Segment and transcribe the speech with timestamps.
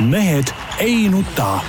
[0.00, 0.44] mehed
[0.78, 1.60] ei nuta.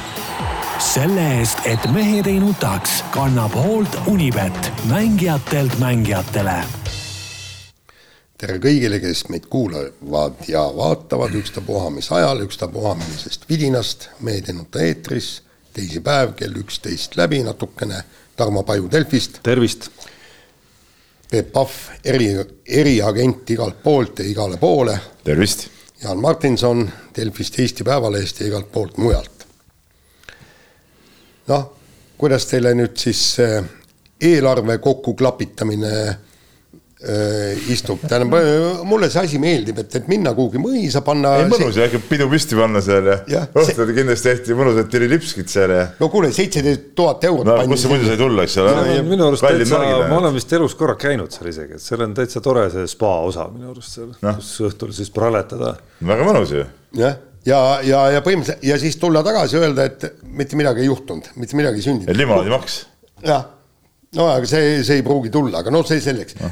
[0.80, 6.64] selle eest, et mehed ei nutaks, kannab hoolt Unibet, mängijatelt mängijatele.
[8.38, 14.10] tere kõigile, kes meid kuulavad ja vaatavad ükstapuha mis ajal, ükstapuha millisest vidinast.
[14.20, 15.44] mehed ei nuta eetris,
[15.74, 18.04] teisipäev kell üksteist läbi natukene.
[18.36, 19.40] Tarmo Paju Delfist.
[19.44, 19.90] tervist.
[21.32, 21.70] Peep Pahv,
[22.04, 25.00] eri, eriagent igalt poolt ja igale poole.
[25.24, 29.46] tervist Jaan Martinson Delfist, Eesti Päevalehest ja igalt poolt mujalt.
[31.48, 31.64] noh,
[32.18, 33.38] kuidas teile nüüd siis
[34.22, 35.92] eelarve kokkuklapitamine
[37.74, 41.32] istub, tähendab mulle see asi meeldib, et, et minna kuhugi mõisa, panna.
[41.42, 43.96] ei mõnus ja ikka pidu püsti panna seal ja, ja õhtul see...
[43.98, 45.86] kindlasti tehti mõnusat tililipskit seal ja.
[45.98, 47.48] no kuule, seitseteist tuhat eurot.
[47.50, 48.76] no kust see muidu sai tulla, eks ole
[49.08, 49.80] minu arust täitsa,
[50.12, 53.16] ma olen vist elus korra käinud seal isegi, et seal on täitsa tore see spa
[53.26, 55.74] osa minu arust seal no., kus õhtul siis praletada.
[56.12, 56.68] väga mõnus ju.
[57.00, 61.34] jah ja, ja, ja põhimõtteliselt ja siis tulla tagasi, öelda, et mitte midagi ei juhtunud,
[61.42, 62.22] mitte midagi ei sündinud.
[62.22, 62.78] limonaadimaks.
[63.26, 63.50] jah
[64.18, 66.52] no aga see, see ei pruugi tulla, aga noh, see selleks no..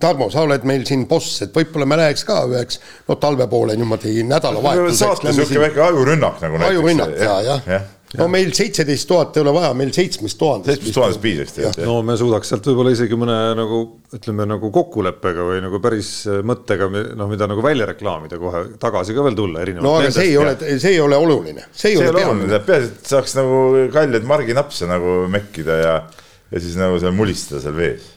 [0.00, 3.74] Tarmo, sa oled meil siin boss, et võib-olla me läheks ka üheks no talve poole
[3.78, 5.00] niimoodi nädalavahetuseks.
[5.02, 6.60] saate sihuke väike ajurünnak nagu.
[6.68, 7.80] ajurünnak ja, jah ja.
[8.14, 10.70] ja no meil seitseteist tuhat ei ole vaja, meil seitsmest tuhandest.
[10.78, 11.82] seitsmest tuhandest piisaks tegelikult.
[11.90, 13.82] no me suudaks sealt võib-olla isegi mõne nagu
[14.14, 16.12] ütleme nagu kokkuleppega või nagu päris
[16.46, 19.66] mõttega, noh, mida nagu välja reklaamida kohe tagasi ka veel tulla.
[19.82, 21.66] no aga see ei ole, see ei ole oluline.
[21.70, 25.94] see ei ole oluline, peaasi, et saaks nagu kalleid marginapse nagu mekkida ja
[26.50, 28.16] ja siis nagu seal mulistada seal vees.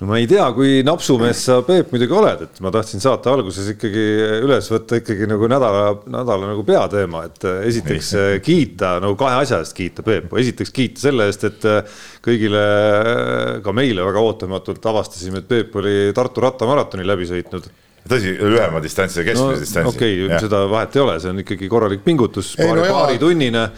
[0.00, 3.66] No ma ei tea, kui napsumees sa, Peep, muidugi oled, et ma tahtsin saate alguses
[3.74, 4.04] ikkagi
[4.46, 8.22] üles võtta ikkagi nagu nädala, nädala nagu peateema, et äh, esiteks Nii.
[8.22, 12.64] Äh, kiita nagu kahe asja eest kiita Peepu, esiteks kiita selle eest, et äh, kõigile,
[13.60, 17.68] ka meile väga ootamatult avastasime, et Peep oli Tartu rattamaratoni läbi sõitnud.
[18.08, 19.98] Tõsi, lühema distantsi ja keskmise no, distantsi.
[19.98, 23.68] okei okay,, seda vahet ei ole, see on ikkagi korralik pingutus, paari, no paaritunnine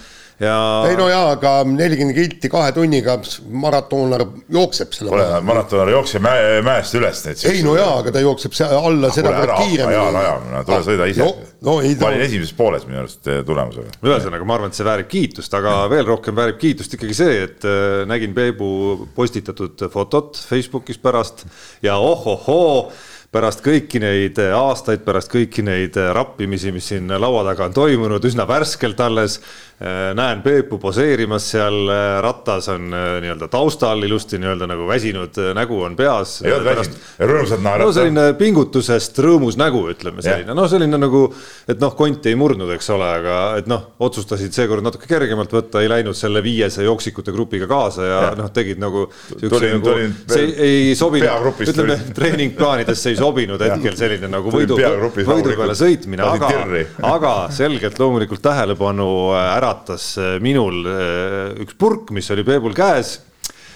[0.41, 0.57] ja.
[0.89, 3.19] ei no jaa, aga nelikümmend kilti kahe tunniga
[3.65, 5.13] maratoonlane jookseb selle.
[5.13, 7.45] kuule, maratoonlane jookseb mäe, mäest üles neid.
[7.51, 9.97] ei no jaa, aga ta jookseb alla no, seda kiiremini.
[9.99, 11.33] jaa, ajamine, tule sõida ise no,.
[11.63, 13.93] No, ma olin esimeses pooles minu arust eh, tulemusega.
[14.03, 15.91] ühesõnaga, ma arvan, et see väärib kiitust, aga ja.
[15.93, 18.73] veel rohkem väärib kiitust ikkagi see, et äh, nägin Peebu
[19.15, 21.45] postitatud fotot Facebookis pärast
[21.87, 22.91] ja ohohoo
[23.33, 28.45] pärast kõiki neid aastaid, pärast kõiki neid rappimisi, mis siin laua taga on toimunud, üsna
[28.49, 29.39] värskelt alles
[29.83, 31.89] Äh, näen Peepu poseerimas seal,
[32.23, 36.37] ratas on nii-öelda taustal ilusti nii-öelda nagu väsinud nägu on peas.
[36.45, 37.89] ei olnud väsinud, rõõmsalt naerata.
[37.89, 41.25] no selline pingutusest rõõmus nägu, ütleme selline, noh, selline nagu,
[41.67, 45.83] et noh, konti ei murdnud, eks ole, aga et noh, otsustasid seekord natuke kergemalt võtta,
[45.83, 48.31] ei läinud selle viiese jooksikute grupiga kaasa ja, ja.
[48.39, 49.09] noh, tegid nagu.
[49.35, 49.97] nagu,
[50.31, 56.29] see ei, ei sobinud, ütleme treeningplaanidesse ei sobinud hetkel selline nagu võidu, võidu peale sõitmine,
[56.29, 56.53] aga,
[57.15, 63.21] aga selgelt loomulikult tähelepanu ära äratas äh, minul äh, üks purk, mis oli Peebul käes.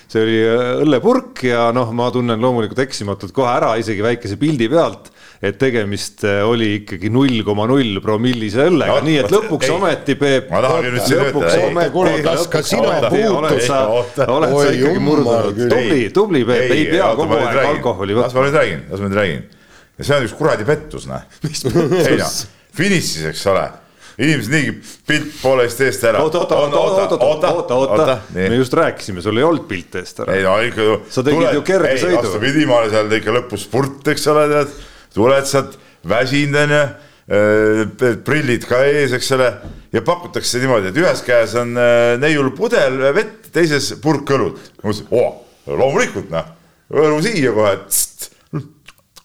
[0.06, 4.69] See oli äh, õllepurk ja noh, ma tunnen loomulikult eksimatult kohe ära isegi väikese pildi
[4.71, 5.11] pealt,
[5.43, 10.51] et tegemist oli ikkagi null koma null promillise õllega, nii et lõpuks ei, ometi Peep.
[10.53, 12.21] ma tahangi nüüd siin öelda.
[12.27, 17.41] kas ka sina puutud sa, oled sa ikkagi murdunud, tubli, tubli Peep, ei pea kogu
[17.41, 18.29] aeg alkoholi võtma.
[18.29, 19.49] las ma nüüd räägin, las ma nüüd räägin.
[19.97, 21.27] ja see on üks kuradi pettus, noh.
[21.47, 22.39] ei noh,
[22.77, 23.67] finišis, eks ole
[24.17, 24.75] inimesed niigi
[25.09, 26.23] pilt poolest eest ära.
[26.25, 30.23] oota, oota, oota, oota, oota, oota, oota, me just rääkisime, sul ei olnud pilt eest
[30.25, 30.37] ära.
[30.37, 30.87] ei no ikka.
[31.13, 32.21] sa tegid tuled, ju kerge sõidu.
[32.23, 34.79] vastupidi, ma olen seal ikka lõpus spurt, eks ole, tead.
[35.16, 39.49] Tuled sealt väsinud onju äh, prillid ka ees, eks ole,
[39.94, 44.60] ja pakutakse niimoodi, et ühes käes on äh, neiul pudel vett, teises purk õlut.
[44.82, 45.32] ma mõtlesin, oo,
[45.72, 46.53] loomulikult noh,
[46.94, 47.75] õlu siia kohe,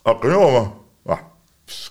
[0.07, 0.65] hakkan jooma.
[1.11, 1.23] ah,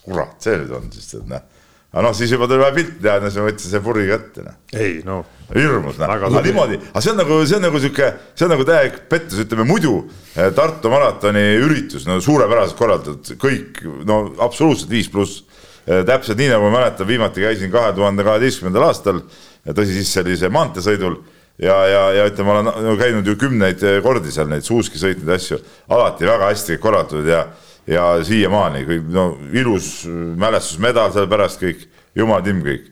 [0.03, 1.50] kurat, see nüüd on siis, et noh
[1.91, 4.59] aga noh, siis juba tuli vaja pilti teha, siis ma võtsin selle purgi kätte, noh.
[4.79, 5.19] ei no.
[5.51, 8.67] hirmus, noh, aga niimoodi, aga see on nagu, see on nagu sihuke, see on nagu
[8.69, 9.97] täielik pettus, ütleme muidu
[10.37, 15.43] eh, Tartu maratoni üritus, no suurepäraselt korraldatud, kõik, no absoluutselt viis pluss.
[15.89, 19.23] Eh, täpselt nii, nagu ma mäletan, viimati käisin kahe tuhande kaheteistkümnendal aastal,
[19.67, 21.17] tõsi, siis see oli see maanteesõidul
[21.59, 25.59] ja, ja, ja ütleme, olen no, käinud ju kümneid kordi seal neid suuski sõitnud asju,
[25.91, 27.47] alati väga hästi korraldatud ja
[27.87, 30.07] ja siiamaani kõik no ilus
[30.41, 32.91] mälestusmedal seal pärast kõik, jumala timm kõik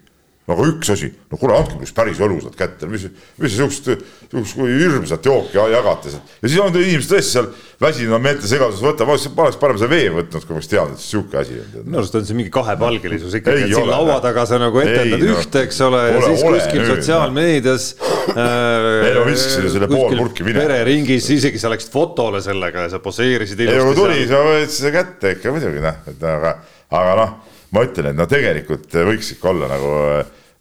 [0.49, 3.03] aga üks asi, no kuule, andke mulle päris õlusat kätte, mis,
[3.37, 3.91] mis siukest,
[4.31, 6.23] siukest hirmsat jooki jagate seal.
[6.41, 7.49] ja siis on inimesed tõesti seal
[7.83, 11.41] väsinud meeltesegaduses võtavad, ma oleks parem selle vee võtnud, kui ma oleks teadnud, et sihuke
[11.43, 11.75] asi on.
[11.85, 15.35] minu arust on see mingi kahepalgelisus ikkagi, et siin laua taga sa nagu etendad ei,
[15.35, 17.91] ühte, eks ole, ja siis ole, kuskil nüüd, sotsiaalmeedias
[18.33, 18.89] äh,.
[19.11, 20.65] ei no viskasin ju selle pool purki minema.
[20.65, 23.77] pereringis, isegi sa läksid fotole sellega ja sa poseerisid ilusti.
[23.77, 26.57] ei no tuli, sa võtsid selle kätte ikka muidugi noh, et aga,
[26.89, 27.39] aga noh
[27.75, 29.95] ma ütlen, et no tegelikult võiks ikka olla nagu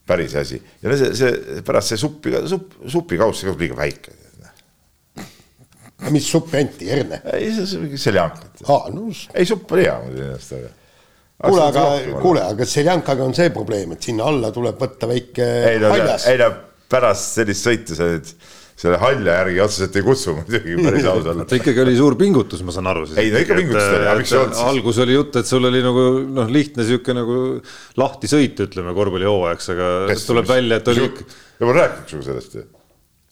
[0.07, 4.15] päris asi ja see, see pärast see suppi, supp, supikauss on liiga väike.
[6.13, 7.21] mis suppi anti, herne?
[7.33, 8.61] ei, see mingi seljankat.
[8.67, 13.49] No, ei, supp oli hea muidu ennast, aga kuule, aga kuule, aga seljankaga on see
[13.55, 16.51] probleem, et sinna alla tuleb võtta väike ei no, ei no
[16.91, 18.31] pärast sellist sõitu sa nüüd
[18.77, 21.43] selle halja järgi otseselt ei kutsu muidugi päris ausalt.
[21.49, 23.07] ta ikkagi oli suur pingutus, ma saan aru.
[23.17, 24.69] ei no ikka pingutus oli, aga miks ei olnud siis?
[24.69, 26.05] algus oli jutt, et sul oli nagu
[26.37, 27.35] noh, lihtne sihuke nagu
[27.97, 31.09] lahti sõit, ütleme korvpallihooajaks, aga Kes, tuleb välja, et oli.
[31.57, 32.67] juba rääkinud sinuga sellest ju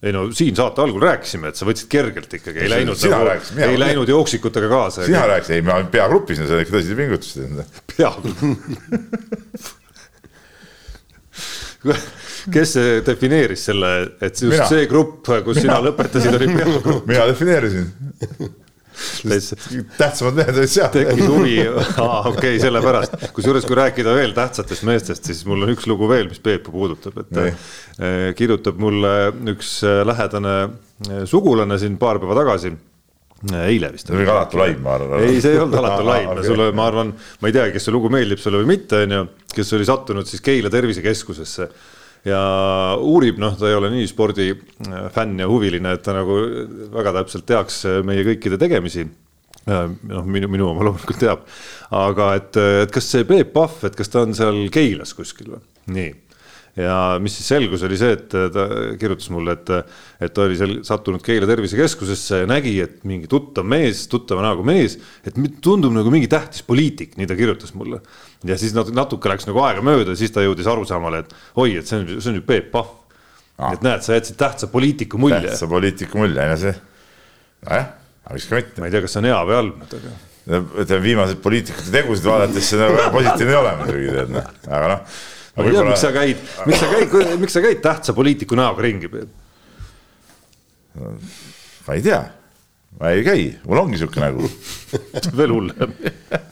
[0.06, 3.32] ei no siin saate algul rääkisime, et sa võtsid kergelt ikkagi, ei läinud nagu,
[3.66, 5.06] ei läinud jooksikutega kaasa.
[5.08, 7.66] sina rääkisid, ei ma peagrupis no sa ikka tõsiseid pingutusi teinud.
[7.96, 8.40] peagrupp
[12.52, 12.76] kes
[13.06, 14.68] defineeris selle, et just mina.
[14.70, 15.64] see grupp, kus mina.
[15.64, 17.08] sina lõpetasid, oli peagrupp?
[17.12, 17.90] mina defineerisin
[19.98, 20.90] tähtsamad mehed olid seal.
[20.94, 21.56] tekkis huvi,
[22.32, 23.18] okei sellepärast.
[23.36, 27.20] kusjuures, kui rääkida veel tähtsatest meestest, siis mul on üks lugu veel, mis Peepu puudutab,
[27.24, 27.54] et nee.
[27.96, 29.14] Eh, kirjutab mulle
[29.54, 32.74] üks eh, lähedane eh, sugulane siin paar päeva tagasi
[33.56, 34.08] eile vist.
[34.10, 35.26] see oli alatu laim, ma arvan.
[35.28, 37.12] ei, see ei olnud alatu laim okay., sulle, ma arvan,
[37.42, 39.22] ma ei teagi, kas see lugu meeldib sulle või mitte, onju,
[39.56, 41.70] kes oli sattunud siis Keila tervisekeskusesse
[42.26, 42.42] ja
[43.02, 46.40] uurib, noh, ta ei ole nii spordifänn ja huviline, et ta nagu
[46.96, 49.06] väga täpselt teaks meie kõikide tegemisi.
[49.66, 51.48] noh, minu, minu oma loomulikult teab,
[51.98, 55.64] aga et, et kas see Peep Pahv, et kas ta on seal Keilas kuskil või?
[55.96, 56.12] nii
[56.76, 58.66] ja mis siis selgus, oli see, et ta
[59.00, 59.72] kirjutas mulle, et,
[60.28, 64.66] et ta oli seal sattunud Keila tervisekeskusesse ja nägi, et mingi tuttav mees, tuttava näoga
[64.68, 68.02] mees, et tundub nagu mingi tähtis poliitik, nii ta kirjutas mulle.
[68.46, 72.02] ja siis natuke läks nagu aega mööda, siis ta jõudis arusaamale, et oi, et see
[72.02, 72.92] on, see on ju Peep Pahv
[73.58, 73.72] ah..
[73.72, 75.46] et näed, sa jätsid tähtsa poliitiku mulje.
[75.48, 76.76] tähtsa poliitiku mulje, no see,
[77.70, 77.88] nojah,
[78.26, 78.84] aga miks ka mitte.
[78.84, 82.68] ma ei tea, kas see on hea või halb, aga ütleme viimaseid poliitikute tegusid vaadates
[82.70, 85.16] see nagu positiivne ei ole muidugi tead noh, aga noh
[85.56, 88.84] ma ei tea, miks sa käid, miks sa käid, miks sa käid tähtsa poliitiku näoga
[88.86, 89.12] ringi?
[90.96, 92.20] ma ei tea,
[93.00, 94.50] ma ei käi, mul ongi sihuke nägu.
[95.40, 95.96] Veel hullem.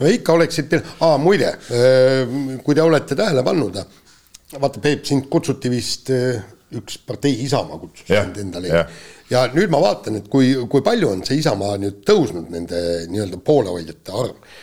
[0.00, 0.74] No ikka oleksid,
[1.04, 2.34] aa muide, äh,
[2.64, 3.80] kui te olete tähele pannud,
[4.60, 6.42] vaata Peep, sind kutsuti vist äh,
[6.78, 8.68] üks partei Isamaa kutsus sind endale.
[8.68, 8.84] ja.
[9.30, 12.80] ja nüüd ma vaatan, et kui, kui palju on see Isamaa nüüd tõusnud, nende
[13.10, 14.54] nii-öelda poolehoidjate arv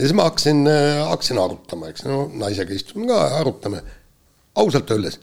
[0.00, 3.82] ja siis ma hakkasin, äh, hakkasin arutama, eks no naisega istume ka ja arutame.
[4.56, 5.20] ausalt öeldes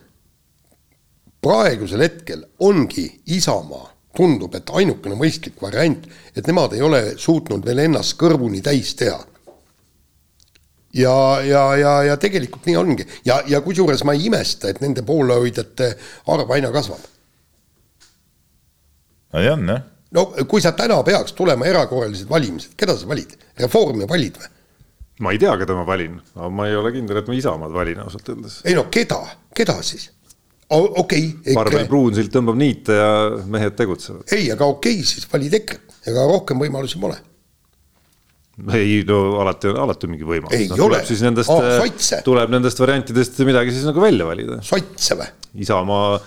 [1.41, 7.85] praegusel hetkel ongi Isamaa, tundub, et ainukene mõistlik variant, et nemad ei ole suutnud veel
[7.85, 9.19] ennast kõrvuni täis teha.
[10.93, 15.01] ja, ja, ja, ja tegelikult nii ongi ja, ja kusjuures ma ei imesta, et nende
[15.01, 15.93] poolehoidjate
[16.33, 17.01] arv aina kasvab.
[19.33, 19.81] no on jah
[20.11, 24.56] no kui sa täna peaks tulema erakorralised valimised, keda sa valid, Reformi valid või?
[25.23, 28.03] Ma ei tea, keda ma valin, aga ma ei ole kindel, et ma Isamaad valin
[28.03, 28.61] ausalt öeldes.
[28.67, 29.19] ei no keda,
[29.57, 30.11] keda siis?
[30.69, 31.55] okei okay,.
[31.55, 33.09] Parvel Pruunsild tõmbab niite ja
[33.47, 34.27] mehed tegutsevad.
[34.35, 37.19] ei, aga okei okay,, siis valid EKRE-t, ega rohkem võimalusi pole.
[38.75, 40.57] ei no alati alati on mingi võimalus.
[40.57, 41.03] ei no, ole.
[41.07, 44.59] siis nendest oh,, tuleb nendest variantidest midagi siis nagu välja valida.
[44.65, 45.31] sotse või?
[45.65, 46.19] Isamaa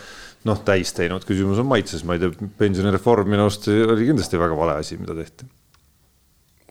[0.48, 4.56] noh, täis teinud, küsimus on maitses, ma ei tea, pensionireform minu arust oli kindlasti väga
[4.56, 5.48] vale asi, mida tehti.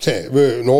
[0.03, 0.79] See, no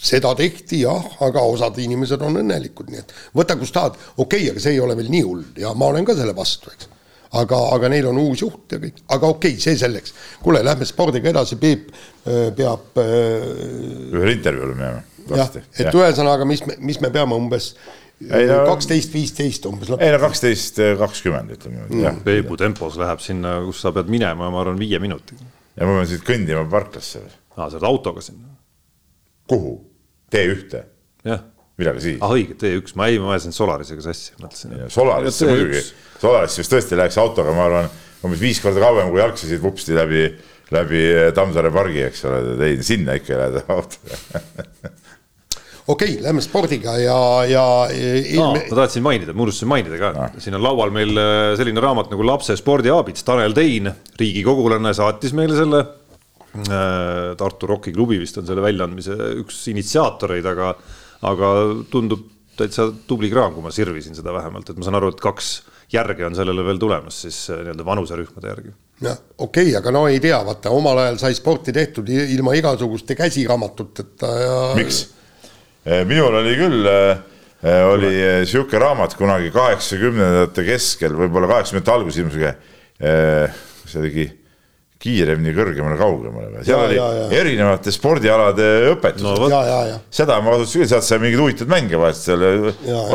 [0.00, 4.54] seda tehti jah, aga osad inimesed on õnnelikud, nii et võta, kust tahad, okei okay,,
[4.54, 6.88] aga see ei ole veel nii hull ja ma olen ka selle vastu, eks.
[7.42, 10.14] aga, aga neil on uus juht ja kõik, aga okei okay,, see selleks.
[10.42, 13.48] kuule, lähme spordiga edasi, Peep äh, peab äh,.
[14.16, 15.02] ühele intervjuule minema.
[15.36, 17.74] jah, et ühesõnaga, mis me, mis me peame umbes
[18.20, 19.92] kaksteist, viisteist umbes.
[19.98, 22.18] ei no kaksteist, kakskümmend ütleme niimoodi jah.
[22.24, 25.44] Peebu tempos läheb sinna, kus sa pead minema, ma arvan, viie minutiga.
[25.76, 27.24] ja ma pean siit kõndima parklasse.
[27.56, 28.52] Aa, sa oled autoga sinna?
[29.50, 29.74] kuhu?
[30.30, 30.84] T1-e?
[31.26, 31.42] jah.
[31.80, 32.20] millega siis?
[32.22, 34.76] ah õige, T1, ma ei, ma ajasin Solarisega sassi, mõtlesin.
[34.92, 35.82] Solarisse muidugi,
[36.20, 37.90] Solarisse vist tõesti läheks autoga, ma arvan,
[38.24, 40.26] umbes viis korda kauem kui jalgsi vupsti läbi,
[40.74, 41.04] läbi
[41.36, 44.98] Tammsaare pargi, eks ole, ei sinna ikka ei lähe autoga
[45.90, 48.44] okei okay,, lähme spordiga ja, ja ilme...
[48.44, 51.82] no, ma tahtsin mainida, ma unustasin mainida ka no., siin on laual meil äh, selline
[51.82, 53.90] raamat nagu Lapse spordiaabits, Tanel Tein,
[54.20, 55.82] riigikogulane, saatis meile selle
[56.50, 60.72] Tartu Rocki klubi vist on selle väljaandmise üks initsiaatoreid, aga,
[61.30, 61.50] aga
[61.92, 62.26] tundub
[62.58, 65.50] täitsa tubli kraam, kui ma sirvisin seda vähemalt, et ma saan aru, et kaks
[65.90, 68.74] järge on sellele veel tulemas siis äh, nii-öelda vanuserühmade järgi.
[69.06, 73.16] jah, okei okay,, aga no ei tea, vaata omal ajal sai sporti tehtud ilma igasuguste
[73.18, 74.58] käsiraamatuteta ja.
[74.78, 75.02] miks?
[75.86, 76.90] Äh, minul oli küll,
[77.60, 78.10] oli
[78.48, 82.52] sihuke raamat kunagi kaheksakümnendate keskel, võib-olla kaheksakümnendate alguses sihuke,
[83.84, 84.24] see oligi
[85.00, 86.62] kiiremini, kõrgemale, kaugemale.
[86.66, 87.26] seal ja, oli ja, ja.
[87.40, 89.50] erinevate spordialade õpetus no,.
[90.12, 92.46] seda ma kasutasin küll, sealt sai mingeid huvitavaid mänge vahest seal.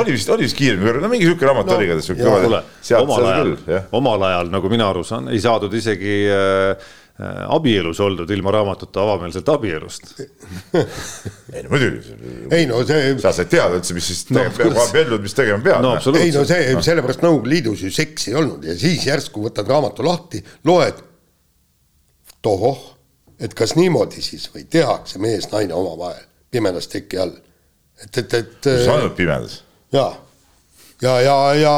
[0.02, 2.92] oli vist, oli vist kiiremini, kõrgemale, no mingi sihuke raamat no, oli igatahes.
[3.02, 3.56] omal ajal,
[4.02, 9.00] omal ajal, nagu mina aru saan, ei saadud isegi äh, Äh, abielus oldud ilma raamatute
[9.00, 12.16] avameelselt abielust ei no muidugi.
[12.52, 13.14] ei no see.
[13.24, 15.86] sa said teada üldse, mis siis tegema no, peab, abiellud, mis tegema peab.
[15.86, 19.46] no, ei no see no., sellepärast Nõukogude Liidus ju seksi ei olnud ja siis järsku
[19.46, 21.00] võtad raamatu lahti, loed.
[22.46, 22.84] Tohoh,
[23.42, 27.34] et kas niimoodi siis või tehakse mees-naine omavahel pimedas teki all.
[28.04, 28.70] et, et, et.
[28.70, 29.64] mis ainult pimedas?
[29.96, 30.14] jaa
[31.02, 31.72] ja, ja, ja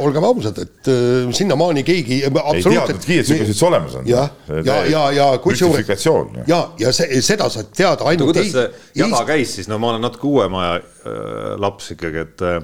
[0.00, 4.08] olgem ausad, et äh, sinnamaani keegi ei teadnudki, et siukesed üldse olemas on.
[4.08, 4.26] ja,
[4.64, 6.06] ja, ja, ja kusjuures
[6.46, 8.68] ja, ja see, seda saad teada ainult kuidas see
[9.02, 11.16] jada käis siis, no ma olen natuke uuema aja äh,
[11.60, 12.60] laps ikkagi, et, äh,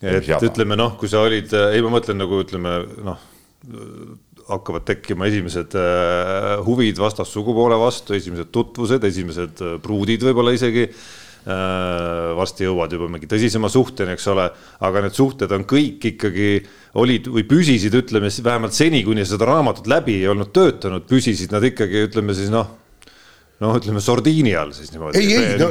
[0.00, 0.48] et jada.
[0.48, 3.28] ütleme noh, kui sa olid, äh, ei, ma mõtlen nagu ütleme noh,
[4.50, 10.88] hakkavad tekkima esimesed äh, huvid vastassugupoole vastu, esimesed tutvused, esimesed pruudid võib-olla isegi
[11.40, 14.44] Äh, varsti jõuad juba mingi tõsisema suhteni, eks ole,
[14.84, 16.50] aga need suhted on kõik ikkagi
[17.00, 21.64] olid või püsisid, ütleme vähemalt seni, kuni seda raamatut läbi ei olnud töötanud, püsisid nad
[21.64, 22.68] ikkagi, ütleme siis noh
[23.60, 25.20] noh, ütleme sordiini all siis niimoodi.
[25.20, 25.68] ei, ei, no,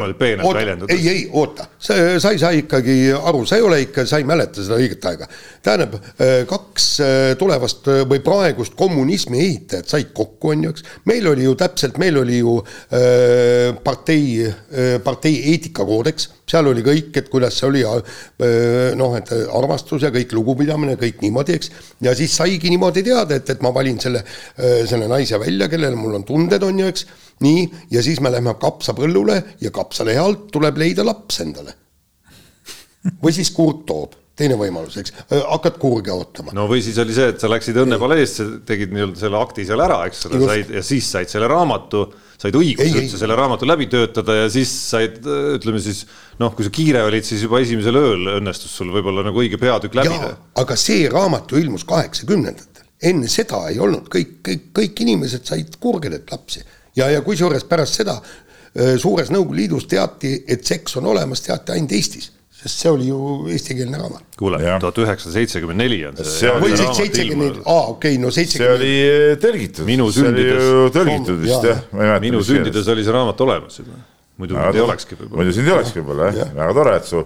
[0.94, 4.28] ei, ei oota, sa, sa ei saa ikkagi aru, sa ei ole ikka, sa ei
[4.30, 5.30] mäleta seda õiget aega.
[5.66, 10.86] tähendab, äh, kaks äh, tulevast äh, või praegust kommunismi ehitajat said kokku, on ju, eks.
[11.10, 17.12] meil oli ju täpselt, meil oli ju äh, partei äh,, partei eetikakoodeks, seal oli kõik,
[17.22, 18.20] et kuidas see oli äh,
[19.00, 21.74] noh, et armastus ja kõik lugupidamine, kõik niimoodi, eks.
[22.06, 24.24] ja siis saigi niimoodi teada, et, et ma valin selle,
[24.58, 27.06] selle naise välja, kellele mul on tunded, on ju, eks
[27.44, 31.76] nii, ja siis me lähme kapsapõllule ja kapsalehe alt tuleb leida laps endale.
[33.24, 36.54] või siis kurt toob, teine võimalus, eks, hakkad kurge ootama.
[36.56, 40.00] no või siis oli see, et sa läksid õnnepaleesse, tegid nii-öelda selle akti seal ära,
[40.10, 42.06] eks ole, said ja siis said selle raamatu,
[42.40, 45.20] said õiguse üldse selle raamatu läbi töötada ja siis said,
[45.60, 46.06] ütleme siis
[46.40, 50.00] noh, kui sa kiire olid, siis juba esimesel ööl õnnestus sul võib-olla nagu õige peatükk
[50.00, 50.34] läbida.
[50.64, 54.08] aga see raamat ju ilmus kaheksakümnendatel, enne seda ei olnud.
[54.12, 56.64] Kõik, kõik, kõik inimesed said kurgedet lapsi.
[56.98, 58.20] Ja, ja kusjuures pärast seda
[59.02, 63.22] suures Nõukogude Liidus teati, et seks on olemas, teati ainult Eestis sest see oli ju
[63.54, 64.38] eestikeelne raamat.
[64.40, 66.36] kuule, tuhat üheksasada seitsekümmend neli on see.
[66.36, 68.84] see siis seitsekümmend aa okei no seitsekümmend.
[68.84, 69.88] see oli tõlgitud.
[69.88, 70.70] minu sündides.
[70.96, 72.22] tõlgitud vist jah, jah..
[72.24, 74.00] minu sündides oli see raamat olemas juba
[74.40, 75.40] muidu sind ei olekski võib-olla.
[75.42, 77.24] muidu sind ei olekski võib-olla jah, väga tore, et su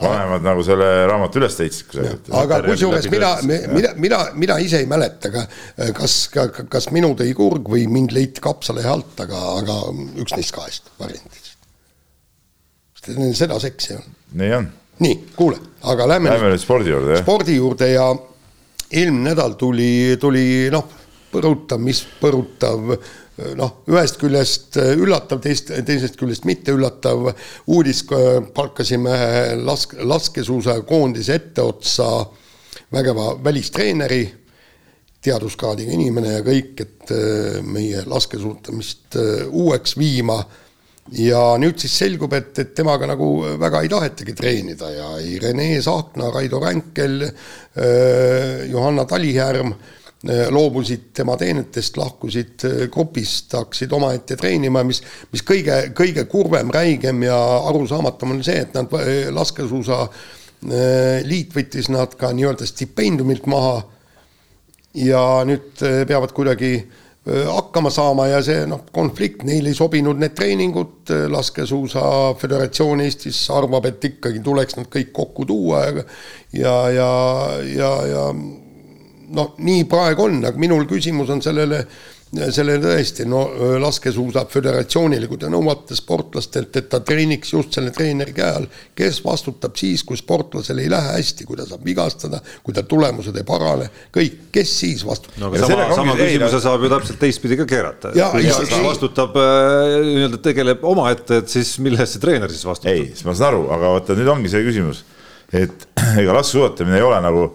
[0.00, 2.36] vanemad nagu selle raamatu üles leidsid kusagil.
[2.40, 5.44] aga kusjuures mina, mina, mina, mina ise ei mäleta ka,
[5.98, 6.16] kas,
[6.72, 9.80] kas minu tõi kurg või mind leiti kapsalehe alt, aga, aga
[10.22, 11.45] üks neist kahest variandist.
[13.36, 14.06] Seda seksi on.
[14.40, 14.70] nii on.
[15.04, 16.30] nii, kuule, aga lähme.
[16.32, 17.24] Lähme nüüd spordi juurde, jah.
[17.24, 18.08] spordi juurde ja
[18.90, 20.88] eelmine nädal tuli, tuli noh,
[21.32, 22.96] põrutav, mis põrutav
[23.58, 27.28] noh, ühest küljest üllatav, teist, teisest küljest mitte üllatav
[27.66, 28.02] uudis,
[28.56, 29.12] palkasime
[29.66, 32.08] lask-, laskesuusakoondise etteotsa
[32.92, 34.22] vägeva välistreeneri,
[35.26, 40.38] teaduskraadiga inimene ja kõik, et äh, meie laskesuutamist äh, uueks viima
[41.14, 43.28] ja nüüd siis selgub, et, et temaga nagu
[43.60, 49.74] väga ei tahetagi treenida ja ei Rene Saatna, Raido Ränkel, äh, Johanna Talihärm
[50.24, 56.72] Äh, loobusid tema teenetest, lahkusid äh, grupist, hakkasid omaette treenima, mis, mis kõige, kõige kurvem,
[56.74, 57.36] räigem ja
[57.68, 60.06] arusaamatum on see, et nad, äh, laskesuusa
[61.28, 63.74] liit võttis nad ka nii-öelda stipendiumilt maha.
[64.96, 65.76] Ja nüüd
[66.08, 66.70] peavad kuidagi
[67.26, 72.02] hakkama saama ja see noh, konflikt, neile ei sobinud need treeningud, laskesuusa
[72.38, 76.04] föderatsioon Eestis arvab, et ikkagi tuleks nad kõik kokku tuua ja
[76.56, 77.10] ja, ja,
[77.66, 78.26] ja, ja
[79.34, 81.82] no nii praegu on, aga minul küsimus on sellele,
[82.34, 83.44] sellele tõesti, no
[83.80, 88.66] laskesuusa föderatsioonile, kui te nõuate sportlastelt, et ta treeniks just selle treeneri käe all,
[88.98, 93.36] kes vastutab siis, kui sportlasel ei lähe hästi, kui ta saab vigastada, kui ta tulemused
[93.38, 95.38] ei parane, kõik, kes siis vastutab?
[95.44, 98.10] no sama, sama küsimuse saab ju täpselt teistpidi ka keerata.
[98.16, 102.90] kes vastutab äh, nii-öelda tegeleb omaette, et siis mille eest see treener siis vastutab?
[102.90, 105.04] ei, ma saan aru, aga vaata nüüd ongi see küsimus,
[105.54, 105.88] et
[106.20, 107.46] ega laskesuusatamine ei ole nagu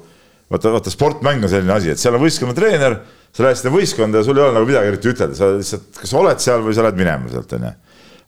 [0.51, 2.97] vaata, vaata sportmäng on selline asi, et seal on võistkonna treener,
[3.31, 6.11] sa lähed sinna võistkonda ja sul ei ole nagu midagi eriti ütelda, sa lihtsalt, kas
[6.11, 7.71] sa oled seal või sa lähed minema sealt, onju.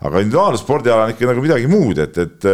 [0.08, 2.50] aga individuaalspordiala on ikka nagu midagi muud, et, et,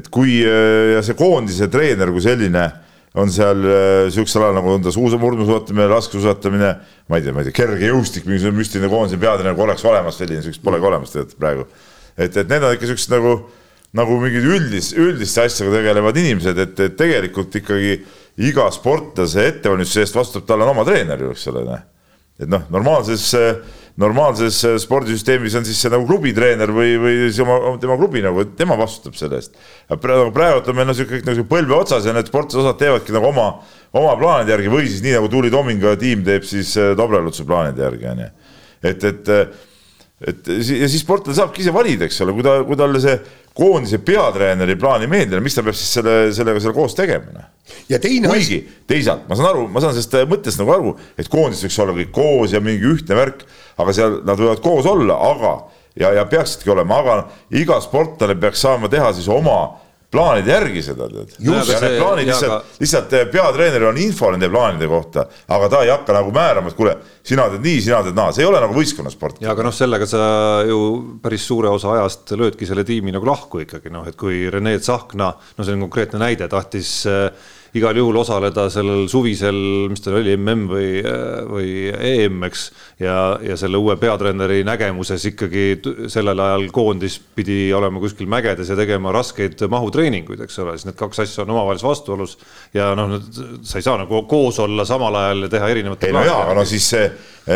[0.00, 2.66] et kui ja see koondise treener kui selline
[3.18, 3.64] on seal
[4.12, 6.68] sihukesel alal nagu on ta suusa, murdmaasuusatamine, laskesuusatamine,
[7.10, 10.44] ma ei tea, ma ei tea, kergejõustik, mingisugune müstiline koondise peatreener nagu oleks olemas, selline
[10.44, 11.66] sihukest polegi olemas tegelikult praegu.
[12.14, 13.34] et, et need on ikka siuksed nagu,
[13.98, 17.96] nagu mingid üldis, üldiste asjadega tegelevad inimesed, et, et tegelikult ikkagi
[18.38, 21.84] iga sportlase ettevalmistuse eest vastutab, tal on oma treener ju, eks ole, noh.
[22.40, 23.26] et noh, normaalses
[24.00, 28.78] normaalses spordisüsteemis on siis see nagu klubitreener või, või siis oma, tema klubi nagu, tema
[28.80, 29.58] vastutab selle eest.
[29.90, 33.28] praegu, praegu on meil noh, sihuke nagu põlve otsas ja need sportlased osad teevadki nagu
[33.28, 33.48] oma,
[33.92, 38.08] oma plaanide järgi või siis nii nagu Tuuli Tominga tiim teeb siis Dobrelutsu plaanide järgi
[38.14, 38.30] onju.
[38.88, 39.34] et, et
[40.20, 43.16] et ja siis sportlane saabki ise valida, eks ole, kui ta, kui talle see
[43.56, 47.32] koondise peatreeneri plaan ei meeldi, miks ta peab siis selle, sellega seal koos tegema?
[47.34, 47.48] Noh?
[48.34, 48.60] kuigi
[48.90, 52.14] teisalt ma saan aru, ma saan sellest mõttest nagu aru, et koondis võiks olla kõik
[52.14, 53.44] koos ja mingi ühtne värk,
[53.80, 55.54] aga seal nad võivad koos olla, aga
[56.00, 57.16] ja, ja peaksidki olema, aga
[57.56, 59.60] iga sportlane peaks saama teha siis oma
[60.10, 61.36] plaanide järgi seda tead.
[61.38, 65.82] ja need plaanid lihtsalt aga..., lihtsalt eh, peatreeneril on info nende plaanide kohta, aga ta
[65.86, 68.62] ei hakka nagu määrama, et kuule, sina teed nii, sina teed naa, see ei ole
[68.62, 69.38] nagu võistkonnasport.
[69.44, 70.24] ja aga noh, sellega sa
[70.66, 70.80] ju
[71.22, 75.30] päris suure osa ajast löödki selle tiimi nagu lahku ikkagi noh, et kui Rene Tsahkna,
[75.56, 77.30] no see on konkreetne näide, tahtis äh,
[77.76, 79.58] igal juhul osaleda sellel suvisel,
[79.90, 80.88] mis tal oli, mm või,
[81.50, 82.64] või EM, eks.
[83.02, 85.64] ja, ja selle uue peatreeneri nägemuses ikkagi
[86.10, 90.98] sellel ajal koondis pidi olema kuskil mägedes ja tegema raskeid mahutreeninguid, eks ole, siis need
[90.98, 92.38] kaks asja on omavahelises vastuolus.
[92.74, 93.18] ja noh,
[93.62, 96.04] sa ei saa nagu koos olla samal ajal ja teha erinevat.
[96.04, 97.06] ei no jaa, aga no siis see,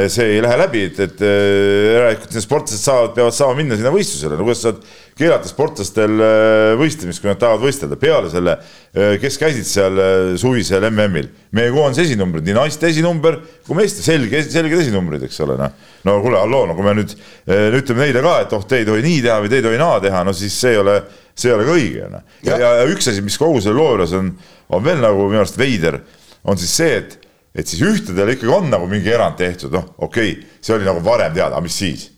[0.09, 4.38] see ei lähe läbi, et, et järelikult need sportlased saavad, peavad saama minna sinna võistlusele,
[4.38, 4.87] no kuidas sa saad
[5.18, 10.14] keelata sportlastel äh, võistlemist, kui nad tahavad võistelda peale selle, äh, kes käisid seal äh,
[10.40, 11.28] suvisel MM-il.
[11.54, 15.76] meie koondise esinumbrid, nii naiste esinumber kui meeste selge, selged esinumbrid, eks ole, noh.
[16.09, 17.14] no kuule, halloo, no kui me nüüd
[17.47, 20.00] ütleme neile ka, et oh, te ei tohi nii teha või te ei tohi naa
[20.02, 20.97] teha, no siis see ei ole,
[21.35, 22.25] see ei ole ka õige, noh.
[22.49, 24.33] ja, ja, ja üks asi, mis kogu selle loo juures on,
[24.75, 26.00] on veel nagu minu arust veider,
[26.42, 27.21] on siis see, et
[27.54, 30.99] et siis ühtedel ikkagi on nagu mingi erand tehtud, noh, okei okay,, see oli nagu
[31.06, 32.09] varem teada, aga mis siis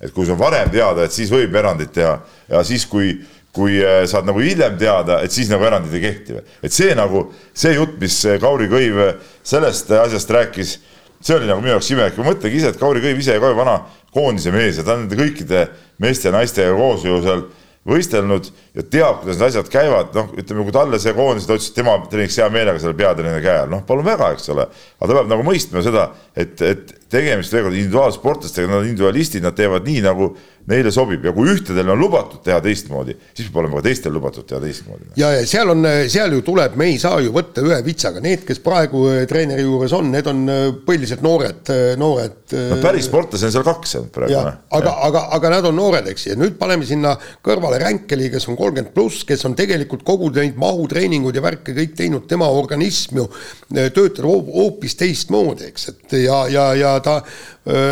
[0.00, 2.16] et kui see on varem teada, et siis võib erandit teha
[2.50, 3.14] ja siis, kui,
[3.54, 6.40] kui äh, saad nagu hiljem teada, et siis nagu erandid ei kehti.
[6.62, 9.14] et see nagu, see jutt, mis äh, Kauri Kõiv äh,
[9.46, 10.78] sellest asjast rääkis,
[11.24, 13.78] see oli nagu minu jaoks imelik, mõtlegi ise, et Kauri Kõiv ise ka ju vana
[14.14, 15.68] koondise mees ja ta on nende kõikide
[16.02, 17.46] meeste ja naistega koos ju seal
[17.88, 21.68] võistelnud ja teab, kuidas need asjad käivad, noh, ütleme, kui talle see koondis, ta ütles,
[21.68, 24.66] et tema treeniks hea meelega selle peatreeneri käe all, noh, palun väga, eks ole.
[25.00, 29.44] aga ta peab nagu mõistma seda, et, et tegemist veel kord individuaalsportlastega, nad on individualistid,
[29.44, 30.30] nad teevad nii, nagu
[30.70, 34.46] neile sobib ja kui ühtedel on lubatud teha teistmoodi, siis peab olema ka teistel lubatud
[34.48, 35.10] teha teistmoodi.
[35.20, 38.46] ja, ja seal on, seal ju tuleb, me ei saa ju võtta ühe vitsaga, need,
[38.48, 42.38] kes praegu äh, treeneri juures on, need on äh, põhiliselt noored, äh, noored.
[42.54, 44.40] no päris sportlasi on seal kaks praegu.
[44.80, 47.12] aga, aga, aga nad on noored, eks, ja nüüd paneme sinna
[47.44, 51.96] kõrvale Ränkeli, kes on kolmkümmend pluss, kes on tegelikult kogu neid mahutreeninguid ja värke kõik
[52.00, 53.28] teinud, tema organism ju
[53.68, 57.20] töötab hoopis teistmoodi, eks, et ja, ja, ja ta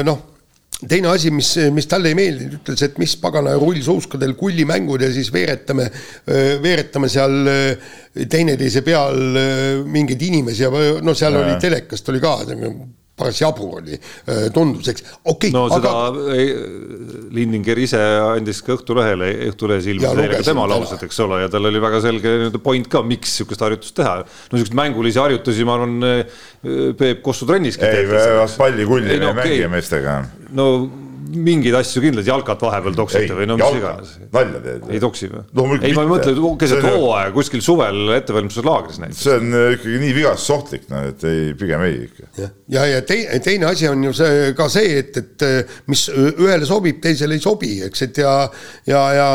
[0.07, 0.32] noh
[0.89, 5.31] teine asi, mis, mis talle ei meeldinud, ütles, et mis pagana rullsuuskadel kullimängud ja siis
[5.35, 5.89] veeretame,
[6.63, 7.37] veeretame seal
[8.13, 9.21] teineteise peal
[9.89, 11.45] mingeid inimesi ja no seal ja.
[11.47, 12.35] oli telekast oli ka
[13.23, 13.99] paras jabur oli,
[14.55, 15.55] tundus, eks, okei okay,.
[15.55, 16.39] no seda aga...
[17.33, 18.01] Lindinger ise
[18.35, 22.03] andis ka Õhtulehele, Õhtulehes ilmus eile ka tema laused, eks ole, ja tal oli väga
[22.05, 24.19] selge point ka, miks sihukest harjutust teha.
[24.25, 25.97] no sihukest mängulisi harjutusi, ma arvan,
[26.99, 27.87] Peep Kossu trenniski.
[27.87, 28.11] ei,
[28.59, 29.39] pallikulli me ei okay.
[29.43, 30.19] mängi meestega.
[30.59, 30.69] no
[31.31, 34.15] mingeid asju kindlasti jalkat vahepeal toksite või no mis iganes.
[34.35, 34.89] nalja teed?
[34.91, 35.67] ei toksi või no,?
[35.79, 39.23] ei, ma ei mõtle keset hooaega kuskil suvel ettevalmistuslaagris näiteks.
[39.27, 42.29] see on äh, ikkagi nii vigastusohtlik, no et ei, pigem ei ikka.
[42.41, 46.05] ja, ja, ja teine, teine asi on ju see ka see, et, et äh, mis
[46.13, 48.37] ühele sobib, teisele ei sobi, eks, et ja,
[48.89, 49.31] ja, ja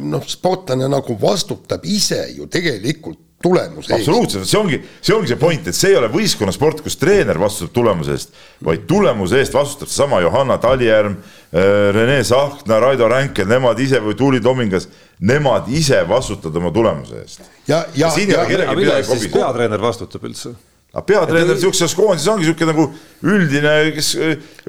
[0.00, 4.00] noh, sportlane nagu vastutab ise ju tegelikult tulemuse eest.
[4.00, 7.74] absoluutselt, see ongi, see ongi see point, et see ei ole võistkonnasport, kus treener vastutab
[7.76, 13.80] tulemuse eest, vaid tulemuse eest vastutab seesama Johanna Talijärv, äh, Rene Sahkna, Raido Ränkel, nemad
[13.84, 14.88] ise või Tuuli Tomingas,
[15.24, 17.48] nemad ise vastutavad oma tulemuse eest.
[17.68, 20.54] ja, ja, ja, ja, aga mida siis peatreener vastutab üldse?
[20.94, 22.90] aga peatreener sihukeses koondises ongi sihuke nagu
[23.26, 24.14] üldine, kes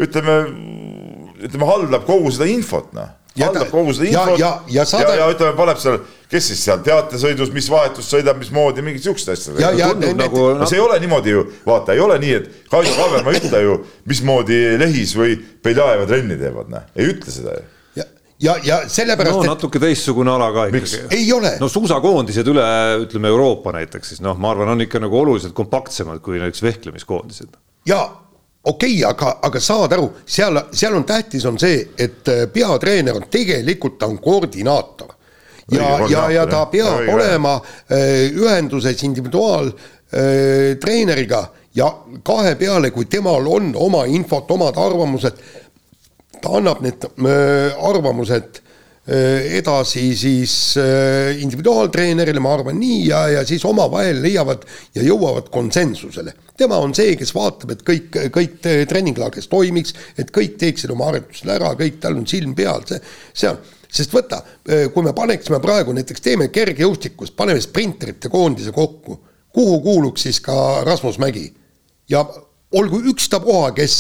[0.02, 0.40] ütleme,
[1.46, 5.12] ütleme haldab kogu seda infot, noh haldab kogu seda infot ja, ja, ja, saada...
[5.12, 6.00] ja, ja ütleme, paneb seal,
[6.32, 9.60] kes siis seal teatesõidus, mis vahetust sõidab, mismoodi, mingid siuksed asjad.
[9.62, 12.96] Ja, ja, nagu, no see ei ole niimoodi ju, vaata, ei ole nii, et Kaido
[12.96, 17.72] Kaberma ei ütle ju, mismoodi Lehis või Beljaeva trenni teevad, noh, ei ütle seda ju
[18.40, 19.38] ja, ja sellepärast.
[19.38, 21.06] no natuke teistsugune ala ka ikkagi.
[21.16, 21.56] ei ole.
[21.62, 22.66] no suusakoondised üle,
[23.06, 27.56] ütleme Euroopa näiteks siis noh, ma arvan, on ikka nagu oluliselt kompaktsemad kui näiteks vehklemiskoondised.
[27.88, 28.02] ja
[28.66, 33.16] okei okay,, aga, aga saad aru, seal, seal on tähtis, on see, et äh, peatreener
[33.16, 35.08] on tegelikult, ta on koordinaator.
[35.72, 37.14] ja, ja, ja ta peab õige.
[37.14, 37.64] olema äh,
[38.34, 45.34] ühenduses individuaaltreeneriga äh, ja kahe peale, kui temal on oma infot, omad arvamused,
[46.42, 47.06] ta annab need
[47.82, 48.62] arvamused
[49.06, 50.54] edasi siis
[51.38, 54.64] individuaaltreenerile, ma arvan nii, ja, ja siis omavahel leiavad
[54.98, 56.34] ja jõuavad konsensusele.
[56.58, 58.58] tema on see, kes vaatab, et kõik, kõik
[58.90, 62.98] treeninglaagris toimiks, et kõik teeksid oma harjutused ära, kõik, tal on silm peal, see,
[63.34, 63.62] see on
[63.96, 69.20] sest võta, kui me paneksime praegu näiteks teeme kergejõustikust, paneme sprinterite koondise kokku,
[69.56, 71.48] kuhu kuuluks siis ka Rasmus Mägi
[72.12, 72.26] ja
[72.76, 73.96] olgu ükstapuha, kes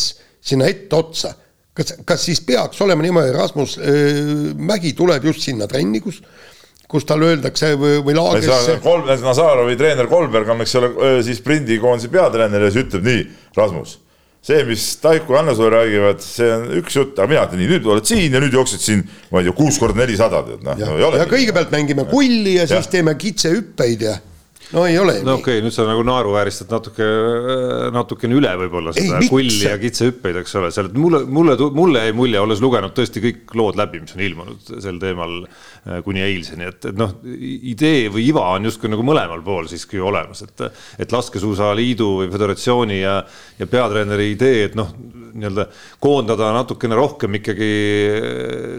[0.45, 1.33] sinna etteotsa,
[1.75, 4.21] kas, kas siis peaks olema niimoodi, Rasmus äh,
[4.55, 6.21] Mägi tuleb just sinna trenni, kus
[6.89, 8.77] kus talle öeldakse või, või laagrisse.
[8.83, 10.91] kolm, Nazarovi treener Kolberg on, eks ole,
[11.25, 13.23] siis sprindikoondise peatreener ja siis ütleb nii,
[13.57, 13.97] Rasmus
[14.45, 17.87] see, mis Taiku ja sulle räägivad, see on üks jutt, aga mina ütlen nii, nüüd
[17.89, 20.77] oled siin ja nüüd jooksed siin, ma ei tea, kuus korda nelisada, tead noh.
[20.77, 24.19] ja, ja kõigepealt mängime kulli ja, ja siis teeme kitsehüppeid ja
[24.73, 25.17] no ei ole.
[25.25, 27.07] no okei okay,, nüüd sa nagu naeruvääristad natuke,
[27.93, 32.15] natukene üle võib-olla seda ei, kulli ja kitsehüppeid, eks ole, seal mulle, mulle, mulle jäi
[32.17, 36.69] mulje, olles lugenud tõesti kõik lood läbi, mis on ilmunud sel teemal äh, kuni eilseni,
[36.71, 40.65] et, et noh, idee või iva on justkui nagu mõlemal pool siiski olemas, et,
[41.05, 43.19] et laskesuusaliidu või föderatsiooni ja,
[43.59, 44.93] ja peatreeneri idee, et noh,
[45.35, 45.67] nii-öelda
[45.99, 47.69] koondada natukene rohkem ikkagi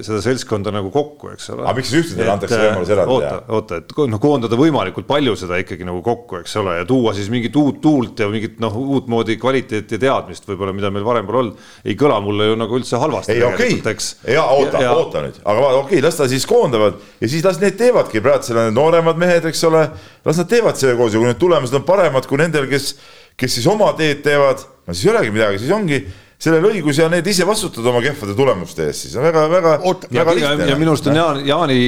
[0.06, 1.66] seda seltskonda nagu kokku, eks ole.
[1.66, 3.36] aga miks siis ühtedele antakse võimalus eraldi teha?
[3.36, 6.86] oota, oota, et noh, koondada võimalikult palju seda ikkagi ikkagi nagu kokku, eks ole, ja
[6.88, 11.04] tuua siis mingit uut tuult ja mingit noh, uutmoodi kvaliteeti ja teadmist võib-olla, mida meil
[11.06, 13.36] varem pole olnud, ei kõla mulle ju nagu üldse halvasti.
[13.36, 13.98] ei okei okay.,
[14.32, 17.76] ja oota, oota nüüd, aga okei okay,, las ta siis koondavad ja siis las need
[17.78, 19.84] teevadki, praegu seal on need nooremad mehed, eks ole,
[20.24, 22.94] las nad teevad selle koos ja kui need tulemused on paremad kui nendel, kes,
[23.36, 26.00] kes siis oma teed teevad, no siis ei olegi midagi, siis ongi
[26.36, 29.78] sellel õigus ja need ise vastutavad oma kehvade tulemuste eest, siis on väga-väga.
[30.12, 31.80] ja, ja, ja minu arust on Jaan, Jaani,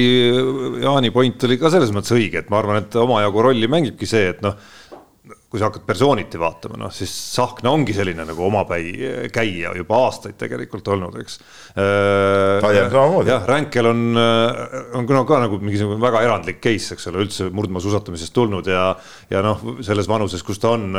[0.83, 4.31] Jaani point oli ka selles mõttes õige, et ma arvan, et omajagu rolli mängibki see,
[4.33, 4.57] et noh,
[5.49, 10.37] kui sa hakkad persooniti vaatama, noh siis Tsahkna ongi selline nagu omapäi käija juba aastaid
[10.37, 11.39] tegelikult olnud, eks.
[13.29, 14.05] jah, Ränkel on,
[14.97, 18.91] on kuna ka nagu mingisugune väga erandlik case, eks ole, üldse murdmaasuusatamisest tulnud ja,
[19.33, 20.93] ja noh, selles vanuses, kus ta on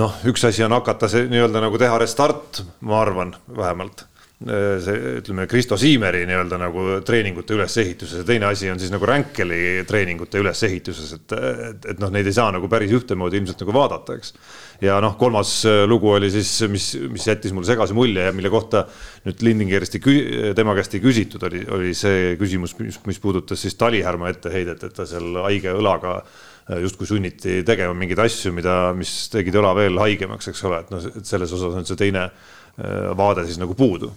[0.00, 4.08] noh, üks asi on hakata see nii-öelda nagu teha restart, ma arvan, vähemalt
[4.44, 9.84] see ütleme, Kristo Siimeri nii-öelda nagu treeningute ülesehituses ja teine asi on siis nagu Ränkeli
[9.88, 14.18] treeningute ülesehituses, et, et, et noh, neid ei saa nagu päris ühtemoodi ilmselt nagu vaadata,
[14.18, 14.34] eks.
[14.84, 15.54] ja noh, kolmas
[15.88, 18.84] lugu oli siis, mis, mis jättis mulle segase mulje ja mille kohta
[19.24, 23.78] nüüd Lindingerist ei, tema käest ei küsitud, oli, oli see küsimus, mis, mis puudutas siis
[23.80, 29.12] talihärma etteheidet, et ta seal haige õlaga Äh, justkui sunniti tegema mingeid asju, mida, mis
[29.32, 33.10] tegid õla veel haigemaks, eks ole, et noh, et selles osas on see teine äh,
[33.16, 34.10] vaade siis nagu puudu.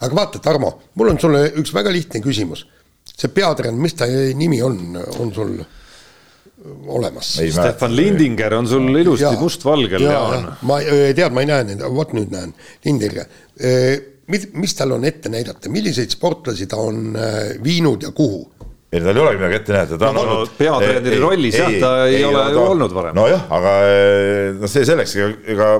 [0.00, 2.66] aga vaata, Tarmo, mul on sulle üks väga lihtne küsimus.
[3.06, 5.54] see peatreener, mis ta nimi on, on sul
[6.90, 7.36] olemas?
[7.38, 10.08] Stefan Lindinger on sul ilusti mustvalgel.
[10.66, 13.30] ma tead, ma ei näe neid, vot nüüd näen, Lindinger.
[14.26, 17.14] mis, mis tal on ette näidata, milliseid sportlasi ta on
[17.62, 18.42] viinud ja kuhu?
[18.96, 21.76] Ei, tal ei olegi midagi ette näidata, ta on no, olnud no, peatreeneri rollis jah,
[21.82, 23.16] ta ei, ei ole ju olnud varem.
[23.18, 23.76] nojah, aga
[24.56, 25.14] noh, see selleks,
[25.54, 25.70] ega,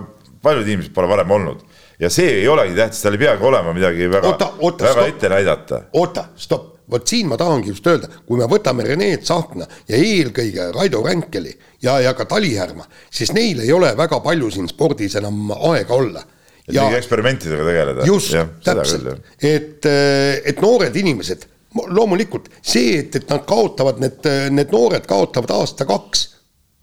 [0.45, 1.65] paljud inimesed pole varem olnud
[2.03, 5.07] ja see ei olegi tähtis, tal ei peagi olema midagi väga, väga stop.
[5.07, 5.81] ette näidata.
[5.97, 10.71] oota, stopp, vot siin ma tahangi just öelda, kui me võtame Rene Tsahkna ja eelkõige
[10.77, 15.51] Raido Ränkeli ja, ja ka Talihärma, siis neil ei ole väga palju siin spordis enam
[15.57, 16.25] aega olla
[16.67, 18.07] et mingi eksperimentidega tegeleda.
[18.09, 18.35] just,
[18.67, 21.47] täpselt, et, et noored inimesed
[21.89, 26.25] loomulikult see, et, et nad kaotavad, need, need noored kaotavad aasta-kaks,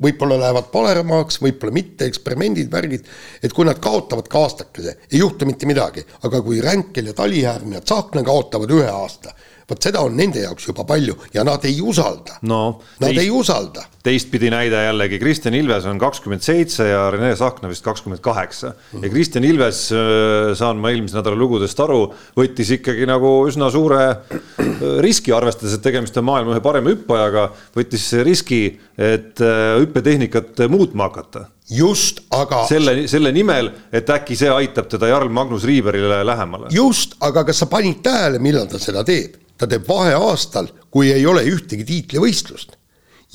[0.04, 3.08] võib-olla lähevad paremaks, võib-olla mitte, eksperimendid, värgid,
[3.44, 7.78] et kui nad kaotavad ka aastakese, ei juhtu mitte midagi, aga kui Ränkel ja Talihärm
[7.78, 9.36] ja Tsahkna kaotavad ühe aasta
[9.70, 12.80] vot seda on nende jaoks juba palju ja nad ei usalda no,.
[13.00, 13.86] Nad teist, ei usalda.
[14.04, 18.74] Teistpidi näide jällegi, Kristjan Ilves on kakskümmend seitse ja Rene Sahkna vist kakskümmend kaheksa.
[19.02, 24.02] ja Kristjan Ilves, äh, saan ma eelmise nädala lugudest aru, võttis ikkagi nagu üsna suure
[24.04, 28.62] äh, riski, arvestades, et tegemist on maailma ühe parema hüppajaga, võttis riski,
[29.00, 32.66] et äh, hüppetehnikat muutma hakata just, aga.
[32.68, 36.68] selle, selle nimel, et äkki see aitab teda Jarl Magnus Riiberile lähemale.
[36.76, 39.39] just, aga kas sa panid tähele, millal ta seda teeb?
[39.58, 42.76] ta teeb vaheaastal, kui ei ole ühtegi tiitlivõistlust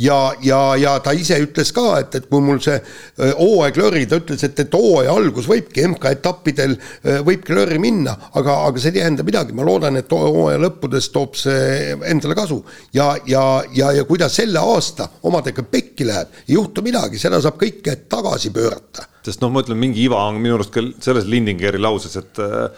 [0.02, 2.78] ja, ja, ja ta ise ütles ka, et, et kui mul see
[3.18, 6.76] hooaeg lörri, ta ütles, et, et hooaja algus võibki MK-etappidel
[7.26, 11.36] võibki lörri minna, aga, aga see ei tähenda midagi, ma loodan, et hooaja lõppudes toob
[11.38, 12.62] see endale kasu.
[12.96, 17.42] ja, ja, ja, ja kui ta selle aasta omadega pekki läheb, ei juhtu midagi, seda
[17.42, 19.06] saab kõike tagasi pöörata.
[19.28, 22.70] sest noh, ma ütlen, mingi iva on minu arust ka selles Lindingeri lauses, et Eh,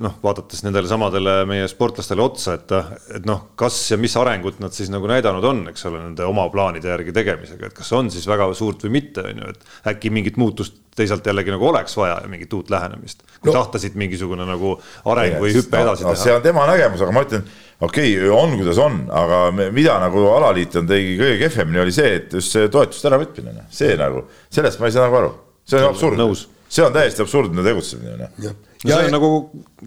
[0.00, 2.72] noh, vaadates nendele samadele meie sportlastele otsa, et,
[3.16, 6.44] et noh, kas ja mis arengut nad siis nagu näidanud on, eks ole, nende oma
[6.52, 10.12] plaanide järgi tegemisega, et kas on siis väga suurt või mitte, on ju, et äkki
[10.12, 13.24] mingit muutust teisalt jällegi nagu oleks vaja mingit uut lähenemist.
[13.40, 13.56] kui no.
[13.56, 14.76] tahta siit mingisugune nagu
[15.10, 16.22] areng või hüpe no, edasi no, teha.
[16.22, 17.46] see on tema nägemus, aga ma ütlen,
[17.80, 19.40] okei okay,, on kuidas on, aga
[19.74, 23.70] mida nagu alaliit on tegi kõige kehvemini, oli see, et just see toetuste äravõtmine, noh.
[23.74, 25.32] see nagu, sellest ma ei saa nagu aru.
[25.64, 26.28] see on absurdne.
[26.74, 28.38] See on täiesti absurdne tegutsemine, noh.
[28.42, 29.30] no see on nagu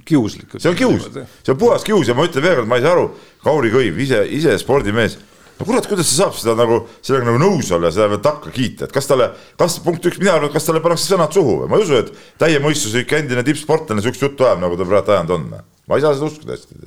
[0.08, 0.58] kiuslik.
[0.58, 2.96] see on kius, see on puhas kius ja ma ütlen veel kord, ma ei saa
[2.96, 3.10] aru,
[3.44, 5.18] Kauri Kõiv ise, ise spordimees
[5.58, 8.54] no kurat, kuidas ta saab seda nagu, sellega nagu nõus olla ja seda veel takka
[8.54, 11.64] kiita, et kas talle, kas punkt üks, mina arvan, et kas talle pannakse sõnad suhu
[11.64, 15.16] või ma ei usu, et täie mõistuslik endine tippsportlane sihukest juttu ajab, nagu ta praegu
[15.16, 15.50] ajanud on.
[15.88, 16.80] ma ei saa seda uskuda hästi.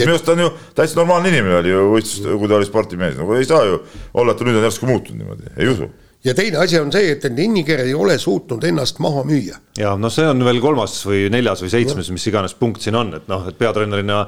[0.00, 3.16] minu arust ta on ju täitsa normaalne inimene oli ju võistlustel, kui ta oli spordimees,
[3.20, 3.80] nagu ei saa ju
[4.14, 5.90] olla, et ta nüüd on järsku muutunud niimoodi, ei usu
[6.26, 9.60] ja teine asi on see, et Linniger ei ole suutnud ennast maha müüa.
[9.78, 13.14] ja noh, see on veel kolmas või neljas või seitsmes, mis iganes punkt siin on,
[13.20, 14.24] et noh, et peatreenerina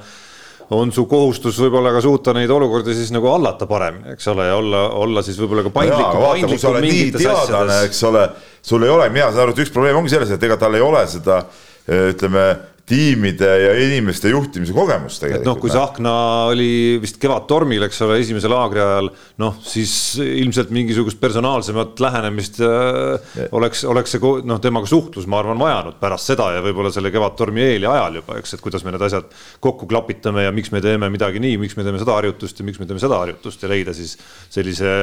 [0.77, 4.57] on su kohustus võib-olla ka suuta neid olukordi siis nagu hallata paremini, eks ole, ja
[4.61, 7.85] olla, olla siis võib-olla ka paindlikum, paindlikum mingites asjades.
[7.89, 8.27] eks ole,
[8.63, 10.85] sul ei ole, mina saan aru, et üks probleem ongi selles, et ega tal ei
[10.85, 11.41] ole seda
[11.89, 12.45] ütleme
[12.89, 15.47] tiimide ja inimeste juhtimise kogemus tegelikult.
[15.47, 16.13] noh, kui Tsahkna
[16.53, 16.71] oli
[17.03, 19.11] vist Kevadtormil, eks ole, esimese laagri ajal,
[19.43, 19.93] noh, siis
[20.25, 26.33] ilmselt mingisugust personaalsemat lähenemist äh, oleks, oleks see noh, temaga suhtlus, ma arvan, vajanud pärast
[26.33, 29.29] seda ja võib-olla selle Kevadtormi eel ja ajal juba, eks, et kuidas me need asjad
[29.65, 32.81] kokku klapitame ja miks me teeme midagi nii, miks me teeme seda harjutust ja miks
[32.81, 34.17] me teeme seda harjutust ja leida siis
[34.49, 34.95] sellise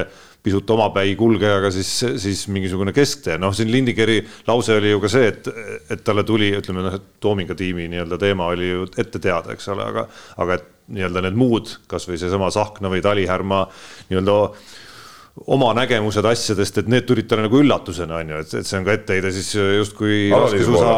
[0.45, 5.31] pisut omapäi kulgejaga siis, siis mingisugune kesktee, noh, siin Lindikeri lause oli ju ka see,
[5.31, 5.49] et,
[5.91, 9.69] et talle tuli, ütleme noh, et Toominga tiimi nii-öelda teema oli ju ette teada, eks
[9.73, 10.07] ole, aga,
[10.45, 13.63] aga et nii-öelda need muud, kasvõi seesama Tsahkna või Talihärma
[14.11, 14.35] nii-öelda
[15.51, 18.85] oma nägemused asjadest, et need tulid talle nagu üllatusena, on ju, et, et see on
[18.87, 20.93] ka etteheide siis justkui laskesuusa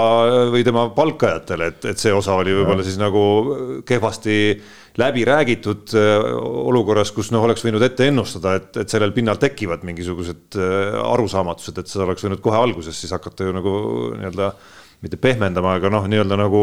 [0.53, 3.23] või tema palkajatele, et, et see osa oli võib-olla siis nagu
[3.87, 4.37] kehvasti
[5.01, 6.27] läbi räägitud äh,
[6.69, 11.81] olukorras, kus noh, oleks võinud ette ennustada, et, et sellel pinnal tekivad mingisugused äh, arusaamatused,
[11.81, 13.73] et seda oleks võinud kohe alguses siis hakata ju nagu
[14.17, 14.51] nii-öelda
[15.05, 16.61] mitte pehmendama, aga noh, nii-öelda nagu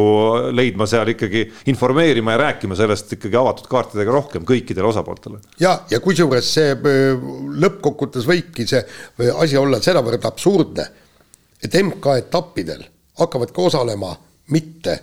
[0.55, 5.38] leidma seal ikkagi, informeerima ja rääkima sellest ikkagi avatud kaartidega rohkem kõikidele osapooltele.
[5.62, 7.25] ja, ja kusjuures see äh,
[7.64, 8.83] lõppkokkuvõttes võibki see
[9.31, 10.88] asi olla sedavõrd absurdne,
[11.62, 12.83] et MK-etappidel
[13.23, 14.11] hakkavadki osalema
[14.55, 14.99] mitte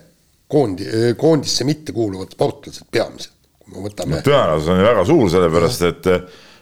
[0.52, 4.26] koondi, koondisse mittekuuluvad sportlased peamiselt, kui me võtame no,.
[4.26, 6.10] tõenäosus on ju väga suur, sellepärast et,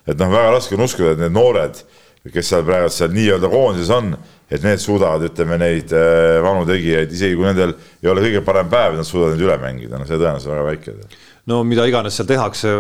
[0.06, 1.82] et noh, väga raske on uskuda, et need noored,
[2.30, 4.14] kes seal praegu seal nii-öelda koondises on,
[4.50, 8.70] et need suudavad, ütleme neid äh, vanu tegijaid, isegi kui nendel ei ole kõige parem
[8.72, 10.96] päev, nad suudavad neid üle mängida, no see tõenäosus on väga väike
[11.50, 12.72] no mida iganes seal tehakse,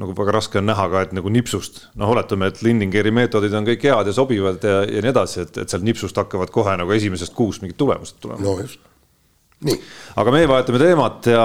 [0.00, 3.66] nagu väga raske on näha ka, et nagu nipsust, noh, oletame, et Lindingeri meetodid on
[3.66, 6.94] kõik head ja sobivad ja, ja nii edasi, et, et sealt nipsust hakkavad kohe nagu
[6.94, 8.42] esimesest kuust mingid tulemused tulema.
[8.44, 8.82] no just.
[10.16, 11.44] Aga meie vahetame teemat ja,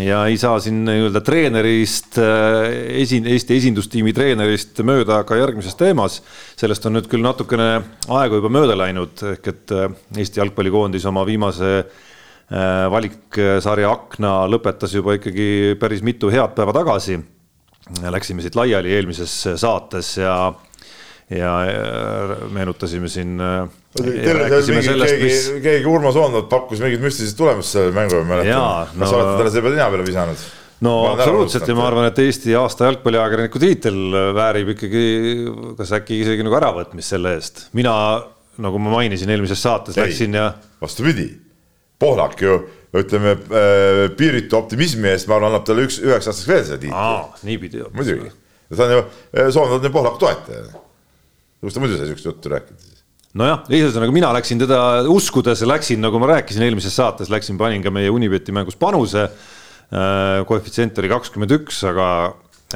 [0.00, 2.68] ja ei saa siin nii-öelda treenerist, äh,
[3.02, 6.22] esin-, Eesti esindustiimi treenerist mööda ka järgmises teemas.
[6.56, 11.26] sellest on nüüd küll natukene aega juba mööda läinud, ehk et äh, Eesti jalgpallikoondis oma
[11.28, 17.20] viimase äh, valiksarja akna lõpetas juba ikkagi päris mitu head päeva tagasi.
[18.10, 20.54] Läksime siit laiali eelmises saates ja
[21.32, 21.52] ja
[22.52, 23.40] meenutasime siin.
[23.98, 28.92] Keegi, keegi Urmo Soonvat pakkus mingit müstilist tulemust sellele mängule, ma mäletan.
[28.94, 30.44] kas no, olete talle selle peale nina peale visanud?
[30.86, 33.98] no absoluutselt ja ma arvan, et Eesti aasta jalgpalliajakirjaniku tiitel
[34.38, 35.06] väärib ikkagi,
[35.78, 37.66] kas äkki isegi nagu äravõtmist selle eest.
[37.76, 37.94] mina,
[38.64, 40.52] nagu ma mainisin eelmises saates, läksin ja.
[40.82, 41.28] vastupidi,
[42.02, 42.56] Pohlak ju
[42.98, 47.44] ütleme äh, piiritu optimismi eest, ma arvan, annab talle üks, üheks aastaks veel selle tiitli.
[47.48, 47.84] niipidi.
[47.92, 48.32] muidugi,
[48.72, 49.04] ta on ju,
[49.52, 50.80] Soomlased on ju Pohlaku toetaja
[51.62, 52.91] kuidas ta muidu sai sihukest juttu rääkida siis?
[53.38, 54.78] Nojah, ühesõnaga mina läksin teda
[55.10, 59.28] uskudes, läksin, nagu ma rääkisin eelmises saates, läksin, panin ka meie Unibeti mängus panuse.
[59.92, 62.06] Äh, koefitsient oli kakskümmend üks, aga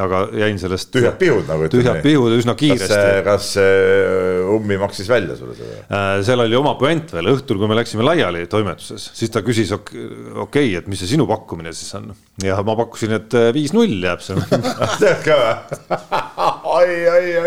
[0.02, 0.90] aga jäin sellest.
[0.94, 1.72] tühjad pihud nagu ütleme.
[1.72, 2.98] tühjad pihud üsna kiiresti.
[3.26, 5.82] kas äh, Ummi maksis välja sulle seda?
[5.87, 9.72] Äh, seal oli oma puent veel, õhtul, kui me läksime laiali toimetuses, siis ta küsis,
[9.74, 10.09] okei
[10.44, 12.12] okay,, et mis see sinu pakkumine siis on.
[12.44, 14.37] ja ma pakkusin, et äh, viis-null jääb see
[15.02, 15.54] tead ka või?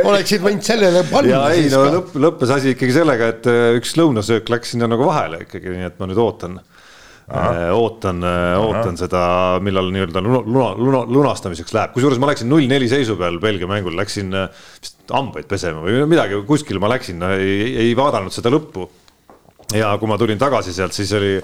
[0.13, 1.35] oleksid võinud sellele panna.
[1.35, 5.43] ja ei, no lõpp, lõppes asi ikkagi sellega, et üks lõunasöök läks sinna nagu vahele
[5.45, 6.59] ikkagi, nii et ma nüüd ootan
[7.29, 9.21] Äh, ootan, äh, ootan seda,
[9.61, 13.67] millal nii-öelda luna, luna, luna, lunastamiseks läheb, kusjuures ma läksin null neli seisu peal Belgia
[13.69, 14.47] mängul, läksin äh,
[14.81, 18.87] vist hambaid pesema või midagi, kuskile ma läksin, ei, ei vaadanud seda lõppu.
[19.77, 21.35] ja kui ma tulin tagasi sealt, siis oli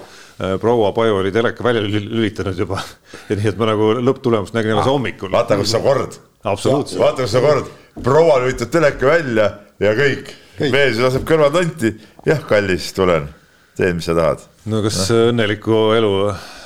[0.58, 2.80] proua Paju oli teleka välja lülitanud juba
[3.28, 5.30] nii, et ma nagu lõpptulemust nägin alles hommikul.
[5.30, 6.18] vaata, kus sa kord.
[6.42, 6.98] absoluutselt.
[7.04, 7.70] vaata, kus sa kord,
[8.02, 9.48] proua lülitab teleka välja
[9.86, 11.94] ja kõik, kõik., mees laseb kõrvatonti,
[12.26, 13.30] jah, kallis, tulen,
[13.78, 15.20] teen, mis sa tahad no kas no.
[15.30, 16.12] õnneliku elu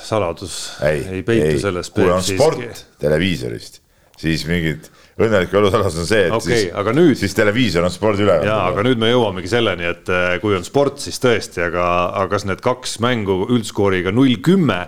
[0.05, 1.61] saladus ei, ei peitu ei.
[1.61, 1.91] selles?
[1.93, 2.97] kui on sport siiski.
[3.01, 3.79] televiisorist,
[4.21, 4.89] siis mingid
[5.21, 7.13] õnnelik elusaladus on see, et okay, siis, nüüd...
[7.19, 8.49] siis televiisor on spordiülekanne.
[8.49, 11.85] jaa, aga nüüd me jõuamegi selleni, et äh, kui on sport, siis tõesti, aga,
[12.15, 14.81] aga kas need kaks mängu üldskooriga null kümme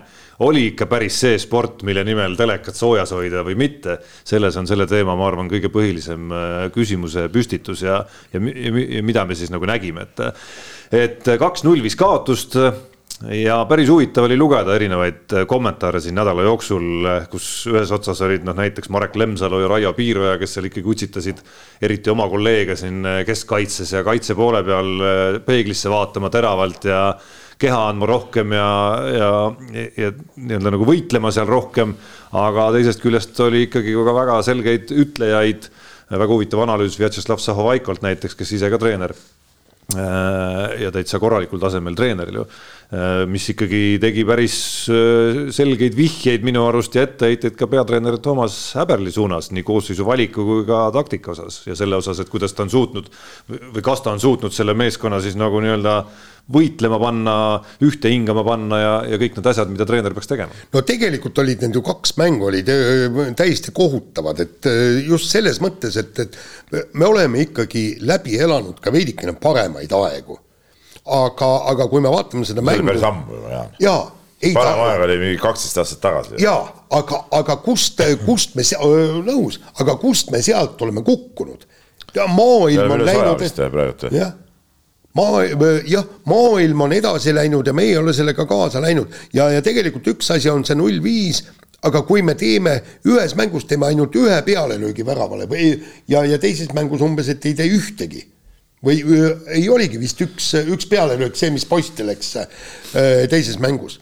[0.44, 4.00] oli ikka päris see sport, mille nimel telekat soojas hoida või mitte.
[4.26, 8.00] selles on selle teema, ma arvan, kõige põhilisem äh, küsimuse püstitus ja,
[8.32, 10.42] ja, ja mida me siis nagu nägime, et,
[11.04, 12.58] et kaks-null viis kaotust
[13.22, 18.20] ja päris huvitav oli lugeda erinevaid äh, kommentaare siin nädala jooksul, äh, kus ühes otsas
[18.26, 21.42] olid noh, näiteks Marek Lemsalu ja Raio Piiroja, kes seal ikkagi utsitasid
[21.84, 24.90] eriti oma kolleege siin äh, keskkaitses ja kaitse poole peal
[25.46, 27.04] peeglisse vaatama teravalt ja
[27.58, 28.68] keha andma rohkem ja,
[29.14, 29.30] ja,
[29.96, 31.94] ja nii-öelda nagu võitlema seal rohkem.
[32.34, 35.70] aga teisest küljest oli ikkagi ka väga selgeid ütlejaid.
[36.10, 39.14] väga huvitav analüüs Vjatšeslav Sahovaikolt näiteks, kes ise ka treener
[40.80, 42.44] ja täitsa korralikul tasemel treeneril ju
[43.30, 44.56] mis ikkagi tegi päris
[44.92, 50.44] äh, selgeid vihjeid minu arust ja etteheiteid ka peatreener Toomas Häberli suunas nii koosseisu valiku
[50.46, 53.08] kui ka taktika osas ja selle osas, et kuidas ta on suutnud
[53.48, 55.96] või kas ta on suutnud selle meeskonna siis nagu nii-öelda
[56.54, 57.34] võitlema panna,
[57.88, 60.62] ühte hingama panna ja, ja kõik need asjad, mida treener peaks tegema.
[60.76, 64.72] no tegelikult olid need ju kaks mängu olid äh, täiesti kohutavad, et
[65.08, 70.43] just selles mõttes, et, et me oleme ikkagi läbi elanud ka veidikene paremaid aegu
[71.04, 72.86] aga, aga kui me vaatame seda mängu.
[72.86, 73.72] päris ammu juba jah.
[73.80, 74.04] jaa
[74.52, 76.38] parem aeg oli mingi kaksteist aastat tagasi.
[76.42, 76.62] jaa,
[76.98, 78.64] aga, aga kust, kust me,
[79.24, 81.66] nõus, aga kust me sealt oleme kukkunud?
[82.14, 84.08] maailm on läinud.
[84.12, 84.34] jah,
[85.16, 85.42] maa,
[85.88, 90.14] jah, maailm on edasi läinud ja me ei ole sellega kaasa läinud ja, ja tegelikult
[90.16, 91.44] üks asi on see null viis,
[91.84, 95.72] aga kui me teeme ühes mängus teeme ainult ühe pealelöögi väravale või
[96.08, 98.24] ja, ja teises mängus umbes, et ei tee ühtegi
[98.84, 99.00] või
[99.54, 102.48] ei oligi vist üks, üks pealelöök, see, mis posti läks äh,
[103.30, 104.00] teises mängus.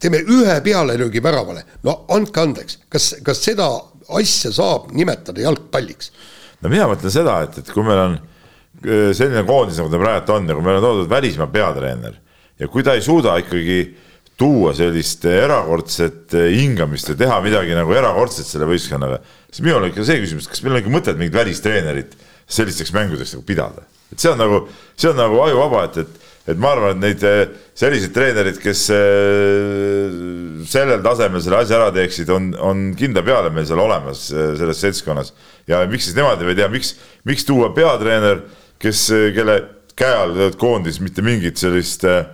[0.00, 3.68] teeme ühe pealelöögi väravale, no andke andeks, kas, kas seda
[4.16, 6.12] asja saab nimetada jalgpalliks?
[6.60, 10.36] no mina mõtlen seda, et, et kui meil on äh, selline koondis, nagu ta praegu
[10.36, 12.16] on ja kui meil on toodud välismaa peatreener
[12.60, 13.82] ja kui ta ei suuda ikkagi
[14.40, 19.92] tuua sellist erakordset äh, hingamist ja teha midagi nagu erakordset selle võistkonnaga, siis minul on
[19.92, 22.16] ikka see küsimus, kas meil on ikka mõtet mingit välistreenerit
[22.50, 23.86] sellisteks mängudeks nagu pidada.
[24.10, 24.64] et see on nagu,
[24.98, 27.42] see on nagu ajuvaba, et, et, et ma arvan, et neid eh,
[27.78, 30.16] selliseid treenereid, kes eh,
[30.70, 34.82] sellel tasemel selle asja ära teeksid, on, on kindla peale meil seal olemas eh, selles
[34.82, 35.30] seltskonnas.
[35.70, 36.96] ja miks siis nemad ei tea, miks,
[37.28, 38.42] miks tuua peatreener,
[38.82, 39.60] kes, kelle
[39.94, 42.24] käe all koondis mitte mingit sellist äh,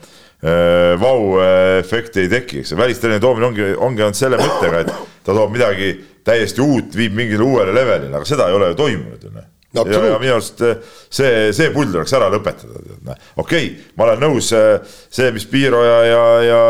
[1.00, 4.94] vau-efekti ei teki, eks välistreeneri toomine ongi, ongi olnud selle mõttega, et
[5.26, 5.92] ta toob midagi
[6.24, 9.84] täiesti uut, viib mingile uuele levelile, aga seda ei ole ju toimunud ju noh no,.
[9.90, 10.78] ja, ja minu arust eh,
[11.10, 13.28] see, see pull tuleks ära lõpetada, noh.
[13.42, 14.78] okei okay,, ma olen nõus, eh,
[15.12, 16.60] see, mis Piiro ja, ja, ja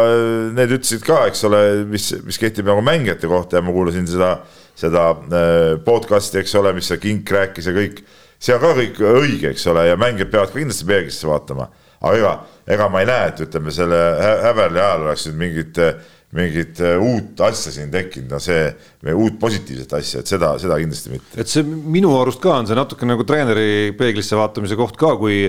[0.56, 4.36] need ütlesid ka, eks ole, mis, mis kehtib nagu mängijate kohta ja ma kuulasin seda,
[4.78, 8.02] seda eh, podcast'i, eks ole, mis see Kink rääkis ja kõik.
[8.38, 11.70] see on ka kõik õige, eks ole, ja mängijad peavad ka kindlasti peeglisse vaatama.
[12.00, 12.34] aga ega,
[12.76, 14.02] ega ma ei näe, et ütleme selle
[14.44, 15.80] häberli ajal oleks nüüd mingit
[16.34, 18.66] mingit äh, uut asja siin tekkinud, no see,
[19.14, 21.38] uut positiivset asja, et seda, seda kindlasti mitte.
[21.40, 25.44] et see minu arust ka on see natuke nagu treeneri peeglisse vaatamise koht ka, kui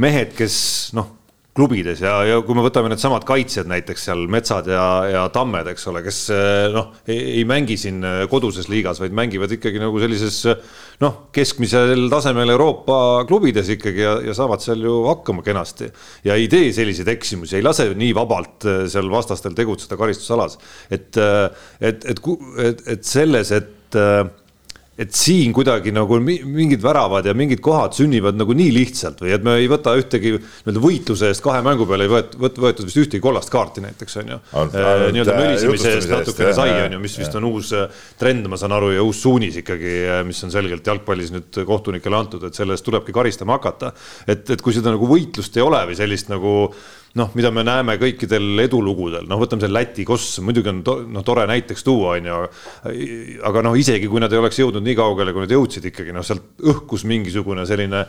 [0.00, 0.56] mehed, kes
[0.96, 1.16] noh
[1.56, 5.86] klubides ja, ja kui me võtame needsamad kaitsjad näiteks seal Metsad ja, ja Tammed, eks
[5.90, 6.20] ole, kes
[6.74, 10.38] noh, ei mängi siin koduses liigas, vaid mängivad ikkagi nagu sellises
[11.02, 15.90] noh, keskmisel tasemel Euroopa klubides ikkagi ja, ja saavad seal ju hakkama kenasti.
[16.24, 20.58] ja ei tee selliseid eksimusi, ei lase nii vabalt seal vastastel tegutseda karistusalas.
[20.90, 21.18] et,
[21.80, 22.22] et, et,
[22.68, 23.98] et, et selles, et
[25.00, 29.46] et siin kuidagi nagu mingid väravad ja mingid kohad sünnivad nagu nii lihtsalt või et
[29.46, 33.22] me ei võta ühtegi nii-öelda võitluse eest kahe mängu peale ei võet-, võetud vist ühtegi
[33.24, 34.38] kollast kaarti näiteks on ju.
[34.60, 37.88] Äh, nii-öelda mölisemise eest natukene sai, on ju, mis vist on uus äh,
[38.20, 42.20] trend, ma saan aru, ja uus suunis ikkagi, äh, mis on selgelt jalgpallis nüüd kohtunikele
[42.20, 43.94] antud, et selle eest tulebki karistama hakata.
[44.28, 46.56] et, et kui seda nagu võitlust ei ole või sellist nagu
[47.18, 51.24] noh, mida me näeme kõikidel edulugudel, noh, võtame selle Läti koss, muidugi on to, noh,
[51.26, 52.38] tore näiteks tuua, on ju.
[53.50, 56.26] aga noh, isegi kui nad ei oleks jõudnud nii kaugele, kui nad jõudsid ikkagi noh,
[56.26, 58.04] sealt õhkus mingisugune selline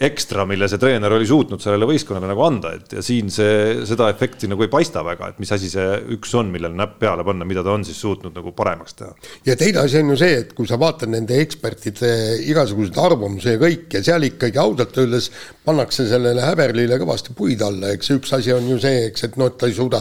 [0.00, 4.08] ekstra, mille see treener oli suutnud sellele võistkonnale nagu anda, et ja siin see, seda
[4.12, 7.44] efekti nagu ei paista väga, et mis asi see üks on, millele näpp peale panna,
[7.48, 9.12] mida ta on siis suutnud nagu paremaks teha.
[9.48, 12.12] ja teine asi on ju see, et kui sa vaatad nende ekspertide
[12.48, 15.28] igasuguseid arvamusi ja kõik ja seal ikkagi ausalt öeldes
[15.66, 19.52] pannakse sellele häberlile kõvasti puid alla, eks üks asi on ju see, eks, et noh,
[19.52, 20.00] et ta ei suuda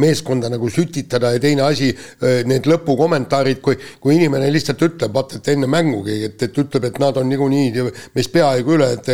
[0.00, 1.90] meeskonda nagu sütitada ja teine asi,
[2.48, 7.00] need lõpukommentaarid, kui, kui inimene lihtsalt ütleb, vaata, et enne mängugi, et, et ütleb, et
[7.02, 7.84] nad on niikuinii
[8.16, 9.10] meist peaaegu üle, et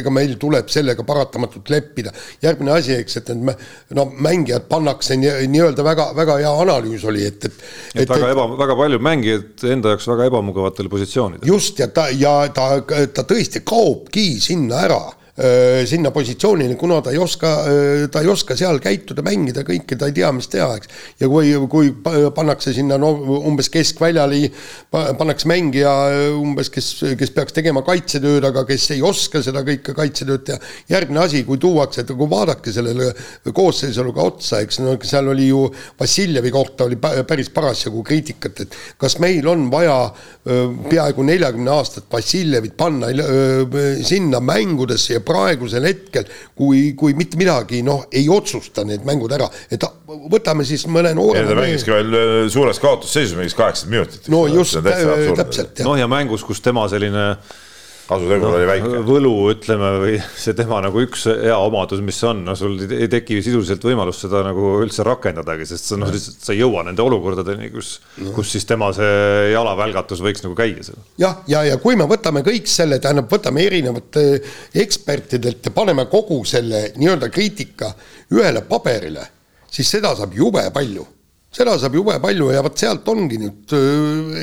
[0.00, 2.12] ega meil tuleb sellega paratamatult leppida.
[2.42, 3.66] järgmine asi, eks, et need
[3.96, 7.60] no mängijad pannakse nii-öelda nii väga, väga hea analüüs oli, et, et.
[7.94, 11.48] et, et väga eba, väga palju mängijaid enda jaoks väga ebamugavatele positsioonidele.
[11.48, 15.02] just ja ta ja ta, ta tõesti kaobki sinna ära
[15.86, 17.50] sinna positsioonile, kuna ta ei oska,
[18.10, 20.90] ta ei oska seal käituda, mängida kõike, ta ei tea, mis teha, eks.
[21.20, 21.92] ja kui, kui
[22.34, 23.12] pannakse sinna no
[23.46, 24.48] umbes keskväljali,
[24.90, 25.92] pannakse mängija
[26.34, 30.58] umbes, kes, kes peaks tegema kaitsetööd, aga kes ei oska seda kõike kaitsetööd teha.
[30.90, 33.12] järgmine asi, kui tuuakse, et kui vaadake sellele
[33.54, 35.62] koosseisule ka otsa, eks no seal oli ju
[36.00, 40.00] Vassiljevi kohta oli päris parasjagu kriitikat, et kas meil on vaja
[40.88, 43.10] peaaegu neljakümne aastat Vassiljevit panna
[44.02, 46.26] sinna mängudesse ja praegusel hetkel,
[46.58, 49.84] kui, kui mitte midagi noh, ei otsusta need mängud ära, et
[50.32, 51.44] võtame siis mõne noore.
[51.48, 54.28] ta mängis ka veel äh, suures kaotusseisus, mängis kaheksakümmend minutit.
[54.32, 54.78] no just,
[55.38, 55.84] täpselt.
[55.86, 57.30] noh, ja mängus, kus tema selline
[58.08, 59.00] kasutegur no, oli väike.
[59.06, 63.40] võlu, ütleme, või see tema nagu üks hea omadus, mis on, no sul ei teki
[63.44, 67.70] sisuliselt võimalust seda nagu üldse rakendadagi, sest sa noh, lihtsalt sa ei jõua nende olukordadeni,
[67.74, 71.00] kus no., kus siis tema see jalavälgatus võiks nagu käia seal.
[71.20, 74.24] jah, ja, ja, ja kui me võtame kõik selle, tähendab, võtame erinevate
[74.84, 77.92] ekspertidelt ja paneme kogu selle nii-öelda kriitika
[78.32, 79.28] ühele paberile,
[79.68, 81.04] siis seda saab jube palju
[81.54, 83.74] seda saab jube palju ja vot sealt ongi nüüd,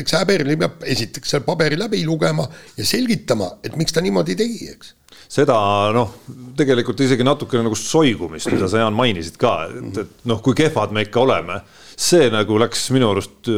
[0.01, 2.47] eks Häberli peab esiteks selle paberi läbi lugema
[2.77, 4.93] ja selgitama, et miks ta niimoodi tegi, eks.
[5.35, 5.55] Seda
[5.95, 6.11] noh,
[6.57, 10.93] tegelikult isegi natukene nagu soigumist, mida sa, Jaan, mainisid ka, et, et noh, kui kehvad
[10.93, 11.59] me ikka oleme,
[11.95, 13.49] see nagu läks minu arust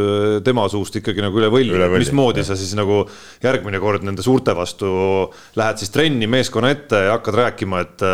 [0.46, 3.02] tema suust ikkagi nagu üle võlli, mismoodi sa siis nagu
[3.44, 4.92] järgmine kord nende suurte vastu
[5.58, 8.06] lähed siis trenni meeskonna ette ja hakkad rääkima, et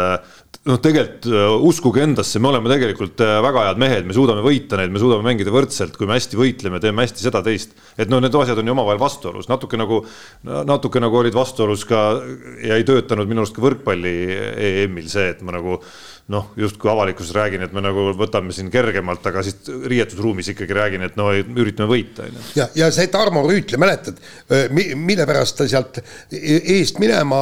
[0.70, 4.80] noh, tegelikult äh, uskuge endasse, me oleme tegelikult äh, väga head mehed, me suudame võita
[4.80, 7.76] neid, me suudame mängida võrdselt, kui me hästi võitleme, teeme hästi seda-teist.
[7.98, 10.04] et noh, need asjad on ju omavahel vastuolus, natuke nagu,
[10.44, 12.06] natuke nagu olid vastuolus ka
[12.64, 14.16] ja ei töötanud minu arust ka võrkpalli
[14.70, 15.82] EM-il see, et ma nagu
[16.32, 21.04] noh, justkui avalikkuses räägin, et me nagu võtame siin kergemalt, aga siis riietusruumis ikkagi räägin,
[21.04, 22.44] et no üritame võita, on ju.
[22.62, 24.22] ja, ja see Tarmo Rüütli, mäletad,
[24.72, 26.00] mille pärast ta sealt
[26.32, 27.42] eest minema,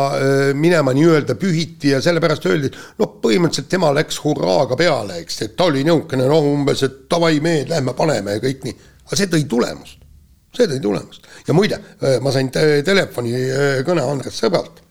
[0.57, 5.69] minema nii-öelda pühiti ja sellepärast öeldi, noh, põhimõtteliselt tema läks hurraaga peale, eks, et ta
[5.69, 8.79] oli niisugune noh, umbes, et davai mehed, lähme paneme ja kõik nii.
[9.05, 10.01] aga see tõi tulemust,
[10.57, 11.77] see tõi tulemust ja muide,
[12.25, 14.81] ma sain telefonikõne Andres Sõbralt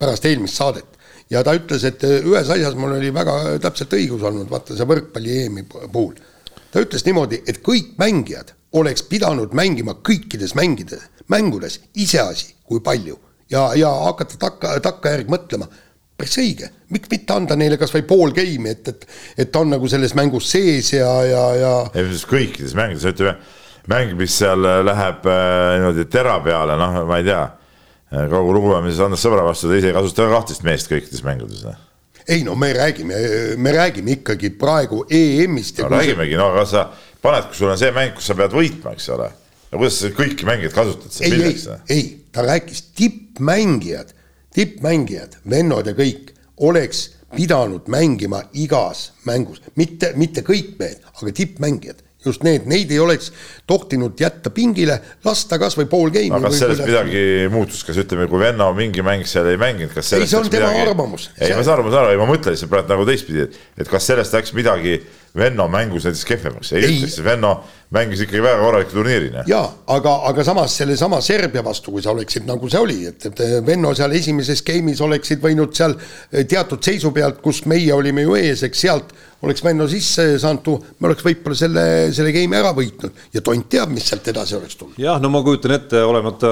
[0.00, 0.99] pärast eelmist saadet
[1.30, 4.88] ja ta ütles, et äh, ühes asjas mul oli väga täpselt õigus olnud, vaata see
[4.88, 6.16] võrkpalli EM-i puhul.
[6.70, 13.18] ta ütles niimoodi, et kõik mängijad oleks pidanud mängima kõikides mängides, mängudes iseasi, kui palju
[13.50, 15.70] ja, ja hakata takka, takkajärgi mõtlema
[16.20, 19.06] päris õige, miks mitte anda neile kasvõi pool game'i, et, et,
[19.40, 21.72] et ta on nagu selles mängus sees ja, ja, ja.
[22.28, 23.38] kõikides mängudes, ütleme
[23.90, 27.46] mäng, mis seal läheb äh, niimoodi tera peale, noh, ma ei tea
[28.10, 31.62] kogu lugupidamises Andres Sõbra vastu, ta ise ei kasuta kahtteist meest kõikides mängudes.
[31.66, 31.78] Noh.
[32.30, 33.20] ei no me räägime,
[33.58, 35.78] me räägime ikkagi praegu EM-ist.
[35.78, 36.88] no räägimegi, no aga sa
[37.22, 39.30] paned, kui sul on see mäng, kus sa pead võitma, eks ole.
[39.70, 41.68] ja kuidas sa kõiki mängijaid kasutad siis milleks?
[41.88, 42.04] ei,
[42.34, 44.12] ta rääkis tippmängijad,
[44.54, 46.34] tippmängijad, vennod ja kõik,
[46.66, 52.98] oleks pidanud mängima igas mängus, mitte, mitte kõik mehed, aga tippmängijad just need, neid ei
[53.00, 53.30] oleks
[53.68, 56.34] tohtinud jätta pingile, lasta kasvõi pool geimi.
[56.36, 56.90] aga kas sellest kuidas...
[56.90, 60.50] midagi muutus, kas ütleme, kui Venno mingi mäng seal ei mänginud, kas ei, see on
[60.52, 60.88] tema midagi...
[60.88, 61.30] arvamus.
[61.38, 63.46] ei see..., ma saan aru, ma saan aru, ei ma mõtlen lihtsalt praegu nagu teistpidi,
[63.48, 64.98] et, et kas sellest läks midagi
[65.36, 66.96] Venno mängus näiteks kehvemaks, ei, ei.
[66.96, 67.52] ütleks, Venno
[67.94, 69.44] mängis ikkagi väga korraliku turniirina.
[69.46, 69.64] jaa,
[69.94, 73.92] aga, aga samas sellesama Serbia vastu, kui sa oleksid nagu see oli, et, et Venno
[73.94, 75.94] seal esimeses game'is oleksid võinud seal
[76.30, 79.14] teatud seisu pealt, kus meie olime ju ees, eks sealt
[79.46, 81.84] oleks Venno sisse saanud, me oleks võib-olla selle,
[82.16, 84.98] selle game'i ära võitnud ja tont teab, mis sealt edasi oleks tulnud.
[85.00, 86.50] jah, no ma kujutan ette, olemata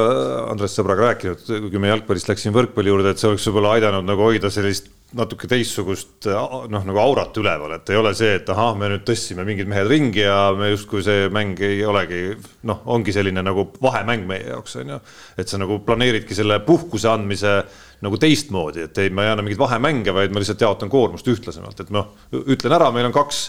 [0.48, 4.26] Andres sõbraga rääkinud, kui me jalgpallist läksime võrkpalli juurde, et see oleks võib-olla aidanud nagu
[4.30, 8.90] hoida sellist natuke teistsugust noh, nagu aurat üleval, et ei ole see, et ahah, me
[8.92, 12.34] nüüd tõstsime mingid mehed ringi ja me justkui see mäng ei olegi
[12.68, 14.98] noh, ongi selline nagu vahemäng meie jaoks on ju.
[15.40, 17.54] et sa nagu planeeridki selle puhkuse andmise
[18.04, 21.80] nagu teistmoodi, et ei, ma ei anna mingeid vahemänge, vaid ma lihtsalt jaotan koormust ühtlasemalt,
[21.80, 22.12] et noh,
[22.44, 23.46] ütlen ära, meil on kaks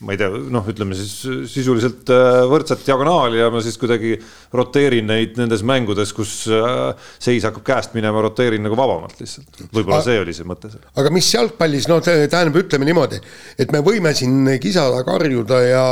[0.00, 1.12] ma ei tea, noh, ütleme siis
[1.52, 4.14] sisuliselt äh, võrdset diagonaali ja ma siis kuidagi
[4.56, 9.60] roteerin neid nendes mängudes, kus äh, seis hakkab käest minema, roteerin nagu vabamalt lihtsalt.
[9.68, 10.86] võib-olla see oli see mõte seal.
[11.02, 13.20] aga mis jalgpallis, no tähendab, ütleme niimoodi,
[13.60, 15.84] et me võime siin kisada, karjuda ja,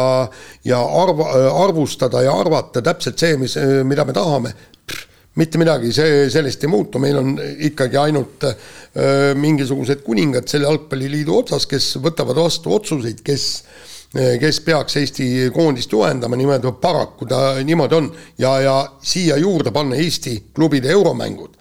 [0.64, 1.28] ja arva,
[1.66, 4.54] arvustada ja arvata täpselt see, mis, mida me tahame
[5.38, 7.36] mitte midagi, see, sellest ei muutu, meil on
[7.68, 13.44] ikkagi ainult öö, mingisugused kuningad selle jalgpalliliidu otsas, kes võtavad vastu otsuseid, kes
[14.14, 19.96] kes peaks Eesti koondist juhendama, niimoodi paraku ta niimoodi on ja, ja siia juurde panna
[19.96, 21.56] Eesti klubide euromängud.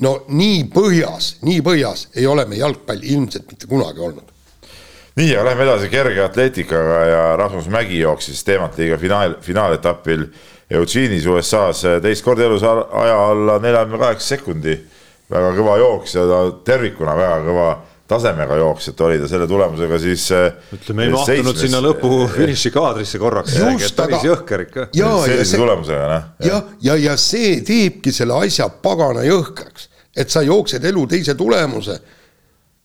[0.00, 4.32] no nii põhjas, nii põhjas ei ole meie jalgpall ilmselt mitte kunagi olnud
[5.16, 10.26] nii, aga lähme edasi kerge atleetikaga ja Rasmus Mägi jooksis teemat liiga finaal, finaaletapil
[10.72, 14.78] Eugene'is USA-s teist korda elus aja alla neljakümne kaheksa sekundi.
[15.32, 17.68] väga kõva jooks ja ta tervikuna väga kõva
[18.08, 20.26] tasemega jooks, et oli ta selle tulemusega siis.
[20.76, 23.58] ütleme, ei mahtunud sinna lõpu finiši kaadrisse korraks.
[23.96, 24.88] päris jõhker ikka.
[24.94, 26.26] sellise tulemusega, noh.
[26.46, 31.36] jah, ja, ja, ja see teebki selle asja pagana jõhkraks, et sa jooksed elu teise
[31.38, 32.00] tulemuse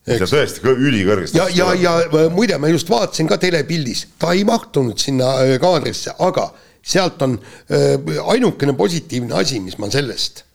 [0.08, 0.32] eks.
[0.32, 1.36] tõesti ülikõrgest.
[1.36, 6.14] ja, ja, ja muide, ma just vaatasin ka telepildis, ta ei mahtunud sinna äh, kaadrisse,
[6.24, 6.48] aga
[6.82, 7.96] sealt on äh,
[8.32, 10.47] ainukene positiivne asi, mis ma sellest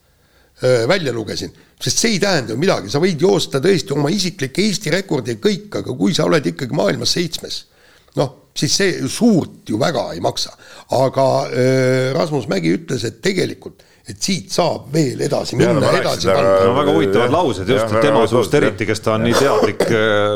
[0.87, 1.51] välja lugesin,
[1.81, 5.41] sest see ei tähenda ju midagi, sa võid joosta tõesti oma isiklikke Eesti rekordi ja
[5.43, 7.63] kõik, aga kui sa oled ikkagi maailmas seitsmes,
[8.19, 10.53] noh, siis see suurt ju väga ei maksa.
[10.93, 16.55] aga äh, Rasmus Mägi ütles, et tegelikult et siit saab veel edasi minna, edasi panna.
[16.67, 19.85] no väga huvitavad laused just, et tema suust eriti, kes ta on nii teadlik,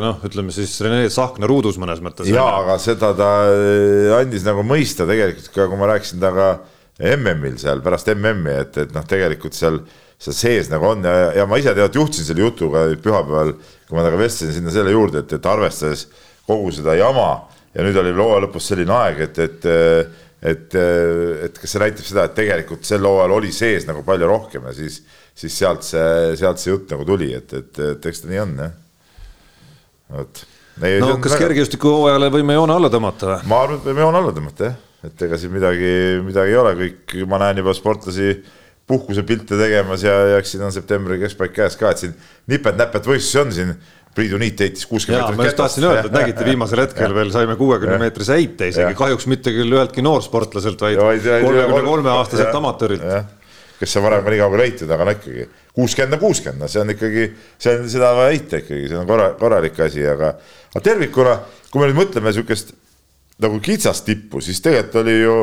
[0.05, 2.29] noh, ütleme siis Rene Sahkna ruudus mõnes mõttes.
[2.31, 3.29] jaa, aga seda ta
[4.21, 6.47] andis nagu mõista tegelikult ka, kui ma rääkisin temaga
[7.17, 9.81] MM-il seal pärast MM-i, et, et noh, tegelikult seal,
[10.17, 13.53] seal sees nagu on ja, ja ma ise tead juhtisin selle jutuga pühapäeval,
[13.87, 16.07] kui ma temaga vestlesin sinna selle juurde, et, et arvestades
[16.47, 17.29] kogu seda jama
[17.75, 19.69] ja nüüd oli loo lõpus selline aeg, et, et
[20.37, 24.67] et, et kas see näitab seda, et tegelikult sel hooajal oli sees nagu palju rohkem
[24.69, 24.99] ja siis,
[25.37, 28.53] siis sealt see, sealt see jutt nagu tuli, et, et, et eks ta nii on
[28.61, 28.75] jah.
[30.13, 30.43] vot
[30.77, 31.41] no kas väga...
[31.47, 33.49] kergejõustikuhooajale võime joone alla tõmmata või?
[33.49, 34.77] ma arvan, et võime joone alla tõmmata jah,
[35.09, 35.91] et ega siin midagi,
[36.25, 38.29] midagi ei ole, kõik, ma näen juba sportlasi
[38.87, 42.13] puhkusepilte tegemas ja, ja eks siin on septembri keskpaik käes ka, et siin
[42.51, 43.77] nipet-näpet võistlusi on siin.
[44.17, 45.37] Priidu Niit heitis kuuskümmend meetrit.
[45.37, 49.27] ma just tahtsin öelda, et nägite viimasel hetkel veel saime kuuekümne meetrise heite isegi, kahjuks
[49.29, 53.05] mitte küll üheltki noorsportlaselt, vaid kolmekümne kolme aastaselt amatöörilt.
[53.77, 55.45] kes on varem ka nii kaugele heitud, aga no ikkagi
[55.77, 57.27] kuuskümmend on kuuskümmend, no see on ikkagi,
[57.61, 60.31] see on, seda on vaja heita ikkagi, see on korra, korralik asi, aga,
[60.71, 61.35] aga tervikuna,
[61.69, 62.73] kui me nüüd mõtleme sihukest
[63.45, 65.35] nagu kitsast tippu, siis tegelikult oli ju,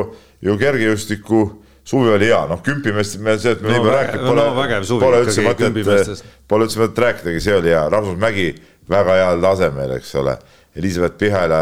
[0.43, 1.45] ju kergejõustiku
[1.85, 5.19] suvi oli hea, noh kümpimeest me sellest me no, nii palju rääkinud pole no,, pole
[5.25, 8.49] üldse mõtet, pole üldse mõtet rääkidagi, see oli hea, Rasmus Mägi
[8.89, 10.35] väga heal tasemel, eks ole.
[10.75, 11.59] Elizabeth Pihela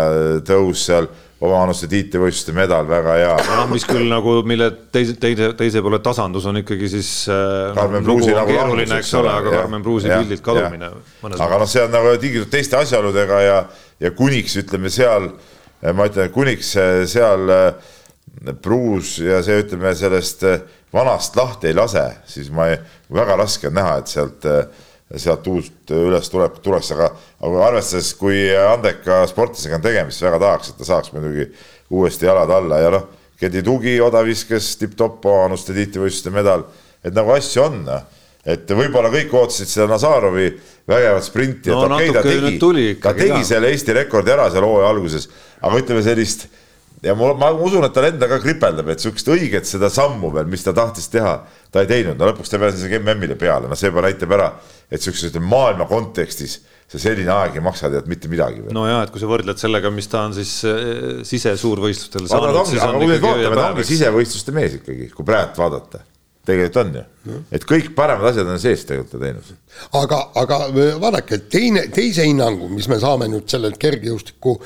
[0.47, 1.05] tõus seal,
[1.43, 3.33] omavanuste tiitlivõistluste medal, väga hea.
[3.51, 7.73] noh, mis küll nagu, mille teise, teise, teise poole tasandus on ikkagi siis äh,.
[7.75, 10.93] Karmen Pruusi nagu keeruline, eks ole, aga Karmen Pruusi pildilt kadumine.
[11.33, 13.57] aga noh, see on nagu tingitud teiste asjaoludega ja,
[14.01, 15.33] ja kuniks ütleme seal,
[15.83, 16.73] ma ütlen, kuniks
[17.11, 17.91] seal äh,
[18.61, 20.63] pruus ja see, ütleme sellest eh,
[20.93, 22.79] vanast lahti ei lase, siis ma ei,
[23.13, 24.87] väga raske on näha, et sealt, eh,
[25.21, 27.11] sealt uut üles tuleb, tuleks, aga,
[27.45, 31.47] aga arvestades, kui andeka sportlasega on tegemist, väga tahaks, et ta saaks muidugi
[31.93, 33.11] uuesti jalad alla ja noh,
[33.43, 36.67] Kedi Tugi, odaviskes tipp-topp, Anuste tiitlivõistluste medal,
[37.03, 38.03] et nagu asju on noh.
[38.43, 40.49] et võib-olla kõik ootasid seda Nazarovi
[40.87, 43.43] vägevat sprinti no,, et okei okay, ta tegi, ta tegi ka.
[43.47, 45.29] selle Eesti rekordi ära seal hooaja alguses,
[45.61, 46.47] aga ütleme sellist
[47.03, 50.47] ja ma, ma usun, et tal endal ka kripeldab, et sihukest õiget seda sammu veel,
[50.51, 51.33] mis ta tahtis teha,
[51.73, 54.53] ta ei teinud, no lõpuks ta pääses MM-ile peale, no see juba näitab ära,
[54.89, 56.61] et sihukeses maailma kontekstis
[56.93, 58.63] see selline aeg ei maksa tead mitte midagi.
[58.75, 62.59] no ja, et kui sa võrdled sellega, mis ta on siis äh, sisesuurvõistlustel saanud.
[62.61, 66.03] aga kui me vaatame, ta ongi sisevõistluste mees ikkagi, kui praegu vaadata
[66.45, 69.53] tegelikult on ju, et kõik paremad asjad on sees tegelikult teinud.
[69.99, 70.59] aga, aga
[71.01, 74.57] vaadake, teine, teise hinnangu, mis me saame nüüd sellelt kergejõustiku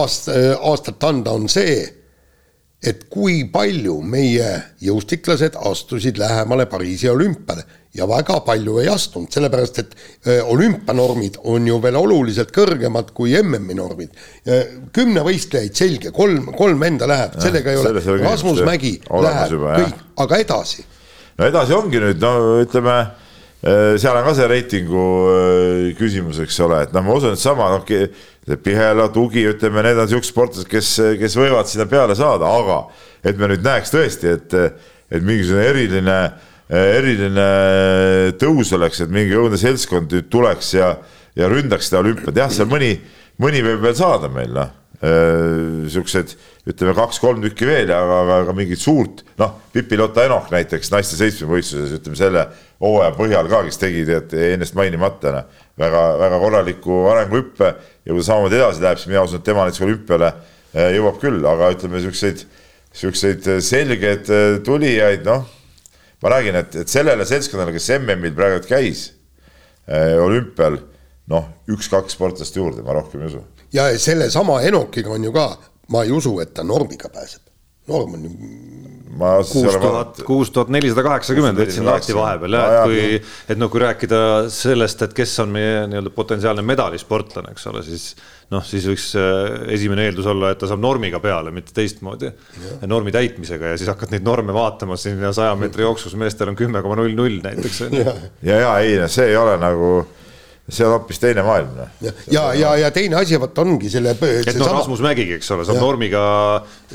[0.00, 1.82] aast-, aastat anda, on see,
[2.86, 4.48] et kui palju meie
[4.84, 7.64] jõustiklased astusid lähemale Pariisi olümpiale.
[7.96, 9.94] Ja väga palju ei astunud, sellepärast et
[10.52, 14.12] olümpianormid on ju veel oluliselt kõrgemad kui MM-i normid.
[14.92, 20.84] kümnevõistlejaid selge, kolm, kolm venda läheb, sellega ei ole, Rasmus Mägi läheb, kõik, aga edasi
[21.38, 22.96] no edasi ongi nüüd, no ütleme,
[23.62, 27.42] äh, seal on ka see reitingu äh, küsimus, eks ole, et noh, ma usun, et
[27.42, 27.84] sama, noh,
[28.62, 32.84] Pihela, Tugi, ütleme, need on siuksed sportlased, kes, kes võivad sinna peale saada, aga
[33.26, 34.54] et me nüüd näeks tõesti, et,
[35.10, 36.16] et mingisugune eriline,
[36.70, 37.50] eriline
[38.38, 40.94] tõus oleks, et mingi õudne seltskond nüüd tuleks ja,
[41.38, 42.94] ja ründaks seda olümpiat, jah, seal mõni,
[43.42, 46.32] mõni võib veel saada meil, noh siuksed
[46.66, 51.92] ütleme kaks-kolm tükki veel, aga, aga, aga mingit suurt, noh, Pipi-Lotta Enok näiteks naiste seitsmevõistluses,
[51.98, 52.46] ütleme selle
[52.82, 58.28] hooaja põhjal ka, kes tegi tead ennast mainimata noh, väga-väga korraliku arenguhüppe ja kui ta
[58.30, 62.00] samamoodi edasi läheb, siis mina usun, et tema näiteks olümpiale äh, jõuab küll, aga ütleme
[62.06, 62.46] siukseid,
[62.96, 65.44] siukseid selgeid äh, tulijaid, noh,
[66.24, 69.10] ma räägin, et, et sellele seltskonnale, kes MM-il praegu käis
[69.86, 70.80] olümpial
[71.30, 73.44] noh, üks-kaks sportlast juurde, ma rohkem ei usu.
[73.72, 75.48] Ja sellesama Enokiga on ju ka,
[75.94, 77.42] ma ei usu, et ta normiga pääseb.
[77.86, 78.30] norm on ju
[79.16, 83.82] kuus tuhat, kuus tuhat nelisada kaheksakümmend võtsin lahti vahepeal jah, et kui, et noh, kui
[83.82, 84.18] rääkida
[84.52, 88.08] sellest, et kes on meie nii-öelda potentsiaalne medalisportlane, eks ole, siis
[88.52, 92.32] noh, siis võiks äh, esimene eeldus olla, et ta saab normiga peale, mitte teistmoodi.
[92.86, 96.82] normi täitmisega ja siis hakkad neid norme vaatama siin saja meetri jooksus, meestel on kümme
[96.84, 97.86] koma null null näiteks.
[98.44, 99.90] ja, ja ei, see ei ole nagu
[100.68, 101.76] see on hoopis teine maailm.
[101.76, 101.90] Noh.
[102.02, 104.16] ja, ja, ja, ja teine asi, vot ongi selle.
[104.16, 105.84] et noh, Rasmus Mägigi, eks ole, saab ja.
[105.84, 106.22] normiga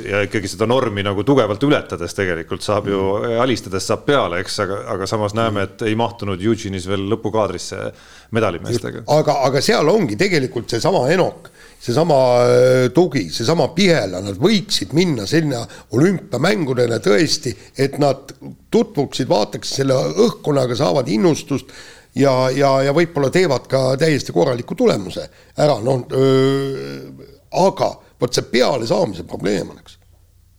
[0.03, 3.37] ja ikkagi seda normi nagu tugevalt ületades tegelikult saab ju mm.
[3.43, 7.87] alistades saab peale, eks, aga, aga samas näeme, et ei mahtunud Eugene'is veel lõpukaadrisse
[8.35, 9.05] medalimeestega.
[9.15, 11.47] aga, aga seal ongi tegelikult seesama Enok,
[11.81, 15.63] seesama äh, tugi, seesama Pihela, nad võiksid minna sinna
[15.95, 18.35] olümpiamängudele tõesti, et nad
[18.71, 19.97] tutvuksid, vaataksid selle
[20.27, 21.71] õhkkonnaga, saavad innustust
[22.15, 26.05] ja, ja, ja võib-olla teevad ka täiesti korraliku tulemuse ära, noh,
[27.51, 27.89] aga
[28.21, 29.97] vot see pealesaamise probleem oleks.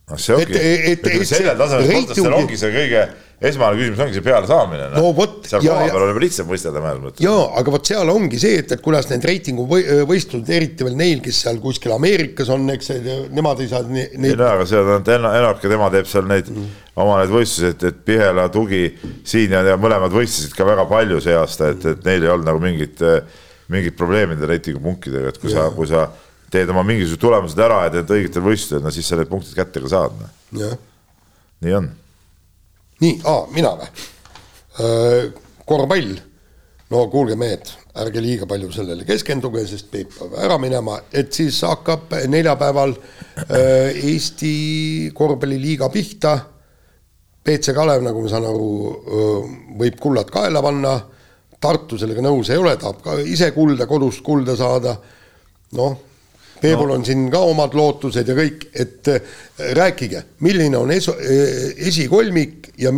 [0.09, 3.05] noh, see ongi, ütleme sellel tasemel sportlastel ongi see kõige
[3.43, 5.01] esmane küsimus ongi see pealesaamine no,.
[5.01, 5.35] no vot.
[5.49, 7.23] seal kohapeal on juba lihtsam võistelda mõnes mõttes.
[7.25, 11.23] jaa, aga vot seal ongi see, et, et kuidas need reitingu võistlused, eriti veel neil,
[11.23, 12.91] kes seal kuskil Ameerikas on, eks,
[13.35, 14.15] nemad ei saa neid.
[14.15, 16.69] ei no aga see on Enok ja tema teeb seal neid mm.
[17.03, 18.85] oma neid võistlusi, et, et Pihela tugi
[19.27, 22.47] siin ja, ja mõlemad võistlesid ka väga palju see aasta, et, et neil ei olnud
[22.47, 23.03] nagu mingit,
[23.73, 25.65] mingit probleemi nende reitingupunktidega, et kui ja.
[25.65, 26.07] sa, kui sa
[26.53, 29.83] teed oma mingisugused tulemused ära ja teed õigetel võistlustel, no siis sa need punktid kätte
[29.83, 30.15] ka saad.
[30.53, 30.79] Noh.
[31.65, 31.91] nii on
[33.03, 33.21] nii,
[33.53, 33.89] mina või?
[35.63, 36.13] korvpall,
[36.89, 37.69] no kuulge, mehed,
[38.01, 42.95] ärge liiga palju sellele keskenduge, sest Peep peab ära minema, et siis hakkab neljapäeval
[43.53, 44.55] Eesti
[45.15, 46.37] korvpalliliiga pihta.
[47.43, 48.69] BC Kalev, nagu ma saan aru,
[49.77, 50.93] võib kullad kaela panna.
[51.63, 54.97] Tartu sellega nõus ei ole, tahab ka ise kulda, kodust kulda saada.
[55.77, 56.12] noh
[56.61, 56.97] Peebul no.
[56.97, 59.37] on siin ka omad lootused ja kõik, et äh,
[59.75, 62.93] rääkige, milline on esu, äh, esikolmik ja,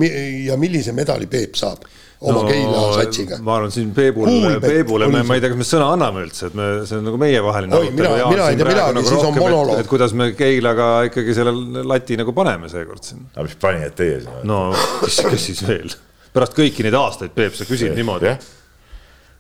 [0.46, 1.86] ja millise medali Peep saab
[2.26, 3.38] oma no, Keila satsiga.
[3.44, 4.30] ma arvan, siin Peebul,
[4.64, 7.20] Peebule me, ma ei tea, kas me sõna anname üldse, et me, see on nagu
[7.22, 7.98] meievaheline arutelu.
[8.00, 9.80] mina, mina ei tea midagi nagu, siis on monoloog.
[9.84, 13.28] et kuidas me Keilaga ikkagi selle lati nagu paneme seekord siin.
[13.34, 14.42] aga mis panijad teie siin?
[14.48, 14.62] no
[15.04, 15.96] kes, kes siis veel?
[16.36, 18.32] pärast kõiki neid aastaid, Peep, sa küsid niimoodi.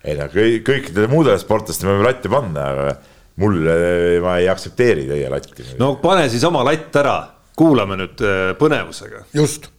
[0.05, 2.97] ei no kõikidele muudele sportlastele me võime latti panna, aga
[3.41, 3.61] mul,
[4.23, 5.69] ma ei aktsepteeri teie latti.
[5.79, 7.19] no pane siis oma latt ära,
[7.57, 9.25] kuulame nüüd äh, põnevusega.
[9.35, 9.69] just.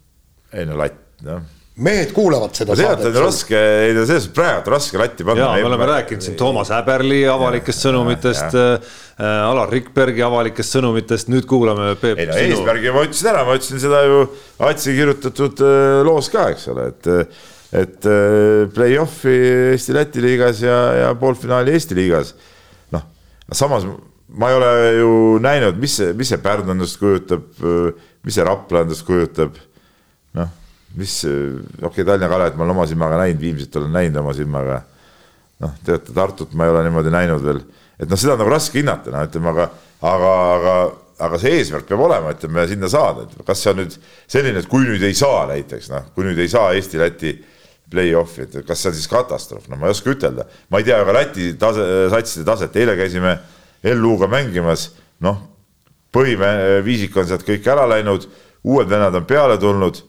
[0.53, 1.45] ei no latt, noh
[1.77, 3.09] mehed kuulavad seda no, saadet.
[3.11, 5.43] on raske, ei no selles mõttes praegu on raske latti panna.
[5.43, 11.29] jaa, me oleme rääkinud siin Toomas Häberli avalikest ja, sõnumitest, äh, Alar Rikbergi avalikest sõnumitest,
[11.33, 12.23] nüüd kuulame Peep.
[12.23, 12.57] ei no sinu...
[12.57, 14.25] eesmärgi ma ütlesin ära, ma ütlesin seda ju
[14.71, 17.13] Atsi kirjutatud äh, loos ka, eks ole, et
[17.77, 18.07] et
[18.73, 19.33] play-off'i
[19.75, 22.31] Eesti-Läti liigas ja, ja poolfinaali Eesti liigas
[23.53, 23.87] samas
[24.29, 27.47] ma ei ole ju näinud, mis see, mis see Pärnu endast kujutab,
[28.27, 29.57] mis see Rapla endast kujutab.
[30.37, 30.51] noh,
[30.99, 34.83] mis, okei okay,, Tallinna Kalevat ma olen oma silmaga näinud, Viimsit olen näinud oma silmaga.
[35.63, 37.63] noh, teate, Tartut ma ei ole niimoodi näinud veel,
[37.97, 39.71] et noh, seda on nagu raske hinnata, noh, ütleme, aga,
[40.05, 40.75] aga, aga,
[41.27, 43.95] aga see eesmärk peab olema, ütleme sinna saada, et kas see on nüüd
[44.27, 47.33] selline, et kui nüüd ei saa näiteks noh, kui nüüd ei saa Eesti-Läti
[47.91, 50.99] play-off'i, et kas see on siis katastroof, no ma ei oska ütelda, ma ei tea
[51.07, 53.37] ka Läti tase, satside taset, eile käisime
[53.87, 54.89] LU-ga mängimas,
[55.23, 55.39] noh,
[56.15, 58.27] põhiviisik on sealt kõik ära läinud,
[58.67, 60.03] uued vennad on peale tulnud.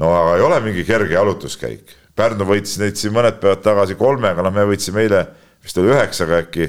[0.00, 4.42] no aga ei ole mingi kerge jalutuskäik, Pärnu võitis neid siin mõned päevad tagasi kolmega,
[4.42, 5.24] noh, me võitsime eile
[5.64, 6.68] vist oli üheksaga äkki.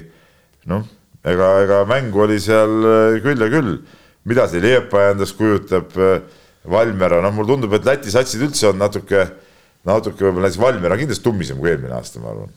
[0.72, 0.86] noh,
[1.26, 3.78] ega, ega mängu oli seal äh, küll ja küll,
[4.30, 6.22] mida see Liepaja endast kujutab, äh,
[6.70, 9.26] Valmiera, noh, mulle tundub, et Läti satsid üldse on natuke
[9.88, 12.50] natuke võib-olla näiteks Valmiera kindlasti tummisem kui eelmine aasta, ma arvan.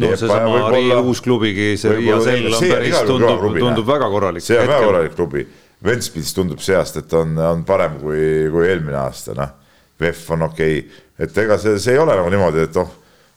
[0.00, 4.44] no seesama Riia uus klubigi, see Riia Sell on päris, tundub, tundub väga korralik.
[4.44, 5.46] see on väga korralik klubi.
[5.84, 8.20] Ventspils tundub see aasta, et on, on parem kui,
[8.52, 9.60] kui eelmine aasta, noh.
[10.00, 12.88] VEF on okei okay., et ega see, see ei ole nagu niimoodi, et oh,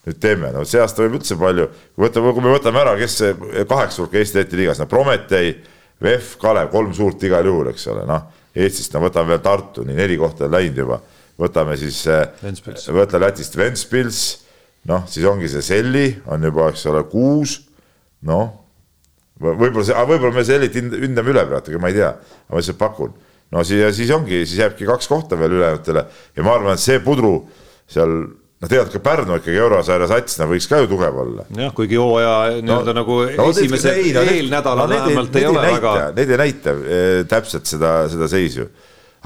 [0.07, 1.67] nüüd teeme, no see aasta võib üldse palju,
[2.01, 3.35] võtame, kui me võtame ära, kes see
[3.69, 5.51] kaheksa hulka Eesti-Läti liigas, no Prometee,
[6.01, 8.25] VEF, Kalev, kolm suurt igal juhul, eks ole, noh.
[8.57, 10.97] Eestist, no võtame veel Tartu, nii neli kohta on läinud juba
[11.39, 12.27] võtame siis, äh,
[12.95, 14.21] võta Lätist Ventspils,
[14.89, 17.59] noh, siis ongi see Selli on juba, eks ole, kuus,
[18.27, 18.49] noh,
[19.41, 22.11] võib-olla see, võib-olla me Sellit hindame üle praegu, ega ma ei tea,
[22.49, 23.13] ma lihtsalt pakun.
[23.53, 26.03] no siis, siis ongi, siis jääbki kaks kohta veel ülejäänutele
[26.35, 27.39] ja ma arvan, et see pudru
[27.88, 28.15] seal
[28.57, 31.45] noh, tegelikult ka Pärnu ikkagi eurosarja satsina võiks ka ju tugev olla.
[31.57, 35.77] jah, kuigi hooaja nii-öelda no, nagu no, esimese no, eelnädalal no, vähemalt ei ole näita,
[35.77, 36.11] väga.
[36.17, 38.67] Need ei näita eh, täpselt seda, seda seisu.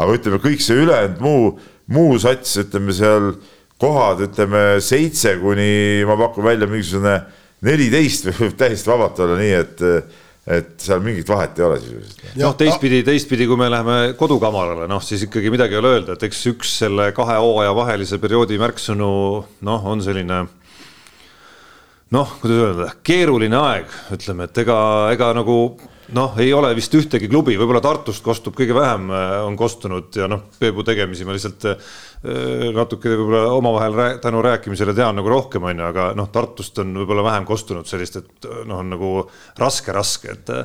[0.02, 1.54] aga ütleme, kõik see ülejäänud muu
[1.92, 3.34] muu sats, ütleme seal
[3.82, 7.20] kohad, ütleme seitse kuni ma pakun välja mingisugune
[7.66, 9.88] neliteist võib täiesti vabalt olla nii, et
[10.52, 12.24] et seal mingit vahet ei ole sisuliselt.
[12.42, 16.26] noh, teistpidi, teistpidi, kui me läheme kodukamarale, noh siis ikkagi midagi ei ole öelda, et
[16.26, 19.12] eks üks selle kahe hooaja vahelise perioodi märksõnu
[19.70, 20.42] noh, on selline
[22.12, 24.80] noh, kuidas öelda, keeruline aeg, ütleme, et ega,
[25.14, 25.58] ega nagu
[26.16, 30.28] noh, ei ole vist ühtegi klubi, võib-olla Tartust kostub kõige vähem, äh, on kostunud ja
[30.32, 31.92] noh, Peebu tegemisi ma lihtsalt äh,
[32.76, 36.96] natuke võib-olla omavahel rää, tänu rääkimisele tean nagu rohkem, on ju, aga noh, Tartust on
[37.02, 39.14] võib-olla vähem kostunud sellist, et noh, on nagu
[39.62, 40.58] raske-raske, et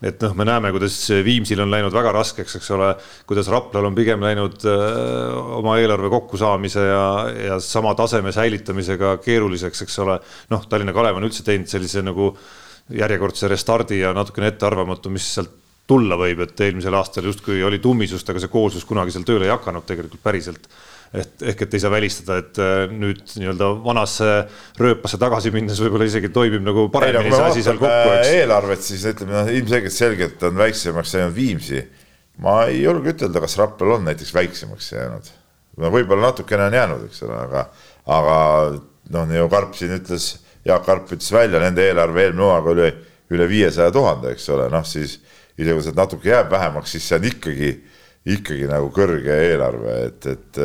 [0.00, 0.94] et noh, me näeme, kuidas
[1.24, 2.86] Viimsil on läinud väga raskeks, eks ole,
[3.28, 7.04] kuidas Raplal on pigem läinud öö, äh, oma eelarve kokkusaamise ja,
[7.50, 10.16] ja sama taseme säilitamisega keeruliseks, eks ole.
[10.54, 12.48] noh, Tallinna Kalev on üldse teinud sellise nagu äh,
[12.96, 15.56] järjekordse restardi ja natukene ettearvamatu, mis sealt
[15.90, 19.52] tulla võib, et eelmisel aastal justkui oli tummisust, aga see koolsus kunagi seal tööle ei
[19.54, 20.68] hakanud tegelikult päriselt.
[21.10, 24.26] et ehk, et ei saa välistada, et äh, nüüd nii-öelda vanasse
[24.78, 28.30] rööpasse tagasi minnes võib-olla isegi toimib nagu paremini see asi seal kokku, eks.
[28.36, 31.82] eelarvet siis ütleme noh, ilmselgelt selgelt on väiksemaks läinud Viimsi.
[32.46, 35.32] ma ei julge ütelda, kas Raplal on näiteks väiksemaks jäänud.
[35.82, 37.66] no võib-olla natukene on jäänud, eks ole, aga,
[38.20, 38.38] aga
[39.10, 42.88] noh, nagu Karp siin ütles Jaak Arp ütles välja, nende eelarve eelmine hooaeg oli
[43.30, 45.18] üle viiesaja tuhande, eks ole, noh siis
[45.56, 47.70] isegi kui sealt natuke jääb vähemaks, siis see on ikkagi,
[48.36, 50.60] ikkagi nagu kõrge eelarve, et, et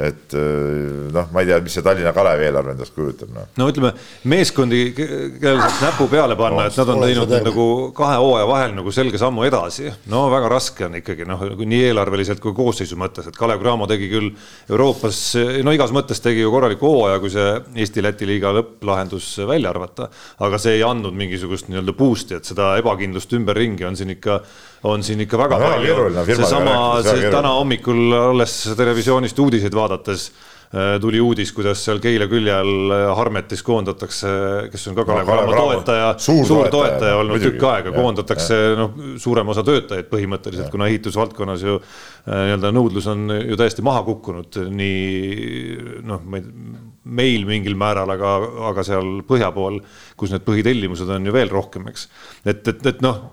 [0.00, 3.44] et äh, noh, ma ei tea, mis see Tallinna Kalevi eelarve endast kujutab no..
[3.60, 3.92] no ütleme
[4.30, 8.94] meeskondi, kellele saab näpu peale panna, et nad on teinud nagu kahe hooaja vahel nagu
[8.94, 9.90] selge sammu edasi.
[10.12, 14.08] no väga raske on ikkagi noh, nii eelarveliselt kui koosseisu mõttes, et Kalev Cramo tegi
[14.12, 14.30] küll
[14.70, 15.20] Euroopas,
[15.66, 17.52] no igas mõttes tegi ju korraliku hooaja, kui see
[17.84, 20.08] Eesti-Läti liiga lõpplahendus välja arvata.
[20.40, 24.40] aga see ei andnud mingisugust nii-öelda boost'i, et seda ebakindlust ümberringi on siin ikka
[24.88, 25.96] on siin ikka väga no, palju.
[26.30, 32.54] seesama, see täna hommikul alles televisioonist uudiseid vaadates äh, tuli uudis, kuidas seal Keila külje
[32.54, 34.32] all äh, Harmetis koondatakse,
[34.72, 39.52] kes on ka Kalev Cramo toetaja, suur, suur toetaja olnud tükk aega, koondatakse noh, suurem
[39.52, 41.84] osa töötajaid põhimõtteliselt, kuna ehitusvaldkonnas ju äh,
[42.32, 48.34] nii-öelda nõudlus on ju täiesti maha kukkunud, nii noh, meil mingil määral, aga,
[48.72, 49.82] aga seal põhja pool,
[50.16, 52.08] kus need põhitellimused on ju veel rohkem, eks.
[52.48, 53.26] et, et, et noh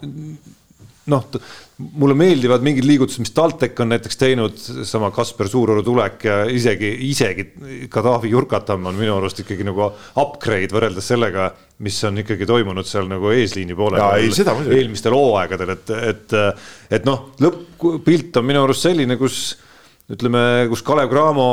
[1.12, 1.24] noh,
[2.02, 6.90] mulle meeldivad mingid liigutused, mis TalTech on näiteks teinud, sama Kasper Suuroru tulek ja isegi,
[7.10, 7.48] isegi
[7.94, 9.88] ka Taavi Jurkatamm on minu arust ikkagi nagu
[10.20, 11.52] upgrade võrreldes sellega,
[11.86, 16.38] mis on ikkagi toimunud seal nagu eesliini poole peal eelmistel hooaegadel, et, et,
[17.00, 19.42] et noh, lõpppilt on minu arust selline, kus
[20.12, 20.42] ütleme,
[20.72, 21.50] kus Kalev Cramo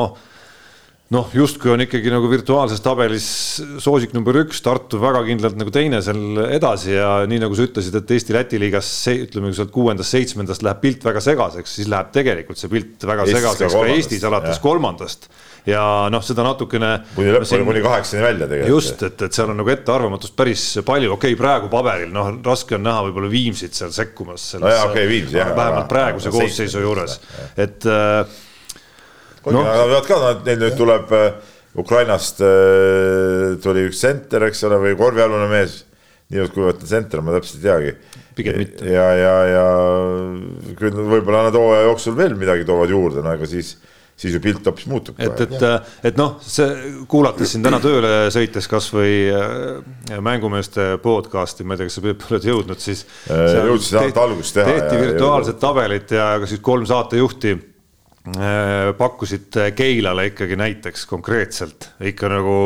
[1.15, 3.27] noh, justkui on ikkagi nagu virtuaalses tabelis
[3.83, 7.97] soosik number üks, Tartu väga kindlalt nagu teine seal edasi ja nii nagu sa ütlesid,
[7.99, 12.73] et Eesti-Läti liigas ütleme, kui sealt kuuendast-seitsmendast läheb pilt väga segaseks, siis läheb tegelikult see
[12.73, 14.62] pilt väga Eestis segaseks ka Eestis alates jah.
[14.65, 15.29] kolmandast.
[15.69, 16.93] ja noh, seda natukene.
[17.15, 18.73] kuni lõpuni, kuni kaheksani välja tegelikult.
[18.75, 22.79] just, et, et seal on nagu ettearvamatust päris palju, okei okay,, praegu paberil noh, raske
[22.79, 24.51] on näha võib-olla Viimsit seal sekkumas.
[24.59, 25.55] no okei okay,, Viimsi jah.
[25.57, 27.21] vähemalt praeguse koosseisu juures,
[27.57, 28.43] et äh,
[29.53, 29.64] no.
[29.64, 31.32] aga nad ka, neil nüüd tuleb äh,
[31.80, 35.82] Ukrainast äh, tuli üks senter, eks ole, või korvialune mees.
[36.32, 38.20] niivõrd-kuivõrd ta senter, ma täpselt ei teagi.
[38.34, 38.86] pigem mitte.
[38.88, 39.64] ja, ja, ja
[40.78, 43.76] küll võib-olla nad hooaja jooksul veel midagi toovad juurde, no ega siis
[44.14, 45.18] siis ju pilt hoopis muutub.
[45.18, 45.62] et, et,
[46.07, 51.90] et noh, see kuulates siin täna tööle sõites kasvõi äh, mängumeeste podcast'i, ma ei tea,
[51.90, 53.03] kas sa Peep oled jõudnud, siis.
[53.26, 54.70] jõudsin ainult algust teha.
[54.70, 57.74] tehti virtuaalset tabelit ja ka siis kolm saatejuhti Äh,
[58.99, 62.57] pakkusid Keilale ikkagi näiteks konkreetselt ikka nagu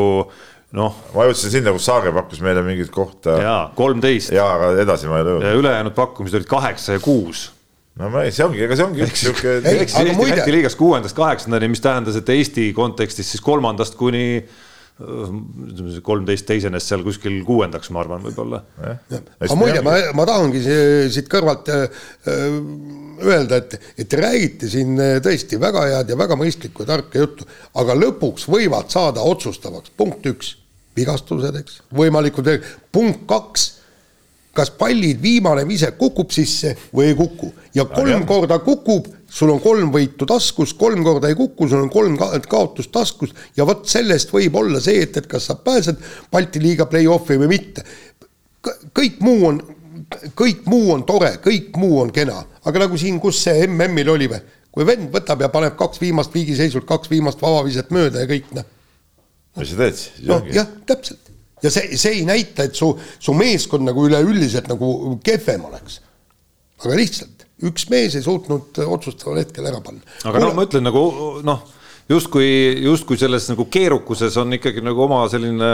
[0.78, 0.98] noh.
[1.14, 3.38] ma jõudsin sinna, kus Saage pakkus meile mingit kohta.
[3.42, 4.30] jaa, kolmteist.
[4.36, 5.62] jaa, aga edasi ma ei jõudnud.
[5.62, 7.48] ülejäänud pakkumised olid kaheksa ja kuus
[7.98, 9.58] no ma ei, see ongi, ega see ongi üks sihuke.
[9.58, 14.44] ehk siis Eesti Läti liigas kuuendast kaheksandani, mis tähendas, et Eesti kontekstis siis kolmandast kuni
[14.98, 18.62] kolmteist teisenes seal kuskil kuuendaks, ma arvan, võib-olla.
[19.38, 20.62] aga muide, ma, ma tahangi
[21.14, 21.84] siit kõrvalt äh,
[23.22, 27.22] öelda, et, et te räägite siin äh, tõesti väga head ja väga mõistlikku ja tarka
[27.22, 27.46] juttu,
[27.78, 30.56] aga lõpuks võivad saada otsustavaks, punkt üks,
[30.98, 32.50] vigastused, eks, võimalikud,
[32.94, 33.74] punkt kaks
[34.58, 37.52] kas pallid viimane vise kukub sisse või ei kuku?
[37.76, 41.90] Ja kolm korda kukub, sul on kolm võitu taskus, kolm korda ei kuku, sul on
[41.92, 46.00] kolm ka kaotust taskus ja vot sellest võib olla see, et, et kas sa pääsed
[46.32, 47.84] Balti liiga play-off'i või mitte.
[48.96, 49.60] kõik muu on,
[50.36, 54.30] kõik muu on tore, kõik muu on kena, aga nagu siin, kus see MM-il oli
[54.32, 54.40] või,
[54.72, 58.68] kui vend võtab ja paneb kaks viimast viigiseisult, kaks viimast vabaviset mööda ja kõik noh.
[59.60, 60.22] mis sa teed siis?
[60.28, 61.28] noh, jah, täpselt
[61.62, 66.00] ja see, see ei näita, et su, su meeskond nagu üleüldiselt nagu kehvem oleks.
[66.84, 70.04] aga lihtsalt üks mees ei suutnud otsustaval hetkel ära panna.
[70.22, 70.46] aga Kuule...
[70.46, 71.02] no ma ütlen nagu
[71.46, 71.64] noh,
[72.10, 72.48] justkui,
[72.84, 75.72] justkui selles nagu keerukuses on ikkagi nagu oma selline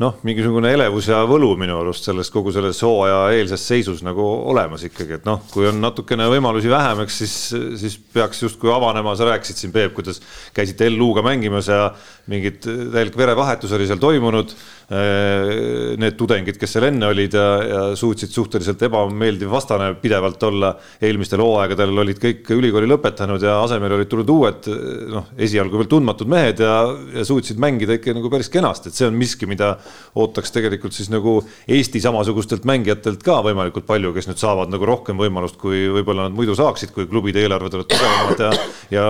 [0.00, 4.84] noh, mingisugune elevus ja võlu minu arust selles kogu selles hooaja eelses seisus nagu olemas
[4.88, 7.36] ikkagi, et noh, kui on natukene võimalusi vähemaks, siis,
[7.82, 10.22] siis peaks justkui avanema, sa rääkisid siin, Peep, kuidas
[10.56, 11.90] käisite LU-ga mängimas ja
[12.30, 14.56] mingid täielik verevahetus oli seal toimunud
[14.90, 20.72] Äh, need tudengid, kes seal enne olid ja, ja suutsid suhteliselt ebameeldiv vastane pidevalt olla.
[20.98, 24.66] eelmistel hooaegadel olid kõik ülikooli lõpetanud ja asemele olid tulnud uued
[25.12, 26.74] noh, esialgu veel tundmatud mehed ja,
[27.14, 29.76] ja suutsid mängida ikka nagu päris kenasti, et see on miski, mida
[30.18, 31.36] ootaks tegelikult siis nagu
[31.70, 36.34] Eesti samasugustelt mängijatelt ka võimalikult palju, kes nüüd saavad nagu rohkem võimalust, kui võib-olla nad
[36.34, 38.50] muidu saaksid, kui klubide eelarved oled tugevamad ja,
[38.96, 39.06] ja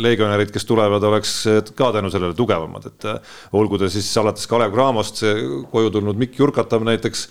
[0.00, 1.36] legionärid, kes tulevad, oleks
[1.76, 3.10] ka tänu sellele tugevamad, et
[3.58, 7.26] olgu ta siis alates Kalev Cramo Dinamost see koju tulnud Mikk Jurkatav näiteks,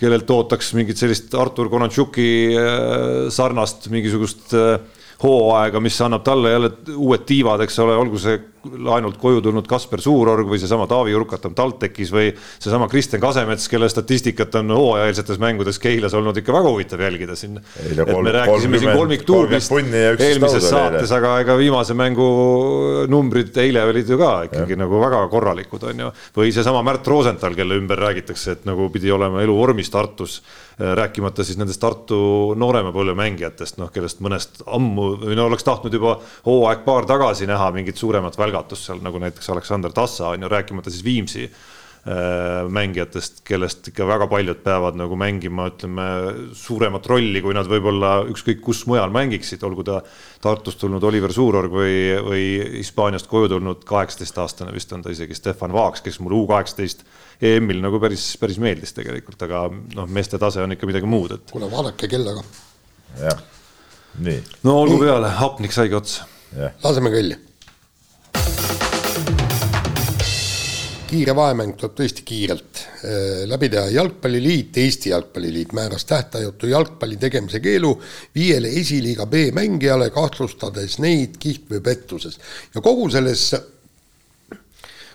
[0.00, 4.78] kellelt ootaks mingit sellist Artur Konatšuki äh, sarnast mingisugust äh,
[5.22, 10.02] hooaega, mis annab talle jälle uued tiivad, eks ole, olgu see laenult koju tulnud Kasper
[10.04, 15.40] Suurorg või seesama Taavi Jurkat on TalTechis või seesama Kristjan Kasemets, kelle statistikat on hooajaeelsetes
[15.40, 17.56] mängudes Keilas olnud ikka väga huvitav jälgida siin.
[17.80, 22.30] et me rääkisime siin kolmiktuurist eelmises saates, aga ega viimase mängu
[23.08, 24.82] numbrid eile olid ju ka ikkagi ja.
[24.84, 26.12] nagu väga korralikud, on ju.
[26.36, 30.40] või seesama Märt Rosenthal, kelle ümber räägitakse, et nagu pidi olema elu vormis Tartus
[30.80, 35.92] rääkimata siis nendest Tartu noorema põlve mängijatest, noh, kellest mõnest ammu või no oleks tahtnud
[35.92, 36.14] juba
[36.46, 41.04] hooaeg-paar tagasi näha mingit suuremat välgatust seal nagu näiteks Aleksander Tassa on ju, rääkimata siis
[41.04, 41.70] Viimsi äh,
[42.68, 46.06] mängijatest, kellest ikka väga paljud peavad nagu mängima, ütleme
[46.56, 50.00] suuremat rolli, kui nad võib-olla ükskõik kus mujal mängiksid, olgu ta
[50.40, 52.44] Tartust tulnud Oliver Suurorg või, või
[52.78, 57.04] Hispaaniast koju tulnud kaheksateistaastane vist on ta isegi Stefan Vaaks, kes mul U kaheksateist
[57.40, 61.46] EM-il nagu päris, päris meeldis tegelikult, aga noh, meeste tase on ikka midagi muud, et.
[61.52, 62.48] kuule, vaadake kella ka.
[63.26, 63.44] jah,
[64.24, 64.40] nii.
[64.64, 66.28] no olgu peale, hapnik saigi otsa.
[66.80, 67.38] laseme kõlli.
[71.10, 73.88] Kiire vahemäng tuleb tõesti kiirelt äh, läbi teha.
[73.90, 77.90] jalgpalliliit, Eesti Jalgpalliliit määras tähtajatu jalgpalli tegemise keelu
[78.34, 82.38] viiele esiliiga B mängijale, kahtlustades neid kiht- või pettuses.
[82.74, 83.50] ja kogu selles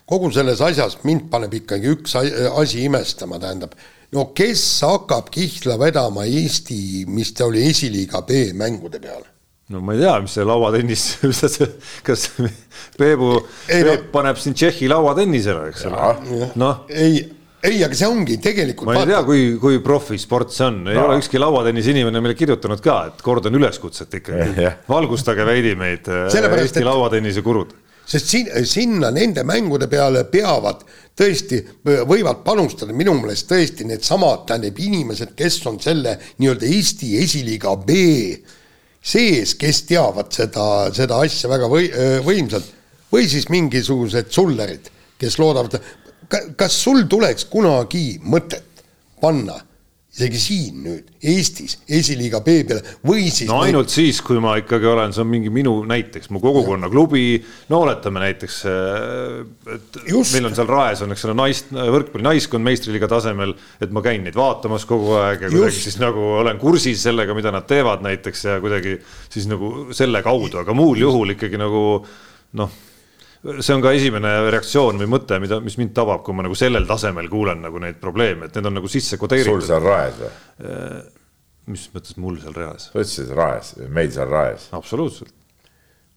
[0.06, 3.74] kogu selles asjas mind paneb ikkagi üks asi imestama, tähendab,
[4.12, 9.35] no kes hakkab kihla vedama Eesti, mis ta oli esiliiga B mängude peale?
[9.68, 11.06] No ma ei tea, mis see lauatennis,
[12.08, 12.28] kas
[13.00, 13.32] Peebu,
[13.66, 16.50] Peep no, paneb siin Tšehhi lauatennisele, eks ole.
[16.62, 16.84] noh.
[16.94, 17.24] ei,
[17.66, 18.92] ei, aga see ongi tegelikult.
[18.92, 21.08] ma ei tea, kui, kui profisport see on, ei no.
[21.08, 24.70] ole ükski lauatennise inimene meile kirjutanud ka, et kordan üleskutset ikkagi.
[24.92, 26.86] valgustage veidi meid, Eesti et...
[26.86, 27.74] lauatennise kurud
[28.06, 30.84] sest sin-, sinna nende mängude peale peavad
[31.18, 31.58] tõesti,
[32.06, 37.98] võivad panustada minu meelest tõesti needsamad, tähendab inimesed, kes on selle nii-öelda Eesti esiliiga B
[39.06, 41.92] sees, kes teavad seda, seda asja väga või-,
[42.26, 42.72] võimsalt.
[43.14, 44.90] või siis mingisugused sullerid,
[45.22, 45.78] kes loodavad,
[46.58, 48.84] kas sul tuleks kunagi mõtet
[49.22, 49.60] panna
[50.16, 53.50] isegi siin nüüd Eestis esiliiga B peale või siis.
[53.50, 53.96] no ainult need...
[53.98, 57.26] siis, kui ma ikkagi olen, see on mingi minu näiteks mu kogukonnaklubi,
[57.74, 58.62] no oletame näiteks,
[59.76, 60.38] et Just.
[60.38, 64.24] meil on seal Raes on, eks ole, naist, võrkpalli naiskond meistriliiga tasemel, et ma käin
[64.24, 65.90] neid vaatamas kogu aeg ja kuidagi Just.
[65.90, 68.98] siis nagu olen kursis sellega, mida nad teevad näiteks ja kuidagi
[69.28, 71.86] siis nagu selle kaudu, aga muul juhul ikkagi nagu
[72.56, 72.84] noh
[73.46, 76.88] see on ka esimene reaktsioon või mõte, mida, mis mind tabab, kui ma nagu sellel
[76.90, 79.62] tasemel kuulen nagu neid probleeme, et need on nagu sisse kodeeritud.
[79.62, 80.32] sul seal raes või?
[80.66, 80.96] Äh,
[81.74, 82.90] mis mõttes mul seal reas?
[82.92, 84.70] sa ütlesid raes, meil seal raes.
[84.78, 85.34] absoluutselt.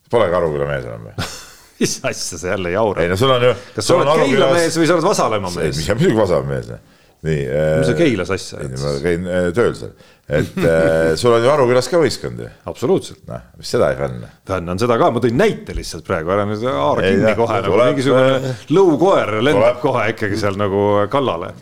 [0.08, 1.28] Pole Karuküla mees enam või?
[1.80, 3.02] mis asja sa jälle jaurad?
[3.04, 3.56] ei no sul on ju.
[3.74, 5.82] kas sa oled Keila mees või sa oled Vasalemma mees?
[5.92, 6.72] muidugi Vasalemma mees.
[7.26, 7.42] Nii.
[7.80, 8.78] mis sa Keilas asja ajad?
[8.82, 9.96] ma käin äh, tööl seal
[10.28, 12.48] et äh, sul on ju Arukülas ka võistkond ju.
[12.68, 13.22] absoluutselt.
[13.30, 14.26] noh, mis seda ei fänn?
[14.48, 18.52] fänn seda ka, ma tõin näite lihtsalt praegu, ära nüüd haara kinni kohe nagu mingisugune
[18.76, 21.54] lõukoer lendab kohe ikkagi seal nagu kallale.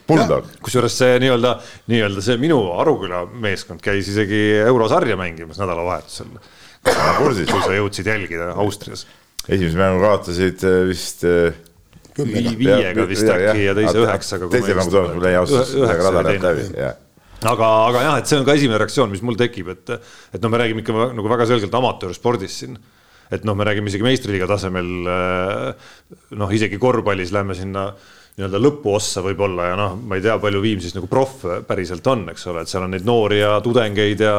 [0.66, 1.54] kusjuures see nii-öelda,
[1.92, 6.34] nii-öelda see minu Aruküla meeskond käis isegi eurosarja mängimas nädalavahetusel.
[7.20, 9.06] kursis, kui sa jõudsid jälgida Austrias.
[9.46, 11.54] esimese mängu kaotasid äh, vist äh,
[12.16, 14.50] viiega vist äkki ja teise üheksaga.
[14.52, 17.02] teise mängu tulemus mul jäi ausalt, ühega rada läheb läbi, jah
[17.44, 19.96] aga, aga jah, et see on ka esimene reaktsioon, mis mul tekib, et,
[20.32, 22.78] et noh, me räägime ikka nagu väga selgelt amatöörspordist siin.
[23.26, 24.92] et noh, me räägime isegi meistriliiga tasemel.
[26.38, 27.90] noh, isegi korvpallis lähme sinna
[28.36, 32.44] nii-öelda lõpuossa võib-olla ja noh, ma ei tea, palju Viimsis nagu proff päriselt on, eks
[32.52, 34.34] ole, et seal on neid noori ja tudengeid ja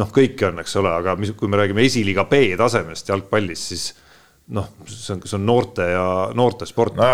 [0.00, 3.86] noh, kõiki on, eks ole, aga mis, kui me räägime esiliiga B tasemest jalgpallis, siis
[4.56, 6.04] noh, see on, see on noorte ja
[6.36, 7.04] noorte sport no,.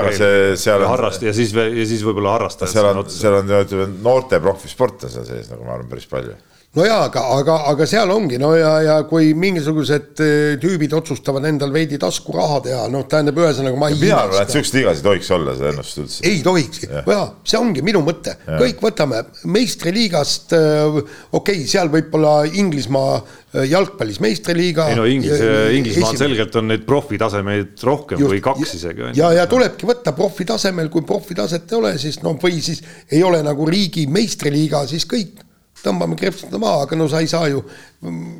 [0.84, 0.90] on.
[0.92, 2.72] harrast- ja siis, ja siis võib-olla harrastajad.
[2.72, 6.36] seal on, seal on, ütleme, noorte profisporte seal sees, nagu ma arvan, päris palju
[6.74, 11.46] no jaa, aga, aga, aga seal ongi no ja, ja kui mingisugused eh, tüübid otsustavad
[11.46, 13.98] endal veidi taskuraha teha, noh, tähendab ühesõnaga ma ei.
[14.00, 16.24] mina arvan, et siukseid ligasid ei tohiks olla, seda ennast üldse.
[16.26, 19.22] ei tohikski, jaa, see ongi minu mõte, kõik võtame
[19.54, 24.88] meistriliigast, eh, okei okay,, seal võib-olla Inglismaa eh, jalgpallis meistriliiga.
[24.90, 25.46] ei no Inglis,
[25.78, 29.12] Inglismaal selgelt on neid profitasemeid rohkem Just, või kaks isegi.
[29.20, 32.82] ja, ja tulebki võtta profitasemel, kui profitaset ei ole, siis noh, või siis
[33.14, 35.43] ei ole nagu riigi meistriliiga, siis kõik
[35.84, 38.34] tõmbame krepsita maha, aga no sa ei saa ju mm,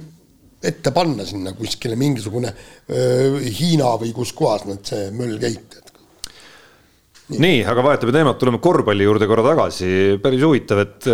[0.65, 2.51] ette panna sinna kuskile mingisugune
[2.89, 5.77] öö, Hiina või kus kohas nad see möll käib.
[7.29, 10.19] nii, nii, aga vahetame teemat, tuleme korvpalli juurde korra tagasi.
[10.25, 11.09] päris huvitav, et,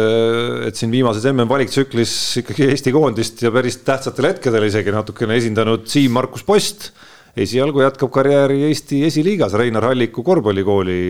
[0.71, 5.87] et siin viimases MM valiktsüklis ikkagi Eesti koondist ja päris tähtsatel hetkedel isegi natukene esindanud
[5.91, 6.93] Siim-Markus Post
[7.39, 11.01] esialgu jätkab karjääri Eesti esiliigas Reinar Halliku korvpallikooli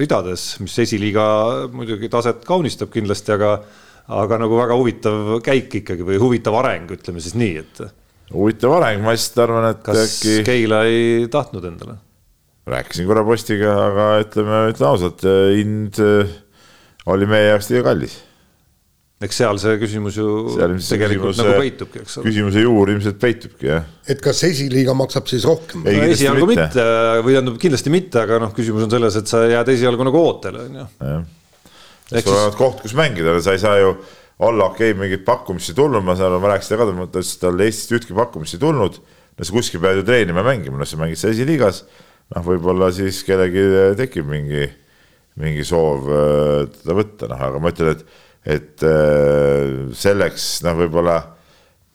[0.00, 1.24] ridades, mis esiliiga
[1.72, 3.54] muidugi taset kaunistab kindlasti, aga
[4.10, 7.82] aga nagu väga huvitav käik ikkagi või huvitav areng, ütleme siis nii, et.
[8.34, 10.38] huvitav areng, ma lihtsalt arvan, et kas äkki.
[10.46, 11.98] Keila ei tahtnud endale?
[12.70, 15.22] rääkisin korra postiga, aga ütleme, ütleme ausalt,
[15.56, 16.34] hind äh,
[17.10, 18.18] oli meie jaoks liiga kallis.
[19.20, 22.28] eks seal see küsimus ju tegelikult küsimuse, nagu peitubki, eks ole.
[22.28, 23.88] küsimuse juur ilmselt peitubki, jah.
[24.08, 25.82] et kas esiliiga maksab siis rohkem?
[25.84, 26.86] no esialgu mitte, mitte,
[27.24, 30.68] või tähendab kindlasti mitte, aga noh, küsimus on selles, et sa jääd esialgu nagu ootele,
[30.68, 31.18] on ju
[32.10, 33.94] sul on koht, kus mängida, sa ei saa ju
[34.40, 37.32] olla okei okay,, mingit pakkumist ei tulnud, ma saan aru, ma rääkisin ka, ta ütles,
[37.34, 39.00] et tal Eestist ühtki pakkumist ei tulnud.
[39.36, 41.84] no sa kuskil pead ju treenima ja mängima, noh, sa mängid seal esiliigas.
[42.34, 43.66] noh, võib-olla siis kellelgi
[43.98, 44.66] tekib mingi,
[45.40, 48.18] mingi soov äh, teda võtta, noh, aga ma ütlen, et,
[48.56, 51.20] et äh, selleks noh, võib-olla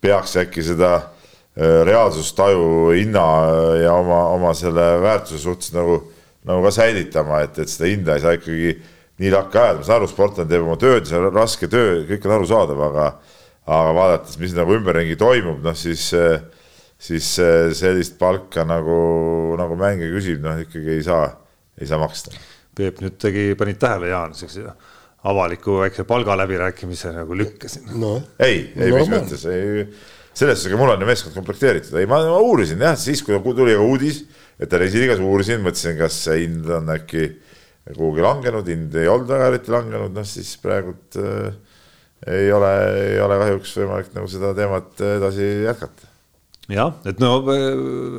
[0.05, 3.25] peaks äkki seda äh, reaalsustaju hinna
[3.81, 6.03] ja oma, oma selle väärtuse suhtes nagu,
[6.45, 8.75] nagu ka säilitama, et, et seda hinda ei saa ikkagi
[9.21, 12.27] nii lakka ajada, ma saan aru, sportlane teeb oma tööd, see on raske töö, kõik
[12.27, 13.07] on arusaadav, aga
[13.65, 16.09] aga vaadates, mis nagu ümberringi toimub, noh siis,
[17.01, 17.29] siis
[17.79, 18.97] sellist palka nagu,
[19.57, 21.29] nagu mängija küsib, noh ikkagi ei saa,
[21.79, 22.35] ei saa maksta.
[22.75, 24.67] Peep nüüd tegi, panid tähele, Jaan, siukse
[25.25, 27.87] avaliku väikse palgaläbirääkimise nagu lükkasin.
[27.97, 28.19] No..
[28.37, 29.87] ei, ei no, mis mõttes, ei,
[30.35, 33.39] selles suhtes, aga mul on ju meeskond komplekteeritud, ei, ma, ma uurisin jah, siis kui
[33.57, 34.21] tuli uudis,
[34.59, 37.31] et ta esiliigas uurisin, mõtlesin, kas see hind on äkki
[37.93, 41.53] kuhugi langenud, hind ei olnud väga eriti langenud, noh siis praegult äh,
[42.31, 42.73] ei ole,
[43.03, 46.09] ei ole kahjuks võimalik nagu seda teemat edasi jätkata.
[46.73, 47.37] jah, et no,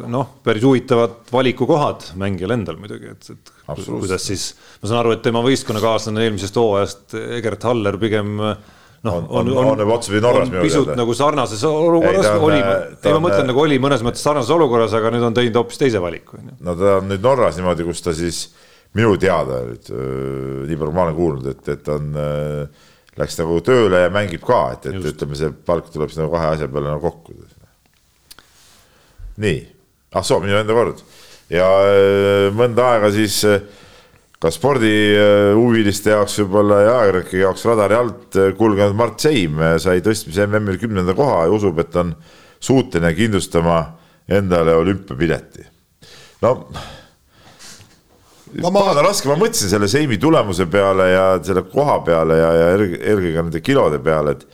[0.06, 3.52] noh, päris huvitavad valikukohad mängijal endal muidugi, et, et
[3.88, 4.52] kuidas siis,
[4.82, 8.54] ma saan aru, et tema võistkonnakaaslane eelmisest hooajast, Egert Haller pigem noh,
[9.10, 10.62] on, on, on, on, on Norras teada.
[10.62, 12.62] pisut nagu sarnases olukorras ei, oli,
[13.02, 16.02] ei ma mõtlen nagu oli mõnes mõttes sarnases olukorras, aga nüüd on teinud hoopis teise
[16.02, 16.38] valiku.
[16.38, 19.88] no ta on nüüd Norras niimoodi, kus ta siis äh, minu teada nüüd,
[20.68, 22.12] nii palju ma olen kuulnud, et, et on,
[23.16, 25.14] läks nagu tööle ja mängib ka, et, et Just.
[25.14, 27.34] ütleme, see palk tuleb siis nagu kahe asja peale nagu kokku.
[29.42, 29.58] nii,
[30.16, 31.02] ah soo, minu enda kord
[31.52, 31.66] ja
[32.56, 33.42] mõnda aega siis
[34.42, 40.80] ka spordihuviliste jaoks võib-olla ja ajakirjanike jaoks radari alt kulgenud Mart Seim sai tõstmise MM-il
[40.80, 42.12] kümnenda koha ja usub, et on
[42.60, 43.78] suuteline kindlustama
[44.28, 45.64] endale olümpiapileti.
[46.42, 46.52] no
[48.54, 48.80] ma, ma...
[48.80, 53.42] pagana raske, ma mõtlesin selle seimi tulemuse peale ja selle koha peale ja, ja eelkõige
[53.42, 54.46] nende kilode peale, et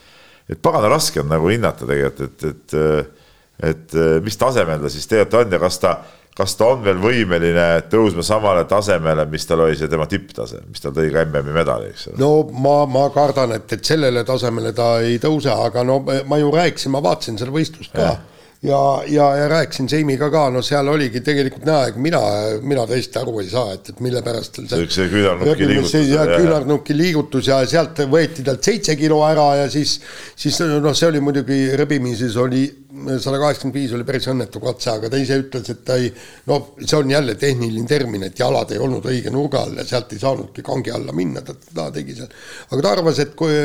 [0.53, 3.21] et pagana raske on nagu hinnata tegelikult, et, et
[3.63, 5.93] et mis tasemel ta siis tegelikult on ja kas ta,
[6.37, 10.83] kas ta on veel võimeline tõusma samale tasemele, mis tal oli see tema tipptase, mis
[10.83, 12.19] tal tõi ka MM-i medali, eks ole.
[12.21, 12.33] no
[12.65, 16.93] ma, ma kardan, et, et sellele tasemele ta ei tõuse, aga no ma ju rääkisin,
[16.95, 18.19] ma vaatasin seda võistlust ka ja
[18.63, 22.21] ja, ja, ja rääkisin Seimiga ka, no seal oligi tegelikult näha, ega mina,
[22.63, 25.97] mina tõesti aru ei saa, et, et mille pärast tal see, see küünarnuki liigutus.
[26.11, 29.97] ja küünarnuki liigutus ja sealt võeti talt seitse kilo ära ja siis,
[30.39, 35.11] siis noh, see oli muidugi rebimises oli sada kaheksakümmend viis oli päris õnnetu katse, aga
[35.11, 36.11] ta ise ütles, et ta ei,
[36.51, 40.13] noh, see on jälle tehniline termin, et jalad ei olnud õige nurga all ja sealt
[40.13, 42.31] ei saanudki kangi alla minna, ta, ta tegi seal.
[42.71, 43.57] aga ta arvas, et kui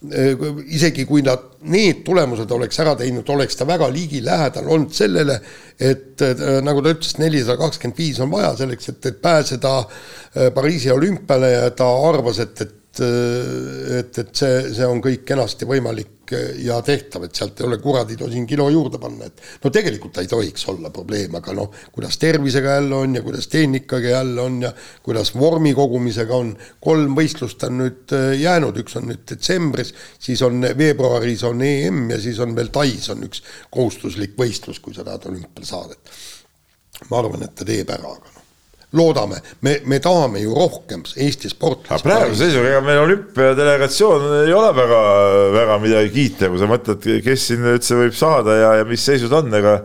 [0.00, 5.36] isegi kui nad need tulemused oleks ära teinud, oleks ta väga ligilähedal olnud sellele,
[5.76, 6.24] et
[6.64, 11.52] nagu ta ütles, nelisada kakskümmend viis on vaja selleks, et, et pääseda äh, Pariisi olümpiale
[11.52, 16.08] ja ta arvas, et, et et, et see, see on kõik kenasti võimalik
[16.64, 20.24] ja tehtav, et sealt ei ole kuradi tosin kilo juurde panna, et no tegelikult ta
[20.24, 24.60] ei tohiks olla probleem, aga noh, kuidas tervisega jälle on ja kuidas tehnikaga jälle on
[24.62, 24.72] ja
[25.02, 30.42] kuidas vormi kogumisega on, kolm võistlust on nüüd äh, jäänud, üks on nüüd detsembris, siis
[30.46, 35.06] on veebruaris on EM ja siis on veel Tais on üks kohustuslik võistlus, kui sa
[35.06, 38.39] tahad olümpiale saada, et ma arvan, et ta teeb ära, aga noh,
[38.96, 42.04] loodame, me, me tahame ju rohkem Eesti sportlasi.
[42.06, 45.00] praeguse seisuga, ega meil olümpiadelegatsioon ei ole väga,
[45.54, 49.34] väga midagi kiita, kui sa mõtled, kes sinna üldse võib saada ja, ja mis seisud
[49.36, 49.80] on, ega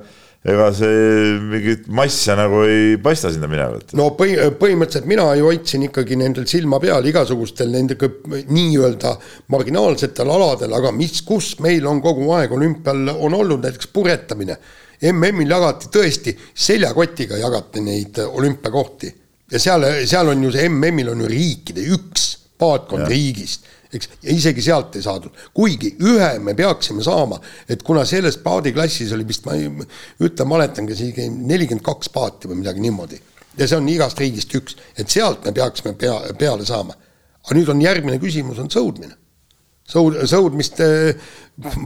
[0.46, 3.96] ega see mingit massia nagu ei paista sinna minevat.
[3.98, 9.16] no põhi, põhimõtteliselt mina ju hoidsin ikkagi nendel silma peal igasugustel nendega nii-öelda
[9.54, 14.60] marginaalsetel aladel, aga mis, kus meil on kogu aeg olümpial on olnud näiteks puretamine.
[15.12, 19.14] MM-il jagati tõesti, seljakotiga jagati neid olümpiakohti
[19.52, 24.34] ja seal, seal on ju see MM-il on ju riikide üks paatkond riigist eks, ja
[24.36, 27.40] isegi sealt ei saadud, kuigi ühe me peaksime saama,
[27.70, 32.52] et kuna selles paadiklassis oli vist, ma ei ütle, mäletan, kas isegi nelikümmend kaks paati
[32.52, 33.22] või midagi niimoodi.
[33.58, 36.96] ja see on igast riigist üks, et sealt me peaksime pea, peale saama.
[37.46, 39.16] aga nüüd on järgmine küsimus, on sõudmine.
[39.92, 40.82] Sõud, sõudmist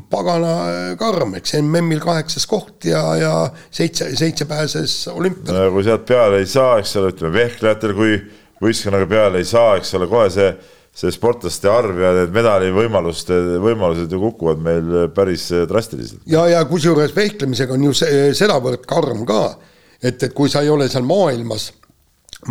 [0.10, 3.34] pagana karm, eks MM-il kaheksas koht ja, ja
[3.70, 5.68] seitse, seitse pääses olümpiale.
[5.68, 8.20] no kui sealt peale ei saa, eks ole, ütleme vehklejatel, kui
[8.64, 10.52] võistkonnaga peale ei saa, eks ole, kohe see
[11.00, 16.24] see sportlaste arv ja need medalivõimaluste, võimalused ju kukuvad meil päris drastiliselt.
[16.28, 19.44] ja, ja kusjuures vehklemisega on ju sedavõrd karm ka,
[20.02, 21.70] et, et kui sa ei ole seal maailmas,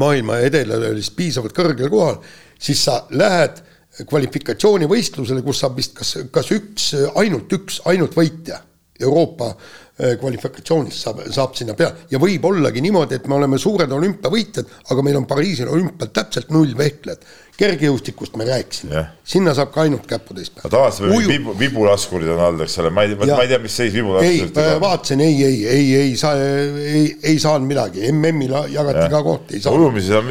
[0.01, 2.23] maailma edelalis piisavalt kõrgel kohal,
[2.59, 3.61] siis sa lähed
[4.07, 8.63] kvalifikatsioonivõistlusele, kus saab vist kas, kas üks, ainult üks, ainult võitja.
[8.99, 13.93] Euroopa äh, kvalifikatsioonis saab, saab sinna peale ja võib ollagi niimoodi, et me oleme suured
[13.95, 17.23] olümpiavõitjad, aga meil on Pariisi olümpial täpselt null vehklejat
[17.59, 20.71] kergejõustikust me rääkisime, sinna saab ka ainult käputäis peale.
[20.71, 23.91] tavaliselt meil vibu, vibulaskurid on all, eks ole, ma ei, ma ei tea, mis seis
[23.97, 27.03] vibulaskurid ei, vaatasin, ei, ei, ei, ei saa, ei,
[27.33, 29.09] ei saanud midagi, MM-il jagati ja.
[29.17, 29.89] ka koht, ei saanud.
[29.89, 30.31] ulumises on,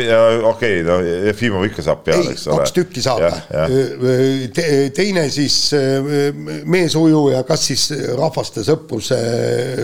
[0.53, 0.97] okei okay,, no
[1.27, 2.63] Jefimov ikka saab peale, eks ole.
[2.63, 3.27] kaks tükki saab
[4.55, 4.67] Te,.
[4.95, 5.59] teine siis
[6.63, 9.21] meesujuja, kas siis rahvaste sõpruse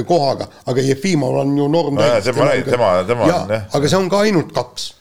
[0.07, 1.99] kohaga, aga Jefimov on ju norm.
[2.23, 3.71] tema, tema, tema on jah.
[3.75, 4.93] aga see on ka ainult kaks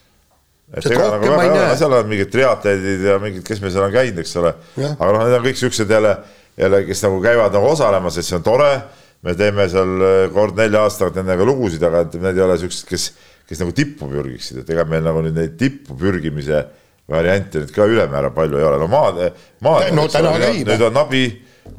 [0.73, 4.53] nagu väga seal on mingid triatleedid ja mingid, kes meil seal on käinud, eks ole.
[4.81, 6.13] aga noh, need on kõik siuksed jälle,
[6.57, 8.73] jälle, kes nagu käivad nagu osalemas, et see on tore.
[9.23, 12.87] me teeme seal äh, kord nelja aasta tagant nendega lugusid, aga need ei ole siuksed,
[12.89, 13.05] kes,
[13.47, 16.65] kes nagu tippu pürgiksid, et ega meil nagu nüüd neid tippu pürgimise
[17.09, 19.21] variante nüüd ka ülemäära palju ei ole, no maad,
[19.63, 19.93] maad.
[19.95, 20.67] no täna käib.
[20.67, 20.97] nüüd on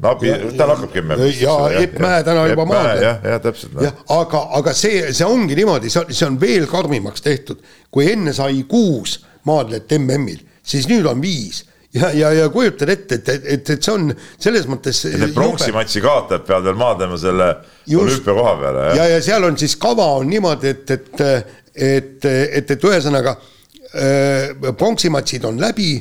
[0.01, 1.17] Nabi Nabi, tal hakkabki emme.
[1.39, 3.03] ja Epp Mäe täna juba maadleb.
[3.03, 3.85] jah, jah, täpselt no..
[3.85, 7.61] jah, aga, aga see, see ongi niimoodi, see on, see on veel karmimaks tehtud.
[7.91, 11.63] kui enne sai kuus maadlejat MM-il, siis nüüd on viis
[11.95, 14.09] ja, ja, ja kujutad ette, et, et, et, et see on
[14.41, 15.01] selles mõttes.
[15.35, 17.51] Pronksimatši kaotajad peavad veel maadlema selle
[17.95, 18.87] olümpiakoha peale.
[18.99, 21.23] ja, ja seal on siis kava on niimoodi, et, et,
[21.75, 25.93] et, et, et ühesõnaga äh, pronksimatšid on läbi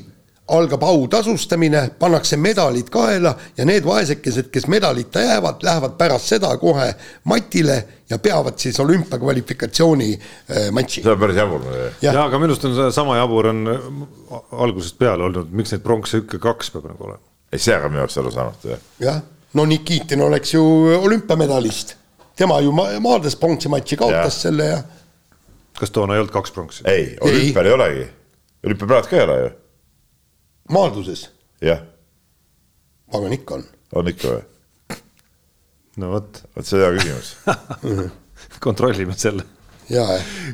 [0.48, 6.90] algab autasustamine, pannakse medalid kaela ja need vaesekesed, kes medalita jäävad, lähevad pärast seda kohe
[7.24, 7.78] matile
[8.10, 11.02] ja peavad siis olümpiakvalifikatsiooni äh, matši.
[11.02, 11.64] see on päris jabur.
[12.02, 13.88] ja aga minu arust on sama jabur on äh,
[14.66, 17.24] algusest peale olnud, miks neid pronkse ikka kaks peab nagu olema.
[17.52, 18.86] ei, see ka minu arust arusaamatu jah.
[19.00, 19.20] jah,
[19.54, 20.64] no Nikitin oleks ju
[21.00, 21.96] olümpiamedalist,
[22.36, 24.40] tema ju ma maadles pronksi matši, kaotas ja.
[24.50, 24.78] selle ja.
[25.80, 26.84] kas toona ei olnud kaks pronksi?
[26.84, 28.08] ei, olümpial ei olegi,
[28.66, 29.52] olümpiapäevad ka ei ole ju
[30.70, 31.28] maadluses?
[31.62, 31.82] jah.
[33.12, 33.64] pagan ikka on.
[33.94, 35.00] on ikka või?
[36.00, 36.40] no vot.
[36.56, 37.34] vot see on hea küsimus
[38.66, 39.44] kontrollime selle.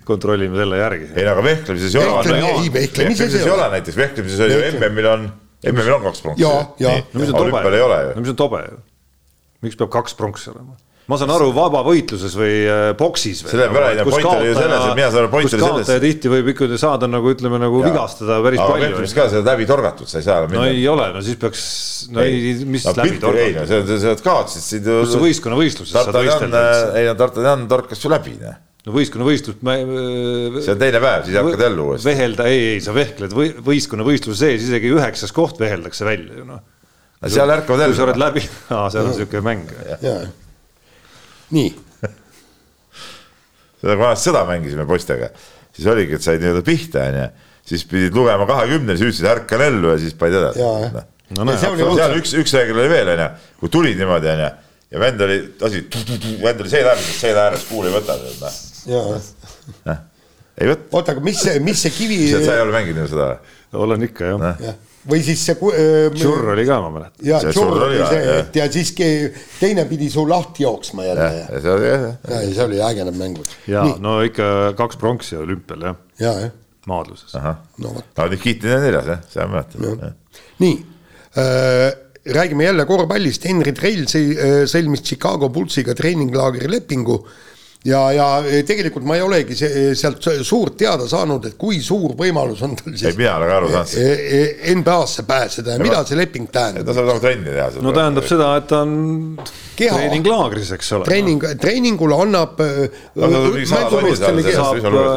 [0.08, 1.08] kontrollime selle järgi.
[1.14, 2.36] ei aga vehklemises ei ole.
[2.50, 5.26] ei, vehklemises ei ole näiteks, vehklemises on ju MM-il on,
[5.72, 6.44] MM-il on kaks pronksi.
[6.44, 7.64] no mis on tobe?
[8.14, 8.80] no mis on tobe ju?
[9.64, 10.78] miks peab kaks pronksi olema?
[11.10, 13.42] Ma saan aru, vabavõitluses või äh, boksis.
[13.50, 15.92] selle peale point oli ju selles, et mina saan aru, point oli selles.
[16.06, 17.90] tihti võib ikkagi saada nagu ütleme nagu ja.
[17.90, 18.94] vigastada päris aga palju.
[19.00, 20.48] aga ka seda läbi torgatud, sa ei saa.
[20.54, 21.66] no ei ole, no siis peaks,
[22.14, 23.44] no ei, mis no, läbi torgatud.
[23.44, 24.88] ei no see, sa kaotasid siin.
[24.88, 26.66] kus sa võistkonnavõistluses saad võistelda.
[27.00, 29.76] ei no Tartanian torkas ju läbi, noh no võistkonnavõistlus me....
[30.64, 32.08] see on teine päev, siis hakkad jälle uuesti.
[32.08, 36.62] vehelda, ei, ei, sa vehkled või, võistkonnavõistluse sees, isegi üheksas koht veheldakse välja ju noh.
[37.26, 37.96] seal ärkavad jälle.
[37.96, 38.44] kui sa oled läbi,
[38.94, 39.74] seal on siuke mäng.
[41.54, 41.70] Nii
[43.80, 45.30] seda, kui vanasti sõda mängisime poistega,
[45.76, 47.28] siis oligi, et said nii-öelda pihta, onju.
[47.70, 50.66] siis pidid lugema kahekümneni, siis ütlesid ärkan ellu ja siis panid edasi.
[51.30, 53.30] No, no, no, seal üks, üks reegel oli veel, onju,
[53.62, 54.50] kui tulid niimoodi, onju,
[54.90, 55.84] ja vend oli, lasi,
[56.42, 60.04] vend oli seina ääres, seina ääres kuuli ei võta, noh.
[60.58, 60.88] ei võta.
[60.90, 62.22] oota, aga mis see, mis see kivi.
[62.34, 63.32] sa ei ole mänginud ju seda?
[63.80, 64.78] olen ikka jah ja
[65.08, 66.10] või siis see äh,.
[66.12, 67.24] Tšurr oli ka, ma mäletan.
[67.24, 68.92] ja Tšurr oli see, et ja siis
[69.60, 71.30] teine pidi su lahti jooksma jälle.
[71.46, 72.04] ja see oli jah.
[72.04, 73.56] ja, ja see oli äge need mängud.
[73.70, 73.96] ja Nii.
[74.04, 75.98] no ikka kaks pronksi olümpial jah.
[76.20, 76.54] ja, jah.
[76.90, 77.34] maadluses.
[77.34, 78.12] no vot.
[78.16, 80.16] aga Nikitin on neljas jah, seda ma mäletan.
[80.60, 80.76] nii
[81.40, 81.86] äh,
[82.36, 87.22] räägime jälle korvpallist, Henri Trell äh, sõlmis Chicago Bullsiga treeninglaagri lepingu
[87.84, 88.26] ja, ja
[88.66, 92.92] tegelikult ma ei olegi see, sealt suurt teada saanud, et kui suur võimalus on tal
[92.92, 93.08] siis.
[93.08, 93.94] ei, olen ka aru saanud.
[93.96, 96.86] E, e, NBA-sse pääseda ja mida see leping tähendab?
[96.88, 97.70] ta saab nagu trenni teha.
[97.84, 98.94] no tähendab seda, et ta on
[99.78, 101.06] treeninglaagris, eks ole.
[101.08, 103.28] treening, treeningul annab no,.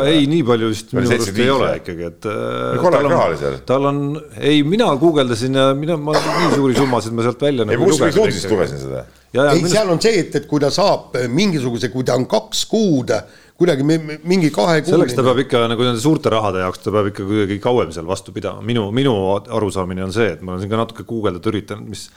[0.10, 2.30] ei, nii palju vist minu arust ei ole ikkagi, et.
[2.30, 3.60] raha oli seal.
[3.68, 4.00] tal on,
[4.40, 7.68] ei, mina guugeldasin ja mina, ma nii suuri summasid ma sealt välja.
[7.68, 11.18] ei, ma kuskilt uudisest lugesin seda ei, seal on see, et, et kui ta saab
[11.34, 13.14] mingisuguse, kui ta on kaks kuud
[13.64, 14.94] kuidagi mingi kahe kuu.
[14.94, 18.08] selleks ta peab ikka nagu nende suurte rahade jaoks, ta peab ikka kuidagi kauem seal
[18.10, 21.88] vastu pidama, minu, minu arusaamine on see, et ma olen siin ka natuke guugeldada üritanud,
[21.90, 22.08] mis.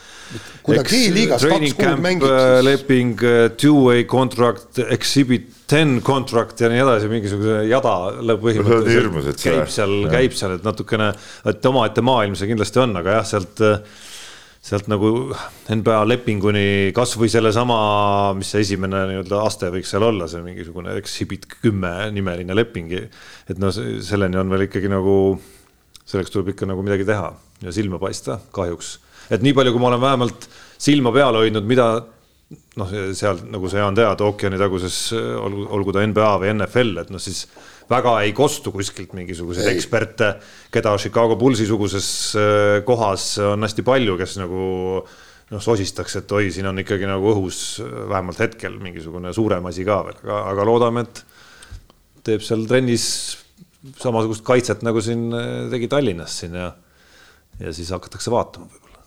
[0.66, 2.64] kui ta G-liigas kaks kuud mängib siis.
[2.66, 7.94] leping, äh, two-way contract, exhibit ten contract ja nii edasi, mingisuguse jada
[8.42, 11.10] põhimõtteliselt käib seal, käib seal, et natukene,
[11.50, 14.04] et omaette maailm see kindlasti on, aga jah, sealt äh,
[14.66, 15.10] sealt nagu
[15.70, 16.66] NBA lepinguni
[16.96, 17.76] kasvõi sellesama,
[18.38, 22.90] mis see esimene nii-öelda aste võiks seal olla, see mingisugune Exhibit kümme nimeline leping.
[23.46, 25.36] et noh, selleni on veel ikkagi nagu,
[26.02, 27.30] selleks tuleb ikka nagu midagi teha
[27.62, 28.96] ja silma paista, kahjuks.
[29.30, 30.48] et nii palju, kui ma olen vähemalt
[30.82, 31.88] silma peal hoidnud, mida
[32.80, 37.22] noh, seal nagu sa, Jaan, tead, ookeanitaguses olgu, olgu ta NBA või NFL, et noh,
[37.22, 37.46] siis
[37.90, 39.76] väga ei kostu kuskilt mingisuguseid ei.
[39.76, 40.32] eksperte,
[40.74, 42.08] keda Chicago Bullsi suguses
[42.38, 44.66] äh, kohas on hästi palju, kes nagu
[45.50, 50.00] noh, sosistaks, et oi, siin on ikkagi nagu õhus vähemalt hetkel mingisugune suurem asi ka
[50.08, 51.22] veel, aga, aga loodame, et
[52.26, 53.06] teeb seal trennis
[54.00, 56.72] samasugust kaitset, nagu siin äh, tegi Tallinnas siin ja,
[57.60, 59.04] ja siis hakatakse vaatama võib-olla.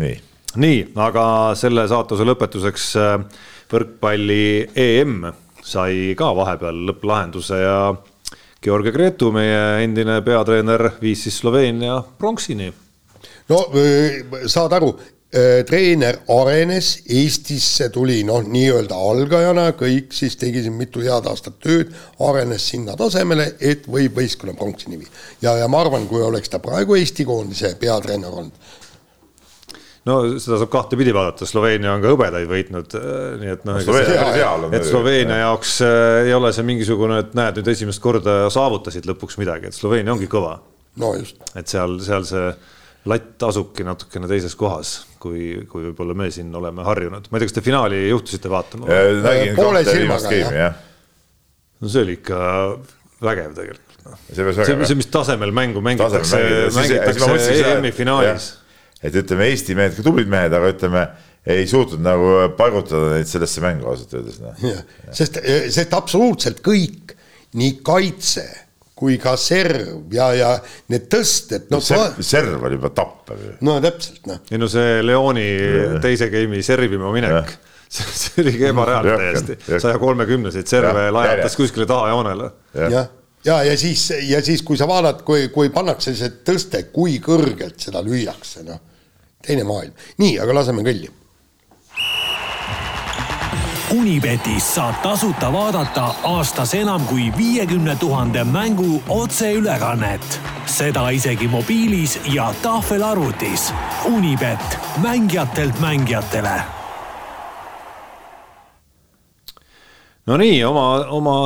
[0.00, 0.16] nii.
[0.64, 1.26] nii, aga
[1.58, 5.28] selle saatuse lõpetuseks äh, võrkpalli EM
[5.68, 7.78] sai ka vahepeal lõpplahenduse ja
[8.64, 12.72] Georgia Gretu, meie endine peatreener, viis siis Sloveenia pronksini.
[13.48, 13.60] no
[14.50, 14.90] saad aru,
[15.68, 21.92] treener arenes, Eestisse tuli noh, nii-öelda algajana, kõik siis tegi siin mitu head aastat tööd,
[22.24, 25.12] arenes sinna tasemele, et võib võistkonna pronksini viia.
[25.42, 28.72] ja, ja ma arvan, kui oleks ta praegu Eesti koondise peatreener olnud,
[30.08, 34.88] no seda saab kahtepidi vaadata, Sloveenia on ka hõbedaid võitnud, äh, nii et noh, et
[34.88, 39.70] Sloveenia jaoks äh, ei ole see mingisugune, et näed, nüüd esimest korda saavutasid lõpuks midagi,
[39.70, 40.58] et Sloveenia ongi kõva.
[41.02, 41.40] no just.
[41.58, 42.50] et seal, seal see
[43.08, 47.28] latt asubki natukene teises kohas, kui, kui võib-olla me siin oleme harjunud.
[47.30, 48.88] ma ei tea, kas te finaali juhtusite vaatama?
[48.92, 50.78] Äh, nägin kahte viimast geimi, jah.
[51.82, 52.38] no see oli ikka
[53.24, 54.24] vägev tegelikult noh.
[54.30, 56.40] see, see, see, mis tasemel mängu mängitakse,
[56.76, 58.54] mängitakse EM-i finaalis
[59.02, 61.04] et ütleme, Eesti mehed, ka tublid mehed, aga ütleme,
[61.48, 64.54] ei suutnud nagu paigutada neid sellesse mängu ausalt öeldes no..
[65.14, 65.38] sest,
[65.72, 67.14] sest absoluutselt kõik,
[67.58, 68.46] nii kaitse
[68.98, 70.50] kui ka serv ja, ja
[70.90, 71.80] need tõsted no,.
[71.84, 73.54] serv, serv oli juba tappev ju.
[73.68, 74.42] no täpselt noh.
[74.50, 75.46] ei no see Leoni
[76.04, 77.54] teise game'i servima minek,
[77.94, 82.50] see oligi ebareaalne täiesti, saja kolmekümneseid serve lajatas kuskile tahajoonele.
[82.74, 83.14] jah
[83.46, 87.78] ja, ja siis, ja siis, kui sa vaatad, kui, kui pannakse see tõste, kui kõrgelt
[87.86, 88.87] seda lüüakse, noh
[89.46, 89.92] teine maailm.
[90.18, 91.10] nii, aga laseme kõlli.
[93.88, 100.40] Unibetis saab tasuta vaadata aastas enam kui viiekümne tuhande mängu otseülekannet.
[100.68, 103.72] seda isegi mobiilis ja tahvelarvutis.
[104.04, 106.60] Unibet, mängijatelt mängijatele
[110.26, 111.36] no nii, oma, oma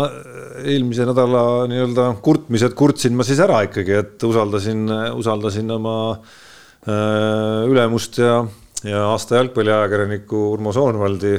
[0.64, 6.51] eelmise nädala nii-öelda kurtmised kurtsin ma siis ära ikkagi, et usaldasin, usaldasin oma Äh,
[6.82, 8.40] ülemust ja,
[8.84, 11.36] ja aasta jalgpalliajakirjaniku Urmo Soonvaldi.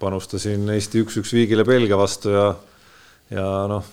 [0.00, 2.46] panustasin Eesti üks-üks viigile Belgia vastu ja,
[3.32, 3.84] ja noh,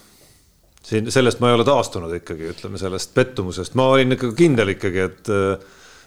[0.84, 5.06] siin sellest ma ei ole taastunud ikkagi, ütleme sellest pettumusest, ma olin ikka kindel ikkagi,
[5.06, 5.32] et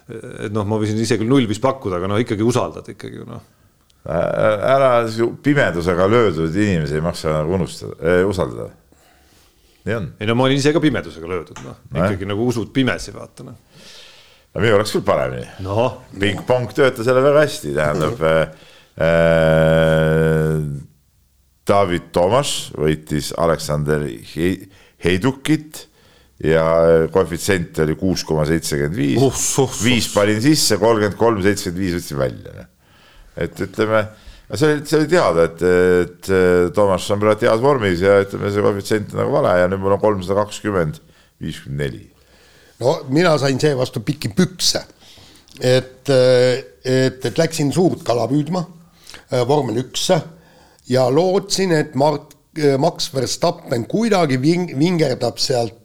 [0.03, 3.49] et noh, ma võisin ise küll null vist pakkuda, aga noh, ikkagi usaldad ikkagi noh
[4.03, 5.05] ära
[5.43, 8.69] pimedusega löödud inimesi ei maksa nagu unustada eh,, usaldada.
[9.85, 10.09] nii on.
[10.19, 13.55] ei no ma olin ise ka pimedusega löödud, noh, ikkagi nagu usud pimesi, vaata noh
[13.55, 13.72] no
[14.61, 15.87] minul oleks küll paremini no,.
[16.19, 18.41] pingpong töötas jälle väga hästi, tähendab äh,
[19.07, 20.59] äh,
[21.67, 24.03] David Tomas võitis Aleksander
[25.03, 25.87] Heidukit
[26.43, 26.65] ja
[27.13, 29.47] koefitsient oli kuus koma seitsekümmend viis,
[29.79, 32.67] viis panin sisse, kolmkümmend kolm, seitsekümmend viis võtsin välja.
[33.39, 34.03] et ütleme,
[34.51, 35.63] see oli, see oli teada, et,
[36.03, 36.31] et
[36.75, 39.95] Toomas on praegu heas vormis ja ütleme, see koefitsient on nagu vale ja nüüd mul
[39.95, 40.99] on kolmsada kakskümmend,
[41.41, 42.12] viiskümmend neli
[42.79, 44.83] no mina sain seevastu pikki pükse.
[45.61, 50.17] et, et, et läksin suurt kala püüdma äh, vormel üksse
[50.89, 55.79] ja lootsin, et Mart, äh, Max Verstappen kuidagi ving, vingerdab sealt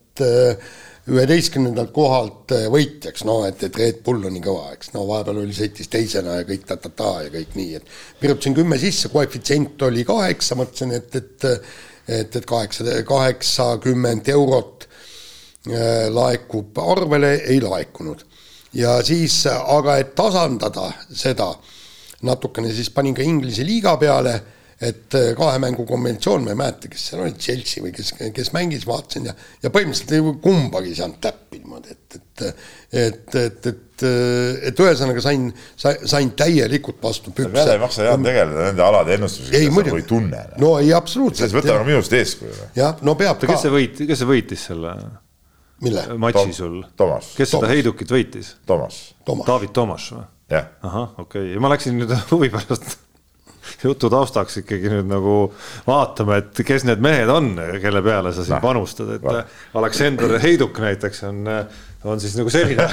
[1.08, 5.54] üheteistkümnendalt kohalt võitjaks, no et, et Red Bull on nii kõva, eks, no vahepeal oli,
[5.54, 10.58] sõitis teisena ja kõik ta-ta-ta ja kõik nii, et virutasin kümme sisse, koefitsient oli kaheksa,
[10.58, 11.46] mõtlesin, et, et
[12.08, 14.87] et, et kaheksa, kaheksakümmend eurot
[16.14, 18.22] laekub arvele, ei laekunud.
[18.78, 21.50] ja siis, aga et tasandada seda
[22.22, 24.36] natukene, siis panin ka Inglise liiga peale
[24.78, 28.52] et äh, kahe mängu konventsioon, ma ei mäleta, kes seal oli, Chelsea või kes, kes
[28.54, 32.44] mängis, vaatasin ja, ja põhimõtteliselt kumbagi ei saanud täppi niimoodi, et, et,
[33.02, 34.04] et, et, et,
[34.70, 35.48] et ühesõnaga sain,
[35.82, 37.64] sain täielikult vastu pükse.
[37.74, 40.44] ei maksa Jaan tegeleda nende alade ennustusega, kes sa ei tunne.
[40.62, 41.58] no ei, absoluutselt.
[41.58, 42.68] võta nagu minust eeskuju.
[42.78, 43.50] jah, no peab ka.
[43.50, 44.94] kes see võit, kes see võitis selle?
[45.84, 46.06] Mille?
[46.18, 46.80] matši sul.
[47.36, 48.54] kes seda heidukit võitis?
[48.66, 49.02] Toomas.
[49.46, 50.24] David Toomas või?
[50.82, 52.96] ahah, okei okay., ma läksin nüüd huvi pärast
[53.84, 55.34] jutu taustaks ikkagi nüüd nagu
[55.86, 57.52] vaatama, et kes need mehed on,
[57.82, 59.42] kelle peale sa siin panustad, et Va.
[59.78, 61.42] Aleksander Heiduk näiteks on,
[62.08, 62.88] on siis nagu selline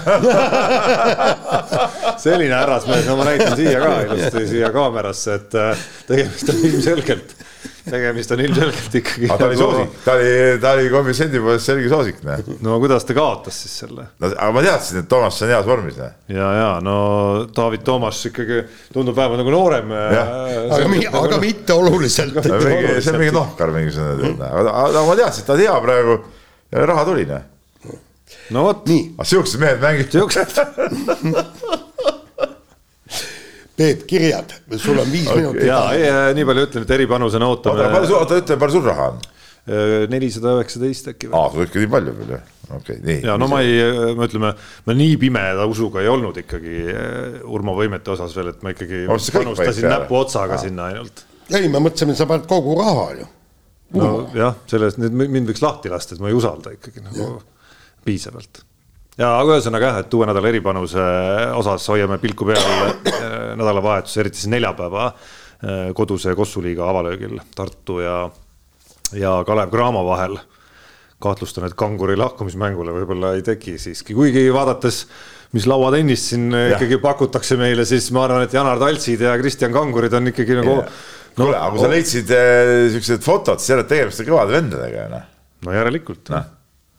[2.25, 5.59] selline härrasmees, no ma näitan siia ka ilusti siia kaamerasse, et
[6.11, 7.35] tegemist on ilmselgelt
[7.89, 9.27] tegemist on ilmselgelt ikkagi.
[9.29, 10.31] aga ta oli soosik, ta oli,
[10.61, 12.43] ta oli koefitsiendi poolest selge soosik, näe.
[12.65, 14.07] no kuidas ta kaotas siis selle?
[14.19, 16.11] no aga ma teadsin, et Toomas on heas vormis, näe.
[16.35, 16.97] ja, ja no
[17.55, 18.61] David Toomas ikkagi
[18.93, 19.93] tundub vähemalt nagu noorem.
[19.93, 20.17] Äh,
[20.65, 21.41] aga, mi, aga nagu...
[21.43, 22.41] mitte oluliselt.
[22.41, 26.19] see on mingi nohkar mingisugune, aga, aga ma teadsin, et ta on hea praegu.
[26.91, 27.97] raha tuli, näe.
[28.55, 28.85] no vot.
[28.89, 30.15] aga siuksed mehed mängivad.
[30.17, 31.83] siuksed
[33.75, 35.65] Peep, kirjad, sul on viis okay, minutit.
[35.67, 35.79] ja,
[36.35, 37.81] nii palju ütlen, et eripanusena ootame.
[37.81, 39.17] oota, palju sul, oota, ütle, palju sul raha on?
[39.65, 41.27] Äh, nelisada üheksateist äkki.
[41.33, 42.45] aa, sul ikka nii palju veel, jah?
[42.69, 43.17] okei okay,, nii.
[43.25, 43.79] ja no ma ei,
[44.15, 44.51] me ütleme,
[44.85, 49.01] ma nii pimeda usuga ei olnud ikkagi äh, Urmo võimete osas veel, et ma ikkagi
[49.09, 51.25] no, panustasin näpuotsaga sinna ainult.
[51.49, 53.27] ei, me mõtlesime, sa paned kogu raha ju.
[53.99, 57.33] nojah, sellest nüüd mind võiks lahti lasta, et ma ei usalda ikkagi nagu
[58.07, 58.63] piisavalt
[59.19, 61.03] ja aga ühesõnaga jah, et uue nädala eripanuse
[61.55, 68.17] osas hoiame pilku peal äh, nädalavahetus, eriti siis neljapäeva äh, koduse Kossuliiga avalöögil Tartu ja,
[69.15, 70.37] ja Kalev Cramo vahel.
[71.25, 75.05] kahtlustan, et Kanguri lahkumismängule võib-olla ei teki siiski, kuigi vaadates,
[75.55, 76.75] mis lauatennist siin ja.
[76.75, 80.75] ikkagi pakutakse meile, siis ma arvan, et Janar Taltsid ja Kristjan Kangurid on ikkagi nagu.
[81.35, 85.07] No, kuule, aga kui sa leidsid äh, siuksed fotod, siis järelikult tegemist on kõvade vendadega
[85.07, 85.25] ju noh.
[85.65, 86.53] no järelikult noh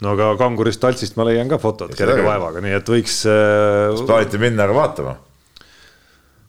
[0.05, 3.95] no aga kangurist taltsist ma leian ka fotod kerge vaevaga, nii et võiks äh,.
[3.95, 5.17] kas plaanite minna ka vaatama?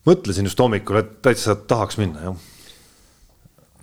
[0.07, 2.36] mõtlesin just hommikul, et täitsa tahaks minna, jah.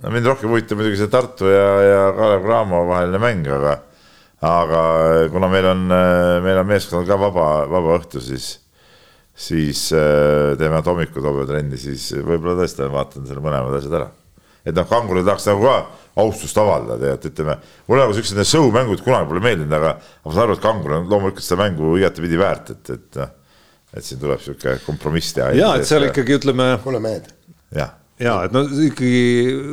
[0.03, 3.78] no mind rohkem huvitab muidugi see Tartu ja, ja Kalev Cramo vaheline mäng, aga,
[4.45, 4.82] aga
[5.32, 5.86] kuna meil on,
[6.45, 8.51] meil on meeskonnal ka vaba, vaba õhtu, siis,
[9.32, 14.12] siis äh, teeme hommikul hobutrenni, siis võib-olla tõesti vaatan selle mõlemad asjad ära.
[14.65, 15.77] Et noh, kangurile tahaks nagu ka
[16.24, 17.57] austust avaldada, et ütleme,
[17.89, 20.95] mulle nagu siuksed need show mängud kunagi pole meeldinud, aga ma saan aru, et Kangur
[20.99, 23.35] on loomulikult seda mängu igatepidi väärt, et, et noh,
[23.95, 25.53] et siin tuleb sihuke kompromiss teha.
[25.59, 26.74] ja, et seal ikkagi ütleme.
[26.86, 27.28] kuule mehed.
[27.74, 29.73] jah ja et no ikkagi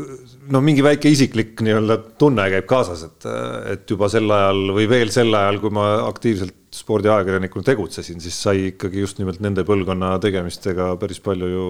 [0.51, 3.27] no mingi väike isiklik nii-öelda tunne käib kaasas, et,
[3.76, 8.72] et juba sel ajal või veel sel ajal, kui ma aktiivselt spordiajakirjanikuna tegutsesin, siis sai
[8.72, 11.65] ikkagi just nimelt nende põlvkonna tegemistega päris palju ju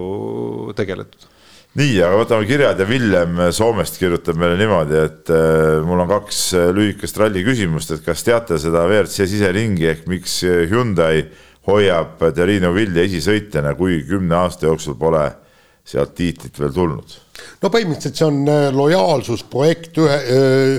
[0.77, 1.27] tegeletud
[1.80, 6.41] nii, aga võtame kirjad ja Villem Soomest kirjutab meile niimoodi, et äh, mul on kaks
[6.60, 11.26] äh, lühikest ralli küsimust, et kas teate seda WRC siseringi ehk miks Hyundai
[11.69, 15.27] hoiab Terrino Vilja esisõitjana, kui kümne aasta jooksul pole
[15.88, 17.19] sealt tiitlit veel tulnud?
[17.61, 20.76] no põhimõtteliselt see on äh, lojaalsusprojekt ühe öö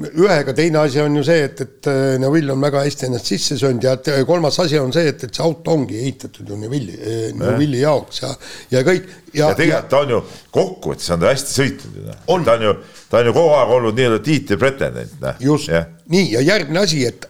[0.00, 3.58] ühega, teine asi on ju see, et, et äh, Neville on väga hästi ennast sisse
[3.60, 6.96] söönud ja äh, kolmas asi on see, et, et see auto ongi ehitatud ju Neville'i,
[6.96, 8.32] äh, Neville'i jaoks ja,
[8.72, 9.10] ja kõik.
[9.34, 10.22] ja, ja tegelikult ta on ju
[10.56, 12.24] kokkuvõttes on ta hästi sõitnud ju, noh.
[12.46, 12.74] ta on ju,
[13.12, 15.44] ta on ju kogu aeg olnud nii-öelda tiitli pretendent, noh.
[15.50, 15.72] just,
[16.16, 17.28] nii ja järgmine asi, et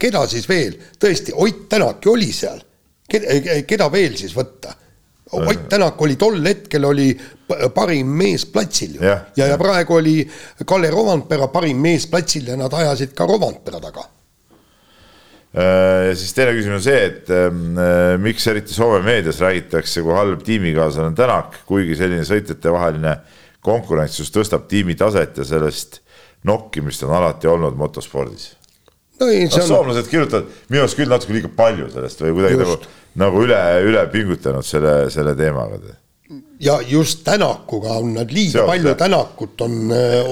[0.00, 2.62] keda siis veel, tõesti, Ott Tänak ju oli seal,
[3.10, 4.76] keda veel siis võtta
[5.32, 7.08] Ott Tänak oli tol hetkel oli
[7.74, 10.20] parim mees platsil ju ja, ja, ja praegu oli
[10.66, 14.04] Kalle Rovandpera parim mees platsil ja nad ajasid ka Rovandpera taga.
[15.56, 17.48] Äh, ja siis teine küsimus on see, et äh,
[18.22, 23.16] miks eriti Soome meedias räägitakse, kui halb tiimikaaslane on Tänak, kuigi selline sõitjatevaheline
[23.66, 26.00] konkurents just tõstab tiimi taset ja sellest
[26.46, 28.52] nokkimist on alati olnud motospordis
[29.20, 29.68] no ei, see on.
[29.68, 32.76] soomlased kirjutavad minu arust küll natuke liiga palju sellest või kuidagi nagu,
[33.20, 35.80] nagu üle, üle pingutanud selle, selle teemaga.
[36.60, 39.76] ja just Tänakuga on nad liiga Seos, palju, Tänakut on,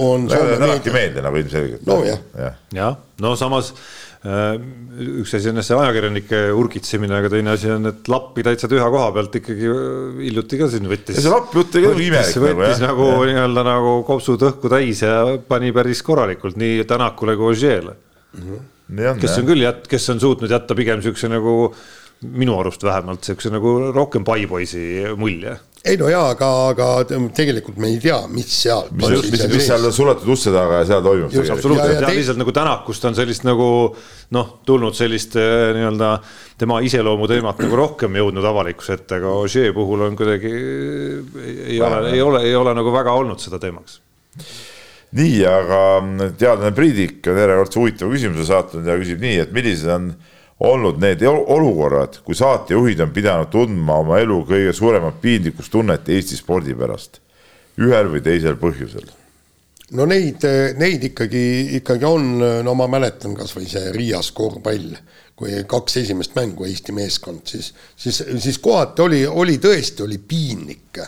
[0.00, 0.28] on.
[0.28, 1.86] Tänak ei meeldi nagu ilmselgelt.
[1.86, 2.18] nojah.
[2.38, 2.88] jah ja.,
[3.22, 3.72] no samas
[4.24, 4.58] äh,
[5.20, 9.12] üks asi on see ajakirjanike urgitsemine, aga teine asi on, et Lappi täitsa tühja koha
[9.16, 11.22] pealt ikkagi äh, hiljuti ka siin võttis.
[11.22, 12.44] see Lapp jutt oli ka imelik.
[12.48, 17.52] võttis nagu, nagu nii-öelda nagu kopsud õhku täis ja pani päris korralikult nii Tänakule kui
[17.54, 18.46] Ožeele mm.
[18.46, 21.72] -hmm kes on küll jät-, kes on suutnud jätta pigem siukse nagu
[22.24, 26.86] minu arust vähemalt siukse nagu rohkem paipoisi mulje ei no jaa, aga, aga
[27.36, 28.86] tegelikult me ei tea, mis seal.
[28.96, 31.34] mis, mis, mis, mis seal suletud uste taga ja seal toimub.
[31.34, 33.68] absoluutselt, ja, ja lihtsalt nagu Tänakust on sellist nagu
[34.32, 36.14] noh, tulnud sellist eh, nii-öelda
[36.60, 40.52] tema iseloomu teemat nagu rohkem jõudnud avalikkuse ette, aga Ožee puhul on kuidagi
[41.68, 44.00] ei ole, ei ole, ei ole nagu väga olnud seda teemaks
[45.14, 45.80] nii, aga
[46.40, 50.14] teadlane Priidik on järjekordse huvitava küsimuse saatnud ja küsib nii, et millised on
[50.60, 56.76] olnud need olukorrad, kui saatejuhid on pidanud tundma oma elu kõige suuremat piinlikkustunnet Eesti spordi
[56.78, 57.20] pärast,
[57.82, 59.10] ühel või teisel põhjusel?
[59.94, 60.46] no neid,
[60.80, 61.44] neid ikkagi,
[61.80, 62.30] ikkagi on,
[62.64, 64.94] no ma mäletan kasvõi see Riias korvpall,
[65.36, 71.02] kui kaks esimest mängu Eesti meeskond, siis, siis, siis kohati oli, oli tõesti, oli piinlik,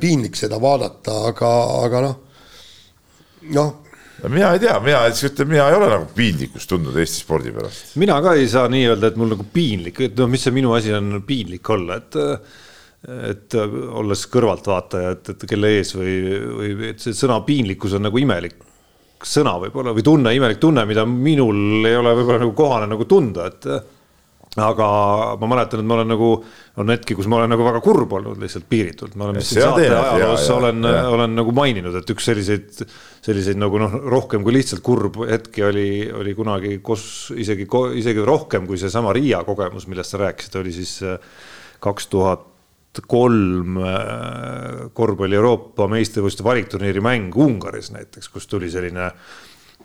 [0.00, 1.52] piinlik seda vaadata, aga,
[1.82, 2.18] aga noh,
[3.52, 3.78] noh
[4.30, 7.94] mina ei tea, mina ütlen, mina ei ole nagu piinlikkust tundnud Eesti spordi pärast.
[8.00, 10.74] mina ka ei saa nii öelda, et mul nagu piinlik, et noh, mis see minu
[10.76, 12.20] asi on piinlik olla, et
[13.02, 16.12] et olles kõrvaltvaataja, et, et kelle ees või,
[16.54, 18.60] või et see sõna piinlikkus on nagu imelik
[19.26, 23.48] sõna võib-olla või tunne, imelik tunne, mida minul ei ole võib-olla nagu kohane nagu tunda,
[23.50, 23.66] et
[24.60, 24.86] aga
[25.40, 26.28] ma mäletan, et ma olen nagu,
[26.82, 29.86] on hetki, kus ma olen nagu väga kurb olnud lihtsalt piiritult, ma olen siin saate
[29.88, 32.82] ajaloos olen, olen nagu maininud, et üks selliseid,
[33.24, 35.88] selliseid nagu noh, rohkem kui lihtsalt kurb hetki oli,
[36.20, 37.64] oli kunagi, kus isegi,
[37.96, 41.16] isegi rohkem kui seesama Riia kogemus, millest sa rääkisid, oli siis äh,
[41.80, 49.08] kaks tuhat kolm äh, korvpalli Euroopa meistrivõistluste valikturniiri mäng Ungaris näiteks, kus tuli selline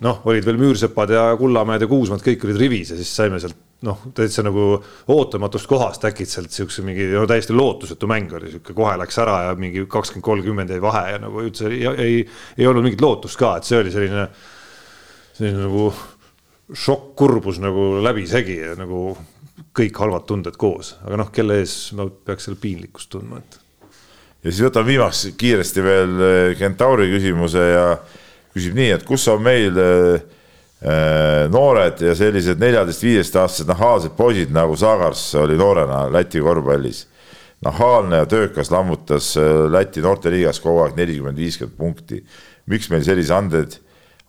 [0.04, 3.64] noh, olid veel Müürsepad ja Kullamäed ja Kuusmad, kõik olid rivis ja siis saime sealt
[3.86, 4.80] noh, täitsa nagu
[5.14, 9.56] ootamatust kohast äkitselt siukse mingi no täiesti lootusetu mäng oli sihuke, kohe läks ära ja
[9.60, 12.16] mingi kakskümmend, kolmkümmend jäi vahe ja nagu üldse ei, ei,
[12.58, 14.26] ei olnud mingit lootust ka, et see oli selline,
[15.38, 15.92] selline nagu
[16.74, 19.12] šokk, kurbus nagu läbisegi ja nagu
[19.78, 23.60] kõik halvad tunded koos, aga noh, kelle ees ma peaks selle piinlikkust tundma, et.
[24.42, 26.18] ja siis võtan viimaks kiiresti veel
[26.58, 27.86] Kentauri küsimuse ja
[28.58, 30.37] küsib nii, et kus on meil Äh,
[31.50, 37.08] noored ja sellised neljateist-viieteistaastased nahaalsed poisid nagu Sagars oli noorena Läti korvpallis.
[37.66, 42.24] nahaalne ja töökas lammutas äh, Läti noorteliigas kogu aeg nelikümmend, viiskümmend punkti.
[42.66, 43.80] miks meil sellise anded,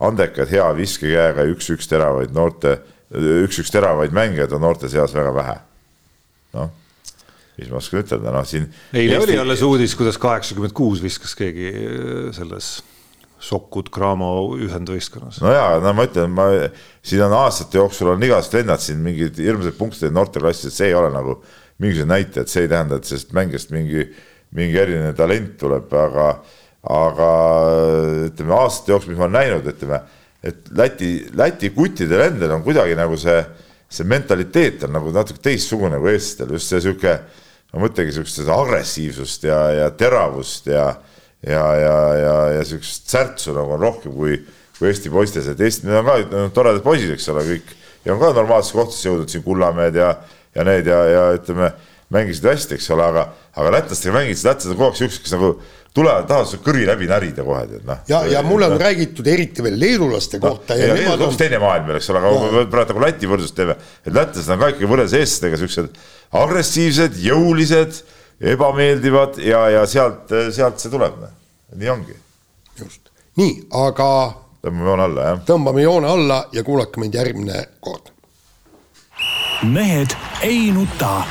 [0.01, 2.79] andekad, hea viskekäega ja üks-üks teravaid noorte,
[3.13, 5.57] üks-üks teravaid mängijaid on noorte seas väga vähe?
[6.57, 6.71] noh,
[7.59, 8.71] mis ma oskan ütelda, noh siin.
[8.95, 9.35] eile Eesti...
[9.35, 12.79] oli alles uudis, kuidas kaheksakümmend kuus viskas keegi äh, selles
[13.39, 15.39] Sokud Cramo ühendvõistkonnas.
[15.45, 16.49] no ja, no ma ütlen, ma
[17.07, 19.05] siin on aastate jooksul on igasugused vennad siin
[19.79, 21.39] punkte teinud noorteklassis, et see ei ole nagu
[21.79, 24.09] mingisugune näitaja, et see ei tähenda, et sellest mängijast mingi,
[24.59, 26.29] mingi eriline talent tuleb, aga,
[26.99, 27.33] aga
[28.27, 30.01] ütleme aastate jooksul, mis ma olen näinud, ütleme,
[30.43, 33.39] et Läti, Läti kuttidel endal on kuidagi nagu see,
[33.89, 37.15] see mentaliteet on nagu natuke teistsugune kui eestlastel, just see sihuke,
[37.71, 40.91] ma mõtlengi sihukest agressiivsust ja, ja teravust ja
[41.47, 44.39] ja, ja, ja, ja sihukest särtsu nagu on rohkem kui,
[44.79, 48.15] kui Eesti poistes, et Eesti, need on ka no, toredad poisid, eks ole, kõik ja
[48.15, 50.13] on ka normaalsesse kohtadesse jõudnud siin Kullamäed ja,
[50.57, 51.73] ja need ja, ja ütleme,
[52.15, 53.27] mängisid hästi, eks ole, aga,
[53.59, 55.51] aga lätlastega mängisid, lätlased on kogu aeg siuksed, kes nagu
[55.99, 58.03] tulevad, tahavad su kõri läbi närida kohe, tead noh.
[58.09, 58.83] ja, ja mulle on no.
[58.83, 60.77] räägitud eriti veel leedulaste no, kohta.
[60.79, 61.37] ja, ja on...
[61.39, 62.63] teine maailm veel, eks ole, aga no.
[62.73, 66.01] praegu nagu Läti võrdlust teeme, et lätlased on ka ikkagi võrreldes eestlastega siuksed
[66.39, 68.03] agressiivsed, jõulised
[68.41, 71.19] ebameeldivad ja, ja sealt, sealt see tuleb.
[71.21, 71.35] Noh.
[71.77, 72.17] nii ongi.
[72.79, 74.11] just, nii, aga.
[74.63, 75.43] tõmbame joone alla, jah.
[75.51, 78.13] tõmbame joone alla ja kuulake meid järgmine kord.
[79.63, 80.17] mehed
[80.47, 81.23] ei nuta.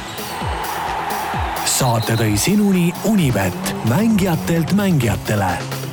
[1.66, 5.87] saate tõi sinuni Unibet, mängijatelt mängijatele